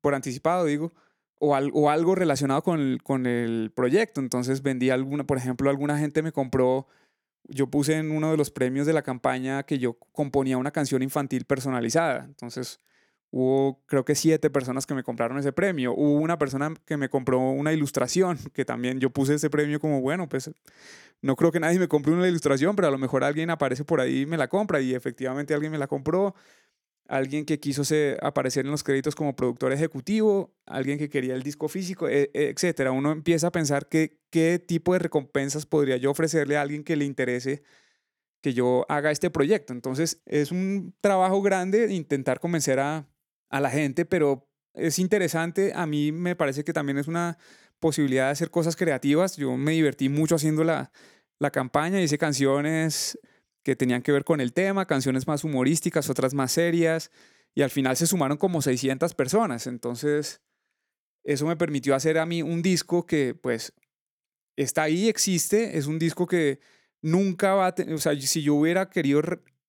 por 0.00 0.16
anticipado 0.16 0.64
digo, 0.64 0.92
o, 1.38 1.54
algo 1.54 2.14
relacionado 2.16 2.62
con 2.62 2.80
el, 2.80 3.02
con 3.04 3.26
el 3.26 3.70
proyecto. 3.74 4.20
Entonces 4.20 4.62
vendí 4.62 4.90
alguna, 4.90 5.24
por 5.24 5.38
ejemplo, 5.38 5.70
alguna 5.70 5.96
gente 5.96 6.22
me 6.22 6.32
compró, 6.32 6.88
yo 7.44 7.68
puse 7.68 7.94
en 7.98 8.10
uno 8.10 8.32
de 8.32 8.36
los 8.36 8.50
premios 8.50 8.84
de 8.84 8.92
la 8.92 9.02
campaña 9.02 9.62
que 9.62 9.78
yo 9.78 9.94
componía 10.10 10.58
una 10.58 10.72
canción 10.72 11.02
infantil 11.02 11.44
personalizada. 11.44 12.24
Entonces 12.24 12.80
hubo 13.30 13.82
creo 13.86 14.04
que 14.04 14.14
siete 14.14 14.50
personas 14.50 14.86
que 14.86 14.94
me 14.94 15.02
compraron 15.02 15.38
ese 15.38 15.52
premio. 15.52 15.92
Hubo 15.94 16.18
una 16.20 16.38
persona 16.38 16.74
que 16.84 16.96
me 16.96 17.08
compró 17.08 17.38
una 17.38 17.72
ilustración, 17.72 18.38
que 18.52 18.64
también 18.64 19.00
yo 19.00 19.10
puse 19.10 19.34
ese 19.34 19.50
premio 19.50 19.80
como, 19.80 20.00
bueno, 20.00 20.28
pues 20.28 20.50
no 21.22 21.36
creo 21.36 21.52
que 21.52 21.60
nadie 21.60 21.78
me 21.78 21.88
compre 21.88 22.12
una 22.12 22.28
ilustración, 22.28 22.76
pero 22.76 22.88
a 22.88 22.90
lo 22.90 22.98
mejor 22.98 23.24
alguien 23.24 23.50
aparece 23.50 23.84
por 23.84 24.00
ahí 24.00 24.22
y 24.22 24.26
me 24.26 24.36
la 24.36 24.48
compra 24.48 24.80
y 24.80 24.94
efectivamente 24.94 25.54
alguien 25.54 25.72
me 25.72 25.78
la 25.78 25.86
compró 25.86 26.34
alguien 27.08 27.44
que 27.44 27.60
quiso 27.60 27.82
aparecer 28.20 28.64
en 28.64 28.70
los 28.70 28.82
créditos 28.82 29.14
como 29.14 29.36
productor 29.36 29.72
ejecutivo, 29.72 30.54
alguien 30.66 30.98
que 30.98 31.08
quería 31.08 31.34
el 31.34 31.42
disco 31.42 31.68
físico, 31.68 32.08
e, 32.08 32.30
e, 32.34 32.48
etcétera. 32.48 32.92
Uno 32.92 33.12
empieza 33.12 33.48
a 33.48 33.52
pensar 33.52 33.88
que, 33.88 34.18
qué 34.30 34.58
tipo 34.58 34.92
de 34.92 34.98
recompensas 35.00 35.66
podría 35.66 35.96
yo 35.96 36.10
ofrecerle 36.10 36.56
a 36.56 36.62
alguien 36.62 36.84
que 36.84 36.96
le 36.96 37.04
interese 37.04 37.62
que 38.40 38.54
yo 38.54 38.86
haga 38.88 39.10
este 39.10 39.30
proyecto. 39.30 39.72
Entonces 39.72 40.22
es 40.26 40.52
un 40.52 40.94
trabajo 41.00 41.42
grande 41.42 41.92
intentar 41.92 42.40
convencer 42.40 42.80
a, 42.80 43.08
a 43.48 43.60
la 43.60 43.70
gente, 43.70 44.04
pero 44.04 44.48
es 44.74 44.98
interesante. 44.98 45.72
A 45.74 45.86
mí 45.86 46.12
me 46.12 46.36
parece 46.36 46.64
que 46.64 46.72
también 46.72 46.98
es 46.98 47.08
una 47.08 47.38
posibilidad 47.80 48.26
de 48.26 48.32
hacer 48.32 48.50
cosas 48.50 48.76
creativas. 48.76 49.36
Yo 49.36 49.56
me 49.56 49.72
divertí 49.72 50.08
mucho 50.08 50.36
haciendo 50.36 50.64
la, 50.64 50.92
la 51.38 51.50
campaña, 51.50 52.00
hice 52.00 52.18
canciones 52.18 53.18
que 53.62 53.76
tenían 53.76 54.02
que 54.02 54.12
ver 54.12 54.24
con 54.24 54.40
el 54.40 54.52
tema, 54.52 54.86
canciones 54.86 55.26
más 55.26 55.42
humorísticas, 55.42 56.08
otras 56.08 56.34
más 56.34 56.52
serias, 56.52 57.10
y 57.54 57.62
al 57.62 57.70
final 57.70 57.96
se 57.96 58.06
sumaron 58.06 58.38
como 58.38 58.62
600 58.62 59.14
personas. 59.14 59.66
Entonces, 59.66 60.40
eso 61.24 61.46
me 61.46 61.56
permitió 61.56 61.94
hacer 61.94 62.18
a 62.18 62.26
mí 62.26 62.42
un 62.42 62.62
disco 62.62 63.06
que 63.06 63.34
pues 63.34 63.72
está 64.56 64.84
ahí, 64.84 65.08
existe, 65.08 65.76
es 65.76 65.86
un 65.86 65.98
disco 65.98 66.26
que 66.26 66.60
nunca 67.02 67.54
va 67.54 67.68
a 67.68 67.74
o 67.92 67.98
sea, 67.98 68.18
si 68.20 68.42
yo 68.42 68.54
hubiera 68.54 68.88
querido 68.88 69.20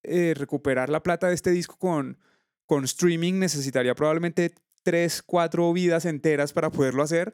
eh, 0.04 0.34
recuperar 0.36 0.90
la 0.90 1.02
plata 1.02 1.28
de 1.28 1.36
este 1.36 1.52
disco 1.52 1.78
con, 1.78 2.20
con 2.68 2.84
streaming, 2.84 3.40
necesitaría 3.40 3.96
probablemente 3.96 4.54
tres, 4.84 5.24
cuatro 5.24 5.74
vidas 5.74 6.06
enteras 6.06 6.54
para 6.54 6.70
poderlo 6.70 7.02
hacer. 7.02 7.34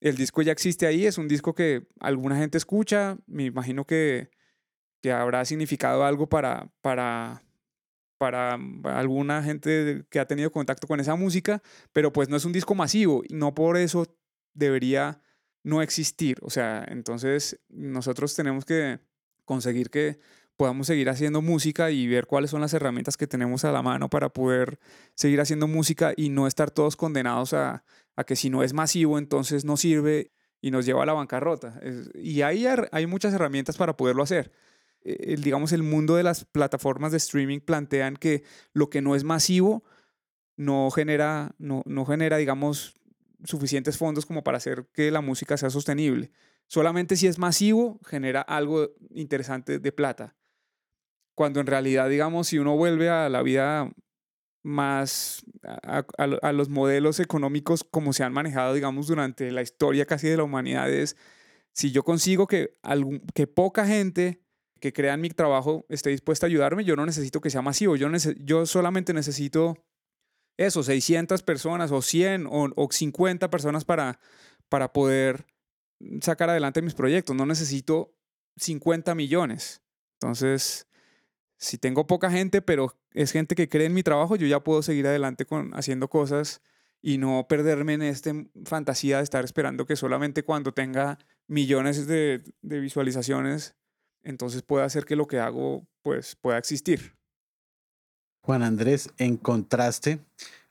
El 0.00 0.16
disco 0.16 0.40
ya 0.40 0.52
existe 0.52 0.86
ahí, 0.86 1.04
es 1.04 1.18
un 1.18 1.28
disco 1.28 1.54
que 1.54 1.86
alguna 2.00 2.38
gente 2.38 2.56
escucha, 2.56 3.18
me 3.26 3.44
imagino 3.44 3.84
que 3.84 4.30
que 5.02 5.12
habrá 5.12 5.44
significado 5.44 6.04
algo 6.04 6.28
para, 6.28 6.70
para, 6.80 7.42
para 8.18 8.54
alguna 8.84 9.42
gente 9.42 10.06
que 10.08 10.20
ha 10.20 10.26
tenido 10.26 10.52
contacto 10.52 10.86
con 10.86 11.00
esa 11.00 11.16
música, 11.16 11.60
pero 11.92 12.12
pues 12.12 12.28
no 12.28 12.36
es 12.36 12.44
un 12.44 12.52
disco 12.52 12.74
masivo 12.74 13.22
y 13.28 13.34
no 13.34 13.52
por 13.52 13.76
eso 13.76 14.06
debería 14.54 15.20
no 15.64 15.82
existir. 15.82 16.38
O 16.42 16.50
sea, 16.50 16.84
entonces 16.88 17.60
nosotros 17.68 18.34
tenemos 18.36 18.64
que 18.64 19.00
conseguir 19.44 19.90
que 19.90 20.20
podamos 20.56 20.86
seguir 20.86 21.08
haciendo 21.08 21.42
música 21.42 21.90
y 21.90 22.06
ver 22.06 22.26
cuáles 22.26 22.50
son 22.50 22.60
las 22.60 22.74
herramientas 22.74 23.16
que 23.16 23.26
tenemos 23.26 23.64
a 23.64 23.72
la 23.72 23.82
mano 23.82 24.08
para 24.08 24.28
poder 24.28 24.78
seguir 25.14 25.40
haciendo 25.40 25.66
música 25.66 26.12
y 26.16 26.28
no 26.28 26.46
estar 26.46 26.70
todos 26.70 26.96
condenados 26.96 27.52
a, 27.52 27.84
a 28.16 28.24
que 28.24 28.36
si 28.36 28.50
no 28.50 28.62
es 28.62 28.72
masivo 28.72 29.18
entonces 29.18 29.64
no 29.64 29.76
sirve 29.76 30.30
y 30.62 30.70
nos 30.70 30.86
lleva 30.86 31.02
a 31.02 31.06
la 31.06 31.12
bancarrota. 31.12 31.80
y 32.14 32.42
ahí 32.42 32.66
hay 32.92 33.06
muchas 33.06 33.34
herramientas 33.34 33.76
para 33.76 33.96
poderlo 33.96 34.22
hacer. 34.22 34.52
Eh, 35.02 35.34
el, 35.34 35.42
digamos, 35.42 35.72
el 35.72 35.82
mundo 35.82 36.14
de 36.14 36.22
las 36.22 36.44
plataformas 36.44 37.10
de 37.10 37.18
streaming 37.18 37.58
plantean 37.58 38.16
que 38.16 38.44
lo 38.72 38.88
que 38.88 39.02
no 39.02 39.16
es 39.16 39.24
masivo 39.24 39.84
no 40.56 40.90
genera, 40.90 41.54
no, 41.58 41.82
no 41.84 42.06
genera, 42.06 42.36
digamos, 42.36 42.94
suficientes 43.44 43.98
fondos 43.98 44.24
como 44.24 44.44
para 44.44 44.58
hacer 44.58 44.86
que 44.94 45.10
la 45.10 45.20
música 45.20 45.56
sea 45.56 45.68
sostenible. 45.68 46.30
Solamente 46.68 47.16
si 47.16 47.26
es 47.26 47.38
masivo 47.38 47.98
genera 48.06 48.40
algo 48.40 48.92
interesante 49.10 49.80
de 49.80 49.92
plata. 49.92 50.36
Cuando 51.34 51.60
en 51.60 51.66
realidad, 51.66 52.08
digamos, 52.08 52.48
si 52.48 52.58
uno 52.58 52.76
vuelve 52.76 53.08
a 53.08 53.28
la 53.28 53.42
vida 53.42 53.90
más 54.64 55.44
a, 55.64 56.04
a, 56.18 56.52
los 56.52 56.68
modelos 56.68 57.18
económicos 57.18 57.84
como 57.84 58.12
se 58.12 58.22
han 58.22 58.32
manejado, 58.32 58.74
digamos, 58.74 59.08
durante 59.08 59.50
la 59.50 59.62
historia 59.62 60.06
casi 60.06 60.28
de 60.28 60.36
la 60.36 60.44
humanidad, 60.44 60.90
es 60.90 61.16
si 61.72 61.90
yo 61.90 62.04
consigo 62.04 62.46
que, 62.46 62.74
algún, 62.82 63.20
que 63.34 63.46
poca 63.46 63.86
gente 63.86 64.42
que 64.80 64.92
crean 64.92 65.20
mi 65.20 65.30
trabajo 65.30 65.84
esté 65.88 66.10
dispuesta 66.10 66.46
a 66.46 66.48
ayudarme, 66.48 66.84
yo 66.84 66.96
no 66.96 67.06
necesito 67.06 67.40
que 67.40 67.50
sea 67.50 67.62
masivo, 67.62 67.96
yo, 67.96 68.08
yo 68.40 68.66
solamente 68.66 69.14
necesito 69.14 69.76
eso, 70.58 70.82
600 70.82 71.42
personas 71.42 71.90
o 71.92 72.02
100 72.02 72.46
o, 72.46 72.68
o 72.76 72.88
50 72.90 73.50
personas 73.50 73.84
para, 73.84 74.20
para 74.68 74.92
poder 74.92 75.46
sacar 76.20 76.50
adelante 76.50 76.82
mis 76.82 76.94
proyectos. 76.94 77.34
No 77.36 77.46
necesito 77.46 78.14
50 78.56 79.14
millones. 79.14 79.82
Entonces, 80.20 80.86
si 81.62 81.78
tengo 81.78 82.08
poca 82.08 82.28
gente, 82.28 82.60
pero 82.60 82.92
es 83.12 83.30
gente 83.30 83.54
que 83.54 83.68
cree 83.68 83.86
en 83.86 83.94
mi 83.94 84.02
trabajo, 84.02 84.34
yo 84.34 84.48
ya 84.48 84.64
puedo 84.64 84.82
seguir 84.82 85.06
adelante 85.06 85.46
con 85.46 85.72
haciendo 85.74 86.08
cosas 86.08 86.60
y 87.00 87.18
no 87.18 87.46
perderme 87.48 87.94
en 87.94 88.02
esta 88.02 88.32
fantasía 88.64 89.18
de 89.18 89.22
estar 89.22 89.44
esperando 89.44 89.86
que 89.86 89.94
solamente 89.94 90.42
cuando 90.42 90.74
tenga 90.74 91.18
millones 91.46 92.08
de, 92.08 92.42
de 92.62 92.80
visualizaciones, 92.80 93.76
entonces 94.24 94.62
pueda 94.62 94.84
hacer 94.84 95.04
que 95.04 95.14
lo 95.14 95.28
que 95.28 95.38
hago 95.38 95.86
pues 96.02 96.34
pueda 96.34 96.58
existir. 96.58 97.14
Juan 98.40 98.64
Andrés, 98.64 99.10
en 99.18 99.36
contraste 99.36 100.18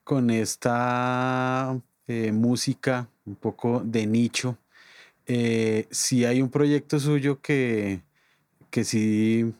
con 0.03 0.29
esta 0.29 1.79
eh, 2.07 2.33
música 2.33 3.07
un 3.23 3.35
poco 3.35 3.81
de 3.85 4.07
nicho, 4.07 4.57
eh, 5.25 5.87
si 5.89 6.25
hay 6.25 6.41
un 6.41 6.49
proyecto 6.49 6.99
suyo 6.99 7.39
que, 7.39 8.01
que 8.69 8.83
sí 8.83 9.53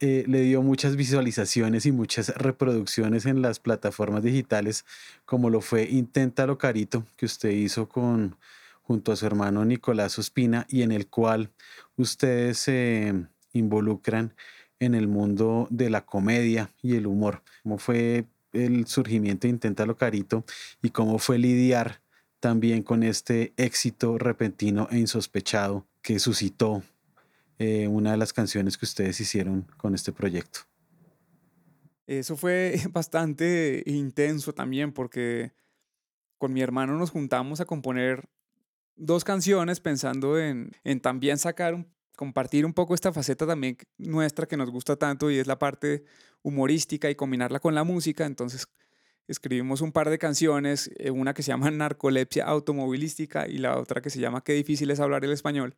eh, 0.00 0.24
le 0.26 0.42
dio 0.42 0.60
muchas 0.62 0.96
visualizaciones 0.96 1.86
y 1.86 1.92
muchas 1.92 2.28
reproducciones 2.36 3.24
en 3.24 3.40
las 3.40 3.58
plataformas 3.58 4.22
digitales, 4.22 4.84
como 5.24 5.48
lo 5.48 5.62
fue 5.62 5.88
Inténtalo 5.88 6.58
Carito, 6.58 7.06
que 7.16 7.24
usted 7.24 7.50
hizo 7.50 7.88
con, 7.88 8.36
junto 8.82 9.12
a 9.12 9.16
su 9.16 9.24
hermano 9.26 9.64
Nicolás 9.64 10.18
Ospina 10.18 10.66
y 10.68 10.82
en 10.82 10.92
el 10.92 11.06
cual 11.06 11.50
ustedes 11.96 12.58
se 12.58 13.14
involucran 13.54 14.34
en 14.78 14.94
el 14.94 15.08
mundo 15.08 15.68
de 15.70 15.88
la 15.88 16.04
comedia 16.04 16.70
y 16.82 16.96
el 16.96 17.06
humor. 17.06 17.42
¿Cómo 17.62 17.78
fue 17.78 18.26
el 18.52 18.86
surgimiento 18.86 19.46
de 19.46 19.52
Inténtalo 19.52 19.96
Carito 19.96 20.44
y 20.82 20.90
cómo 20.90 21.18
fue 21.18 21.38
lidiar 21.38 22.02
también 22.40 22.82
con 22.82 23.02
este 23.02 23.54
éxito 23.56 24.18
repentino 24.18 24.88
e 24.90 24.98
insospechado 24.98 25.86
que 26.02 26.18
suscitó 26.18 26.82
eh, 27.62 27.86
una 27.86 28.10
de 28.10 28.16
las 28.16 28.32
canciones 28.32 28.76
que 28.76 28.84
ustedes 28.84 29.20
hicieron 29.20 29.62
con 29.76 29.94
este 29.94 30.10
proyecto? 30.10 30.60
Eso 32.08 32.36
fue 32.36 32.80
bastante 32.90 33.84
intenso 33.86 34.52
también 34.52 34.92
porque 34.92 35.52
con 36.38 36.52
mi 36.52 36.60
hermano 36.60 36.98
nos 36.98 37.10
juntamos 37.10 37.60
a 37.60 37.64
componer 37.64 38.28
dos 38.96 39.22
canciones 39.22 39.78
pensando 39.78 40.40
en, 40.40 40.72
en 40.82 40.98
también 41.00 41.38
sacar 41.38 41.86
compartir 42.16 42.66
un 42.66 42.74
poco 42.74 42.94
esta 42.94 43.12
faceta 43.12 43.46
también 43.46 43.78
nuestra 43.96 44.46
que 44.46 44.56
nos 44.56 44.70
gusta 44.70 44.96
tanto 44.96 45.30
y 45.30 45.38
es 45.38 45.46
la 45.46 45.60
parte 45.60 46.02
humorística 46.42 47.10
y 47.10 47.14
combinarla 47.14 47.60
con 47.60 47.76
la 47.76 47.84
música. 47.84 48.26
Entonces 48.26 48.66
escribimos 49.28 49.82
un 49.82 49.92
par 49.92 50.10
de 50.10 50.18
canciones, 50.18 50.90
eh, 50.96 51.12
una 51.12 51.32
que 51.32 51.44
se 51.44 51.52
llama 51.52 51.70
Narcolepsia 51.70 52.44
Automovilística 52.44 53.46
y 53.46 53.58
la 53.58 53.78
otra 53.78 54.00
que 54.00 54.10
se 54.10 54.18
llama 54.18 54.42
Qué 54.42 54.52
difícil 54.52 54.90
es 54.90 54.98
hablar 54.98 55.24
el 55.24 55.32
español. 55.32 55.76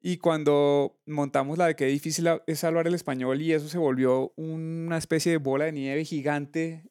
Y 0.00 0.18
cuando 0.18 1.00
montamos 1.06 1.58
la 1.58 1.66
de 1.66 1.76
Qué 1.76 1.86
difícil 1.86 2.28
es 2.46 2.64
hablar 2.64 2.86
el 2.86 2.94
español 2.94 3.40
y 3.40 3.52
eso 3.52 3.68
se 3.68 3.78
volvió 3.78 4.32
una 4.36 4.98
especie 4.98 5.32
de 5.32 5.38
bola 5.38 5.64
de 5.64 5.72
nieve 5.72 6.04
gigante 6.04 6.84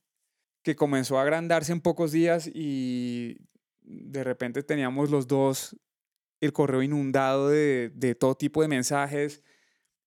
que 0.64 0.76
comenzó 0.76 1.20
a 1.20 1.22
agrandarse 1.22 1.72
en 1.72 1.82
pocos 1.82 2.12
días 2.12 2.50
y 2.52 3.38
de 3.82 4.24
repente 4.24 4.64
teníamos 4.64 5.12
los 5.12 5.28
dos 5.28 5.78
el 6.42 6.54
correo 6.54 6.82
inundado 6.82 7.50
de, 7.50 7.92
de 7.94 8.16
todo 8.16 8.36
tipo 8.36 8.62
de 8.62 8.68
mensajes, 8.68 9.44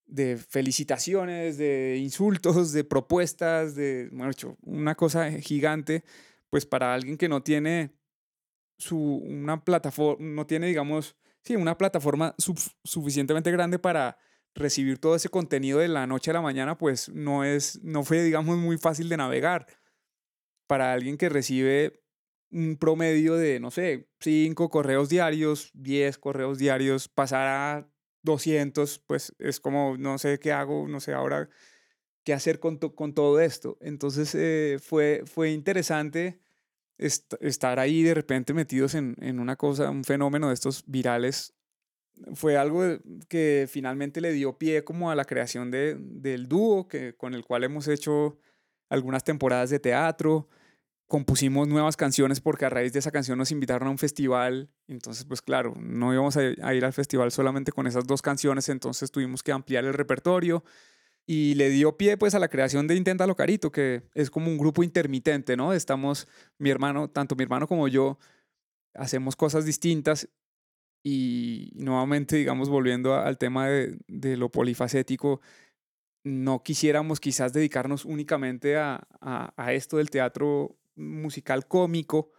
de 0.06 0.36
felicitaciones, 0.36 1.58
de 1.58 1.98
insultos, 1.98 2.72
de 2.72 2.84
propuestas, 2.84 3.74
de, 3.74 4.08
bueno, 4.10 4.32
una 4.62 4.94
cosa 4.94 5.30
gigante, 5.32 6.02
pues 6.50 6.66
para 6.66 6.94
alguien 6.94 7.16
que 7.16 7.28
no 7.28 7.42
tiene 7.42 7.92
su, 8.78 8.98
una 8.98 9.64
plataforma, 9.64 10.24
no 10.24 10.46
tiene, 10.46 10.66
digamos, 10.66 11.16
sí, 11.48 11.56
una 11.56 11.78
plataforma 11.78 12.34
suficientemente 12.84 13.50
grande 13.50 13.78
para 13.78 14.18
recibir 14.54 14.98
todo 14.98 15.16
ese 15.16 15.30
contenido 15.30 15.78
de 15.78 15.88
la 15.88 16.06
noche 16.06 16.30
a 16.30 16.34
la 16.34 16.42
mañana, 16.42 16.76
pues 16.76 17.08
no 17.08 17.42
es, 17.42 17.82
no 17.82 18.04
fue, 18.04 18.22
digamos, 18.22 18.58
muy 18.58 18.76
fácil 18.76 19.08
de 19.08 19.16
navegar. 19.16 19.66
Para 20.66 20.92
alguien 20.92 21.16
que 21.16 21.30
recibe 21.30 22.02
un 22.50 22.76
promedio 22.76 23.36
de, 23.36 23.60
no 23.60 23.70
sé, 23.70 24.10
5 24.20 24.68
correos 24.68 25.08
diarios, 25.08 25.70
10 25.72 26.18
correos 26.18 26.58
diarios, 26.58 27.08
pasar 27.08 27.46
a 27.46 27.88
200, 28.24 28.98
pues 29.06 29.34
es 29.38 29.58
como, 29.58 29.96
no 29.96 30.18
sé 30.18 30.38
qué 30.38 30.52
hago, 30.52 30.86
no 30.86 31.00
sé 31.00 31.14
ahora 31.14 31.48
qué 32.24 32.34
hacer 32.34 32.60
con, 32.60 32.76
con 32.76 33.14
todo 33.14 33.40
esto. 33.40 33.78
Entonces 33.80 34.34
eh, 34.34 34.78
fue, 34.82 35.22
fue 35.24 35.52
interesante 35.52 36.40
estar 36.98 37.78
ahí 37.78 38.02
de 38.02 38.14
repente 38.14 38.52
metidos 38.54 38.94
en, 38.94 39.16
en, 39.20 39.40
una 39.40 39.56
cosa, 39.56 39.90
un 39.90 40.04
fenómeno 40.04 40.48
de 40.48 40.54
estos 40.54 40.84
virales. 40.86 41.54
Fue 42.34 42.56
algo 42.56 42.82
que 43.28 43.68
finalmente 43.70 44.20
le 44.20 44.32
dio 44.32 44.58
pie 44.58 44.82
como 44.84 45.10
a 45.10 45.14
la 45.14 45.24
creación 45.24 45.70
de, 45.70 45.96
del 45.98 46.48
dúo 46.48 46.88
que, 46.88 47.14
con 47.14 47.34
el 47.34 47.44
cual 47.44 47.64
hemos 47.64 47.86
hecho 47.86 48.38
algunas 48.88 49.22
temporadas 49.22 49.70
de 49.70 49.78
teatro 49.78 50.48
compusimos 51.08 51.66
nuevas 51.66 51.96
canciones 51.96 52.40
porque 52.40 52.66
a 52.66 52.68
raíz 52.68 52.92
de 52.92 52.98
esa 53.00 53.10
canción 53.10 53.38
nos 53.38 53.50
invitaron 53.50 53.88
a 53.88 53.90
un 53.90 53.98
festival. 53.98 54.70
Entonces, 54.86 55.24
pues 55.24 55.42
claro, 55.42 55.74
no 55.80 56.12
íbamos 56.12 56.36
a, 56.36 56.42
ir 56.74 56.84
al 56.84 56.92
festival 56.92 57.32
solamente 57.32 57.72
con 57.72 57.86
esas 57.86 58.06
dos 58.06 58.22
canciones, 58.22 58.68
entonces 58.68 59.10
tuvimos 59.10 59.42
que 59.42 59.50
ampliar 59.50 59.84
el 59.84 59.94
repertorio 59.94 60.62
y 61.30 61.56
le 61.56 61.68
dio 61.68 61.98
pie 61.98 62.16
pues 62.16 62.34
a 62.34 62.38
la 62.38 62.48
creación 62.48 62.86
de 62.86 62.96
Inténtalo 62.96 63.36
Carito, 63.36 63.70
que 63.70 64.02
es 64.14 64.30
como 64.30 64.48
un 64.50 64.56
grupo 64.56 64.82
intermitente, 64.82 65.58
¿no? 65.58 65.74
Estamos, 65.74 66.26
mi 66.56 66.70
hermano, 66.70 67.10
tanto 67.10 67.36
mi 67.36 67.42
hermano 67.42 67.68
como 67.68 67.86
yo, 67.86 68.18
hacemos 68.94 69.36
cosas 69.36 69.66
distintas 69.66 70.30
y 71.04 71.70
nuevamente, 71.74 72.36
digamos, 72.36 72.70
volviendo 72.70 73.14
al 73.14 73.36
tema 73.36 73.68
de, 73.68 73.98
de 74.08 74.38
lo 74.38 74.50
polifacético, 74.50 75.42
no 76.24 76.62
quisiéramos 76.62 77.20
quizás 77.20 77.52
dedicarnos 77.52 78.06
únicamente 78.06 78.78
a, 78.78 79.06
a, 79.20 79.52
a, 79.54 79.74
esto 79.74 79.98
del 79.98 80.08
teatro 80.08 80.78
musical 80.96 81.68
cómico, 81.68 82.32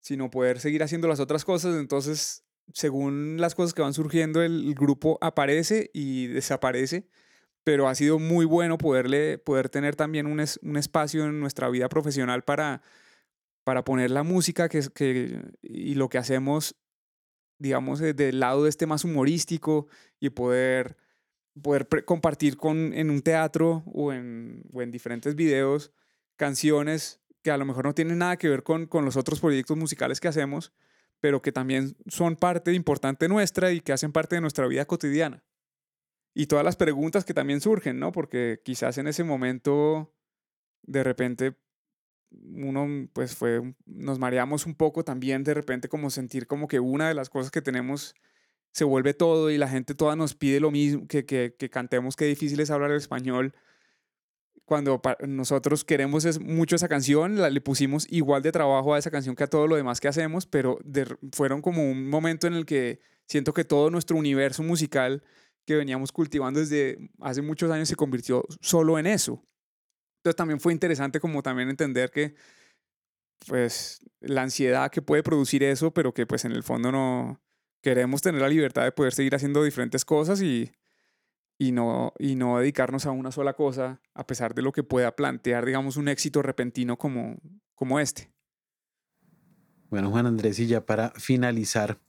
sino 0.00 0.28
poder 0.28 0.58
seguir 0.58 0.82
haciendo 0.82 1.06
las 1.06 1.20
otras 1.20 1.44
cosas. 1.44 1.76
Entonces, 1.76 2.44
según 2.72 3.36
las 3.38 3.54
cosas 3.54 3.74
que 3.74 3.82
van 3.82 3.94
surgiendo, 3.94 4.42
el 4.42 4.74
grupo 4.74 5.18
aparece 5.20 5.92
y 5.94 6.26
desaparece, 6.26 7.08
pero 7.64 7.88
ha 7.88 7.94
sido 7.94 8.18
muy 8.18 8.44
bueno 8.44 8.78
poderle, 8.78 9.38
poder 9.38 9.70
tener 9.70 9.96
también 9.96 10.26
un, 10.26 10.38
espacio 10.40 11.24
en 11.24 11.40
nuestra 11.40 11.68
vida 11.70 11.88
profesional 11.88 12.44
para, 12.44 12.82
para 13.64 13.84
poner 13.84 14.10
la 14.10 14.22
música 14.22 14.68
que, 14.68 14.82
que, 14.94 15.42
y 15.62 15.94
lo 15.94 16.10
que 16.10 16.18
hacemos, 16.18 16.76
digamos, 17.58 18.00
del 18.00 18.38
lado 18.38 18.64
de 18.64 18.70
este 18.70 18.86
más 18.86 19.04
humorístico 19.04 19.88
y 20.20 20.30
poder, 20.30 20.98
poder 21.62 21.88
compartir 22.04 22.58
con, 22.58 22.92
en 22.92 23.10
un 23.10 23.22
teatro 23.22 23.82
o 23.86 24.12
en, 24.12 24.62
o 24.72 24.82
en 24.82 24.90
diferentes 24.90 25.34
videos 25.34 25.90
canciones 26.36 27.20
que 27.42 27.50
a 27.50 27.56
lo 27.56 27.64
mejor 27.64 27.84
no 27.84 27.94
tienen 27.94 28.18
nada 28.18 28.36
que 28.36 28.48
ver 28.48 28.62
con, 28.62 28.86
con 28.86 29.04
los 29.04 29.16
otros 29.16 29.40
proyectos 29.40 29.76
musicales 29.76 30.20
que 30.20 30.28
hacemos, 30.28 30.72
pero 31.20 31.40
que 31.40 31.52
también 31.52 31.96
son 32.08 32.36
parte 32.36 32.72
importante 32.74 33.28
nuestra 33.28 33.72
y 33.72 33.80
que 33.80 33.92
hacen 33.92 34.12
parte 34.12 34.34
de 34.34 34.40
nuestra 34.42 34.66
vida 34.66 34.84
cotidiana. 34.84 35.42
Y 36.34 36.46
todas 36.46 36.64
las 36.64 36.76
preguntas 36.76 37.24
que 37.24 37.34
también 37.34 37.60
surgen, 37.60 37.98
¿no? 37.98 38.12
Porque 38.12 38.60
quizás 38.64 38.98
en 38.98 39.06
ese 39.06 39.22
momento, 39.22 40.12
de 40.82 41.04
repente, 41.04 41.54
uno, 42.30 43.08
pues 43.12 43.36
fue, 43.36 43.74
nos 43.86 44.18
mareamos 44.18 44.66
un 44.66 44.74
poco 44.74 45.04
también, 45.04 45.44
de 45.44 45.54
repente, 45.54 45.88
como 45.88 46.10
sentir 46.10 46.46
como 46.46 46.66
que 46.66 46.80
una 46.80 47.08
de 47.08 47.14
las 47.14 47.30
cosas 47.30 47.50
que 47.50 47.62
tenemos 47.62 48.14
se 48.72 48.84
vuelve 48.84 49.14
todo 49.14 49.50
y 49.50 49.58
la 49.58 49.68
gente 49.68 49.94
toda 49.94 50.16
nos 50.16 50.34
pide 50.34 50.58
lo 50.58 50.72
mismo, 50.72 51.06
que, 51.06 51.24
que, 51.24 51.70
cantemos, 51.70 52.16
qué 52.16 52.24
difícil 52.24 52.58
es 52.58 52.70
hablar 52.70 52.90
el 52.90 52.96
español 52.96 53.54
cuando 54.64 55.00
nosotros 55.26 55.84
queremos 55.84 56.24
es 56.24 56.40
mucho 56.40 56.76
esa 56.76 56.88
canción, 56.88 57.40
la, 57.40 57.50
le 57.50 57.60
pusimos 57.60 58.06
igual 58.10 58.42
de 58.42 58.50
trabajo 58.50 58.94
a 58.94 58.98
esa 58.98 59.10
canción 59.10 59.36
que 59.36 59.44
a 59.44 59.46
todo 59.46 59.66
lo 59.66 59.76
demás 59.76 60.00
que 60.00 60.08
hacemos, 60.08 60.46
pero 60.46 60.78
fueron 61.32 61.60
como 61.60 61.88
un 61.88 62.08
momento 62.08 62.46
en 62.46 62.54
el 62.54 62.64
que 62.64 63.00
siento 63.26 63.52
que 63.52 63.64
todo 63.64 63.90
nuestro 63.90 64.16
universo 64.16 64.62
musical 64.62 65.22
que 65.66 65.76
veníamos 65.76 66.12
cultivando 66.12 66.60
desde 66.60 67.10
hace 67.20 67.42
muchos 67.42 67.70
años 67.70 67.88
se 67.88 67.96
convirtió 67.96 68.44
solo 68.60 68.98
en 68.98 69.06
eso. 69.06 69.42
Entonces 70.18 70.36
también 70.36 70.60
fue 70.60 70.72
interesante 70.72 71.20
como 71.20 71.42
también 71.42 71.68
entender 71.68 72.10
que 72.10 72.34
pues 73.46 74.00
la 74.20 74.42
ansiedad 74.42 74.90
que 74.90 75.02
puede 75.02 75.22
producir 75.22 75.62
eso, 75.62 75.92
pero 75.92 76.14
que 76.14 76.26
pues 76.26 76.44
en 76.44 76.52
el 76.52 76.62
fondo 76.62 76.90
no 76.90 77.40
queremos 77.82 78.22
tener 78.22 78.40
la 78.40 78.48
libertad 78.48 78.84
de 78.84 78.92
poder 78.92 79.12
seguir 79.12 79.34
haciendo 79.34 79.62
diferentes 79.62 80.04
cosas 80.04 80.40
y, 80.40 80.72
y 81.58 81.72
no, 81.72 82.14
y 82.18 82.36
no 82.36 82.58
dedicarnos 82.58 83.04
a 83.06 83.10
una 83.10 83.30
sola 83.30 83.52
cosa, 83.52 84.00
a 84.14 84.26
pesar 84.26 84.54
de 84.54 84.62
lo 84.62 84.72
que 84.72 84.82
pueda 84.82 85.14
plantear, 85.14 85.66
digamos, 85.66 85.96
un 85.96 86.08
éxito 86.08 86.40
repentino 86.40 86.96
como, 86.96 87.36
como 87.74 88.00
este. 88.00 88.32
Bueno, 89.90 90.10
Juan 90.10 90.26
Andrés, 90.26 90.58
y 90.58 90.66
ya 90.66 90.84
para 90.84 91.10
finalizar, 91.10 92.00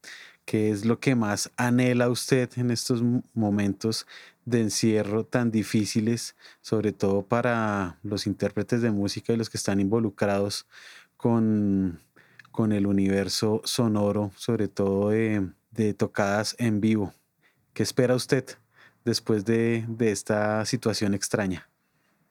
¿Qué 0.45 0.69
es 0.69 0.85
lo 0.85 0.99
que 0.99 1.15
más 1.15 1.51
anhela 1.57 2.07
usted 2.07 2.51
en 2.57 2.69
estos 2.69 3.03
momentos 3.33 4.05
de 4.45 4.61
encierro 4.61 5.25
tan 5.25 5.49
difíciles, 5.49 6.35
sobre 6.61 6.91
todo 6.91 7.23
para 7.23 7.97
los 8.03 8.27
intérpretes 8.27 8.83
de 8.83 8.91
música 8.91 9.33
y 9.33 9.37
los 9.37 9.49
que 9.49 9.57
están 9.57 9.79
involucrados 9.79 10.67
con, 11.17 11.99
con 12.51 12.71
el 12.71 12.85
universo 12.85 13.61
sonoro, 13.63 14.31
sobre 14.35 14.67
todo 14.67 15.09
de, 15.09 15.93
tocadas 15.97 16.55
en 16.59 16.79
vivo? 16.79 17.11
¿Qué 17.73 17.81
espera 17.81 18.13
usted 18.13 18.45
después 19.03 19.45
de, 19.45 19.83
esta 19.99 20.63
situación 20.65 21.15
extraña? 21.15 21.67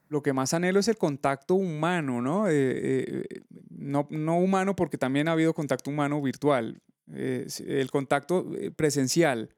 Lo 0.09 0.23
que 0.23 0.33
más 0.33 0.55
anhelo 0.55 0.79
es 0.79 0.87
el 0.87 0.97
contacto 0.97 1.57
humano, 1.57 2.23
¿no? 2.23 2.47
Eh, 2.47 2.53
eh, 2.53 3.41
no, 3.71 4.07
no 4.11 4.39
humano 4.39 4.77
porque 4.77 4.99
también 4.99 5.27
ha 5.27 5.33
habido 5.33 5.53
contacto 5.53 5.91
humano 5.91 6.23
virtual, 6.23 6.81
eh, 7.13 7.47
el 7.67 7.91
contacto 7.91 8.51
eh, 8.57 8.71
presencial 8.71 9.51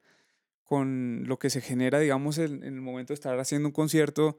con 0.63 1.23
lo 1.27 1.39
que 1.39 1.49
se 1.49 1.61
genera, 1.61 1.99
digamos, 1.99 2.37
en, 2.39 2.63
el 2.63 2.81
momento 2.81 3.13
de 3.13 3.15
estar 3.15 3.39
haciendo 3.39 3.69
un 3.69 3.73
concierto 3.73 4.37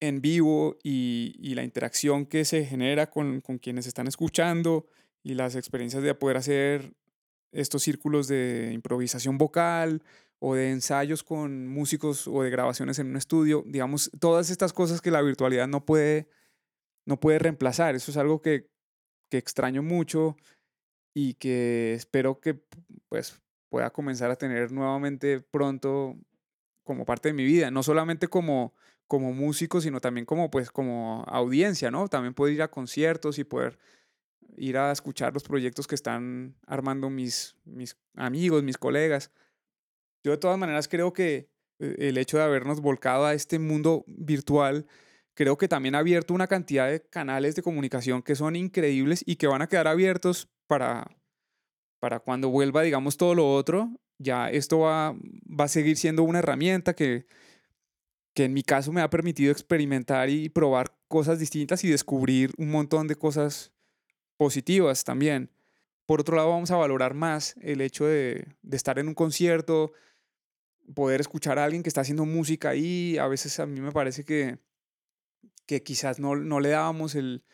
en 0.00 0.22
vivo 0.22 0.78
y, 0.82 1.54
la 1.54 1.64
interacción 1.64 2.26
que 2.26 2.44
se 2.44 2.64
genera 2.64 3.10
con, 3.10 3.40
quienes 3.60 3.86
están 3.86 4.06
escuchando 4.06 4.86
y 5.22 5.34
las 5.34 5.54
experiencias 5.54 6.02
de 6.02 6.14
poder 6.14 6.38
hacer 6.38 6.94
estos 7.52 7.82
círculos 7.82 8.26
de 8.28 8.70
improvisación 8.72 9.38
vocal 9.38 10.02
o 10.38 10.54
de 10.54 10.70
ensayos 10.70 11.22
con 11.22 11.66
músicos 11.68 12.26
o 12.26 12.42
de 12.42 12.50
grabaciones 12.50 12.98
en 12.98 13.08
un 13.08 13.16
estudio, 13.16 13.62
digamos, 13.66 14.10
todas 14.18 14.50
estas 14.50 14.72
cosas 14.72 15.00
que 15.00 15.10
la 15.10 15.22
virtualidad 15.22 15.68
no 15.68 15.84
puede, 15.84 16.28
no 17.04 17.20
puede 17.20 17.38
reemplazar. 17.38 17.94
Eso 17.94 18.10
es 18.10 18.16
algo 18.16 18.40
que, 18.40 18.70
que 19.30 19.38
extraño 19.38 19.82
mucho 19.82 20.36
y 21.18 21.32
que 21.32 21.94
espero 21.94 22.40
que 22.40 22.60
pues 23.08 23.40
pueda 23.70 23.88
comenzar 23.90 24.30
a 24.30 24.36
tener 24.36 24.70
nuevamente 24.70 25.40
pronto 25.40 26.14
como 26.84 27.06
parte 27.06 27.30
de 27.30 27.32
mi 27.32 27.42
vida, 27.42 27.70
no 27.70 27.82
solamente 27.82 28.28
como 28.28 28.74
como 29.06 29.32
músico, 29.32 29.80
sino 29.80 29.98
también 29.98 30.26
como 30.26 30.50
pues 30.50 30.70
como 30.70 31.24
audiencia, 31.26 31.90
¿no? 31.90 32.08
También 32.08 32.34
poder 32.34 32.52
ir 32.52 32.60
a 32.62 32.70
conciertos 32.70 33.38
y 33.38 33.44
poder 33.44 33.78
ir 34.58 34.76
a 34.76 34.92
escuchar 34.92 35.32
los 35.32 35.42
proyectos 35.42 35.86
que 35.86 35.94
están 35.94 36.54
armando 36.66 37.08
mis 37.08 37.56
mis 37.64 37.96
amigos, 38.14 38.62
mis 38.62 38.76
colegas. 38.76 39.30
Yo 40.22 40.32
de 40.32 40.38
todas 40.38 40.58
maneras 40.58 40.86
creo 40.86 41.14
que 41.14 41.48
eh, 41.78 41.96
el 41.98 42.18
hecho 42.18 42.36
de 42.36 42.44
habernos 42.44 42.82
volcado 42.82 43.24
a 43.24 43.32
este 43.32 43.58
mundo 43.58 44.04
virtual 44.06 44.86
creo 45.32 45.56
que 45.56 45.66
también 45.68 45.94
ha 45.94 46.00
abierto 46.00 46.34
una 46.34 46.46
cantidad 46.46 46.90
de 46.90 47.00
canales 47.00 47.54
de 47.54 47.62
comunicación 47.62 48.22
que 48.22 48.34
son 48.34 48.54
increíbles 48.54 49.22
y 49.26 49.36
que 49.36 49.46
van 49.46 49.62
a 49.62 49.66
quedar 49.66 49.88
abiertos 49.88 50.50
para, 50.66 51.16
para 52.00 52.20
cuando 52.20 52.48
vuelva, 52.48 52.82
digamos, 52.82 53.16
todo 53.16 53.34
lo 53.34 53.52
otro, 53.52 53.90
ya 54.18 54.50
esto 54.50 54.80
va, 54.80 55.14
va 55.48 55.64
a 55.64 55.68
seguir 55.68 55.96
siendo 55.96 56.22
una 56.22 56.38
herramienta 56.38 56.94
que, 56.94 57.26
que 58.34 58.44
en 58.44 58.54
mi 58.54 58.62
caso 58.62 58.92
me 58.92 59.00
ha 59.00 59.10
permitido 59.10 59.52
experimentar 59.52 60.30
y 60.30 60.48
probar 60.48 60.96
cosas 61.08 61.38
distintas 61.38 61.84
y 61.84 61.88
descubrir 61.88 62.52
un 62.58 62.70
montón 62.70 63.06
de 63.08 63.16
cosas 63.16 63.72
positivas 64.36 65.04
también. 65.04 65.50
Por 66.06 66.20
otro 66.20 66.36
lado, 66.36 66.50
vamos 66.50 66.70
a 66.70 66.76
valorar 66.76 67.14
más 67.14 67.56
el 67.60 67.80
hecho 67.80 68.06
de, 68.06 68.46
de 68.62 68.76
estar 68.76 68.98
en 68.98 69.08
un 69.08 69.14
concierto, 69.14 69.92
poder 70.94 71.20
escuchar 71.20 71.58
a 71.58 71.64
alguien 71.64 71.82
que 71.82 71.88
está 71.88 72.02
haciendo 72.02 72.24
música 72.24 72.70
ahí. 72.70 73.18
A 73.18 73.26
veces 73.26 73.58
a 73.58 73.66
mí 73.66 73.80
me 73.80 73.92
parece 73.92 74.24
que, 74.24 74.58
que 75.66 75.82
quizás 75.82 76.20
no, 76.20 76.36
no 76.36 76.60
le 76.60 76.70
dábamos 76.70 77.14
el, 77.14 77.44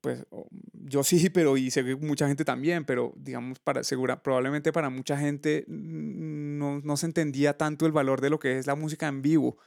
pues 0.00 0.24
yo 0.72 1.04
sí, 1.04 1.30
pero 1.30 1.56
y 1.56 1.70
sé 1.70 1.84
que 1.84 1.96
mucha 1.96 2.26
gente 2.26 2.44
también, 2.44 2.84
pero 2.84 3.12
digamos, 3.16 3.58
para, 3.60 3.84
segura, 3.84 4.22
probablemente 4.22 4.72
para 4.72 4.90
mucha 4.90 5.18
gente 5.18 5.64
no, 5.68 6.80
no 6.80 6.96
se 6.96 7.06
entendía 7.06 7.56
tanto 7.56 7.86
el 7.86 7.92
valor 7.92 8.20
de 8.20 8.30
lo 8.30 8.38
que 8.38 8.58
es 8.58 8.66
la 8.66 8.74
música 8.74 9.08
en 9.08 9.22
vivo. 9.22 9.58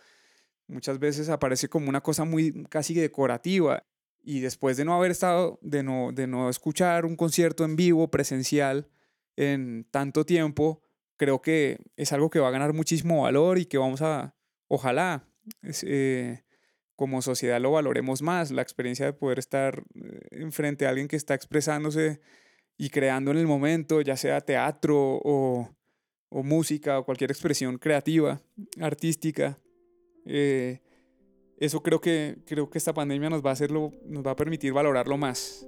Muchas 0.68 1.00
veces 1.00 1.30
aparece 1.30 1.70
como 1.70 1.90
una 1.90 2.02
cosa 2.02 2.24
muy 2.26 2.64
casi 2.70 2.94
decorativa 2.94 3.84
y 4.24 4.40
después 4.40 4.78
de 4.78 4.86
no 4.86 4.96
haber 4.96 5.12
estado, 5.12 5.60
de 5.62 5.84
no, 5.84 6.12
de 6.14 6.28
no 6.28 6.50
escuchar 6.50 7.06
un 7.06 7.16
concierto 7.16 7.66
en 7.66 7.76
vivo, 7.76 8.10
presencial, 8.10 8.90
en 9.36 9.86
tanto 9.92 10.26
tiempo, 10.26 10.82
creo 11.18 11.42
que 11.42 11.80
es 11.98 12.14
algo 12.14 12.30
que 12.30 12.40
va 12.40 12.48
a 12.48 12.52
ganar 12.52 12.74
muchísimo 12.74 13.24
valor 13.24 13.58
y 13.58 13.66
que 13.66 13.78
vamos 13.78 14.02
a, 14.02 14.36
ojalá, 14.68 15.28
eh, 15.84 16.44
como 17.04 17.22
sociedad 17.22 17.60
lo 17.60 17.72
valoremos 17.72 18.22
más, 18.22 18.50
la 18.50 18.62
experiencia 18.62 19.06
de 19.06 19.12
poder 19.12 19.38
estar 19.38 19.84
eh, 19.94 20.20
enfrente 20.32 20.86
a 20.86 20.90
alguien 20.90 21.10
que 21.10 21.18
está 21.18 21.34
expresándose 21.34 22.22
y 22.78 22.92
creando 22.92 23.32
en 23.32 23.40
el 23.40 23.46
momento, 23.46 24.00
ya 24.00 24.16
sea 24.16 24.40
teatro 24.40 25.20
o, 25.22 25.70
música 26.32 27.00
o 27.00 27.04
cualquier 27.04 27.30
expresión 27.30 27.78
creativa, 27.78 28.42
artística. 28.80 29.60
Eh, 30.26 30.80
eso 31.58 31.84
creo 31.84 32.00
que, 32.00 32.38
creo 32.46 32.70
que 32.70 32.78
esta 32.78 32.94
pandemia 32.94 33.30
nos 33.30 33.44
va 33.46 33.50
a 33.50 33.54
hacerlo, 33.54 33.92
nos 34.06 34.26
va 34.26 34.32
a 34.32 34.36
permitir 34.38 34.72
valorarlo 34.72 35.18
más. 35.18 35.68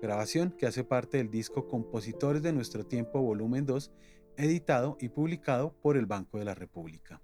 grabación 0.00 0.50
que 0.50 0.66
hace 0.66 0.84
parte 0.84 1.18
del 1.18 1.30
disco 1.30 1.68
Compositores 1.68 2.42
de 2.42 2.52
Nuestro 2.52 2.84
Tiempo 2.84 3.20
Volumen 3.20 3.66
2, 3.66 3.90
editado 4.36 4.96
y 5.00 5.08
publicado 5.08 5.74
por 5.82 5.96
el 5.96 6.06
Banco 6.06 6.38
de 6.38 6.44
la 6.44 6.54
República. 6.54 7.20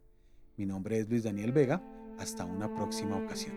Mi 0.56 0.66
nombre 0.66 0.98
es 0.98 1.08
Luis 1.08 1.24
Daniel 1.24 1.52
Vega, 1.52 1.82
hasta 2.18 2.44
una 2.44 2.72
próxima 2.74 3.16
ocasión. 3.16 3.56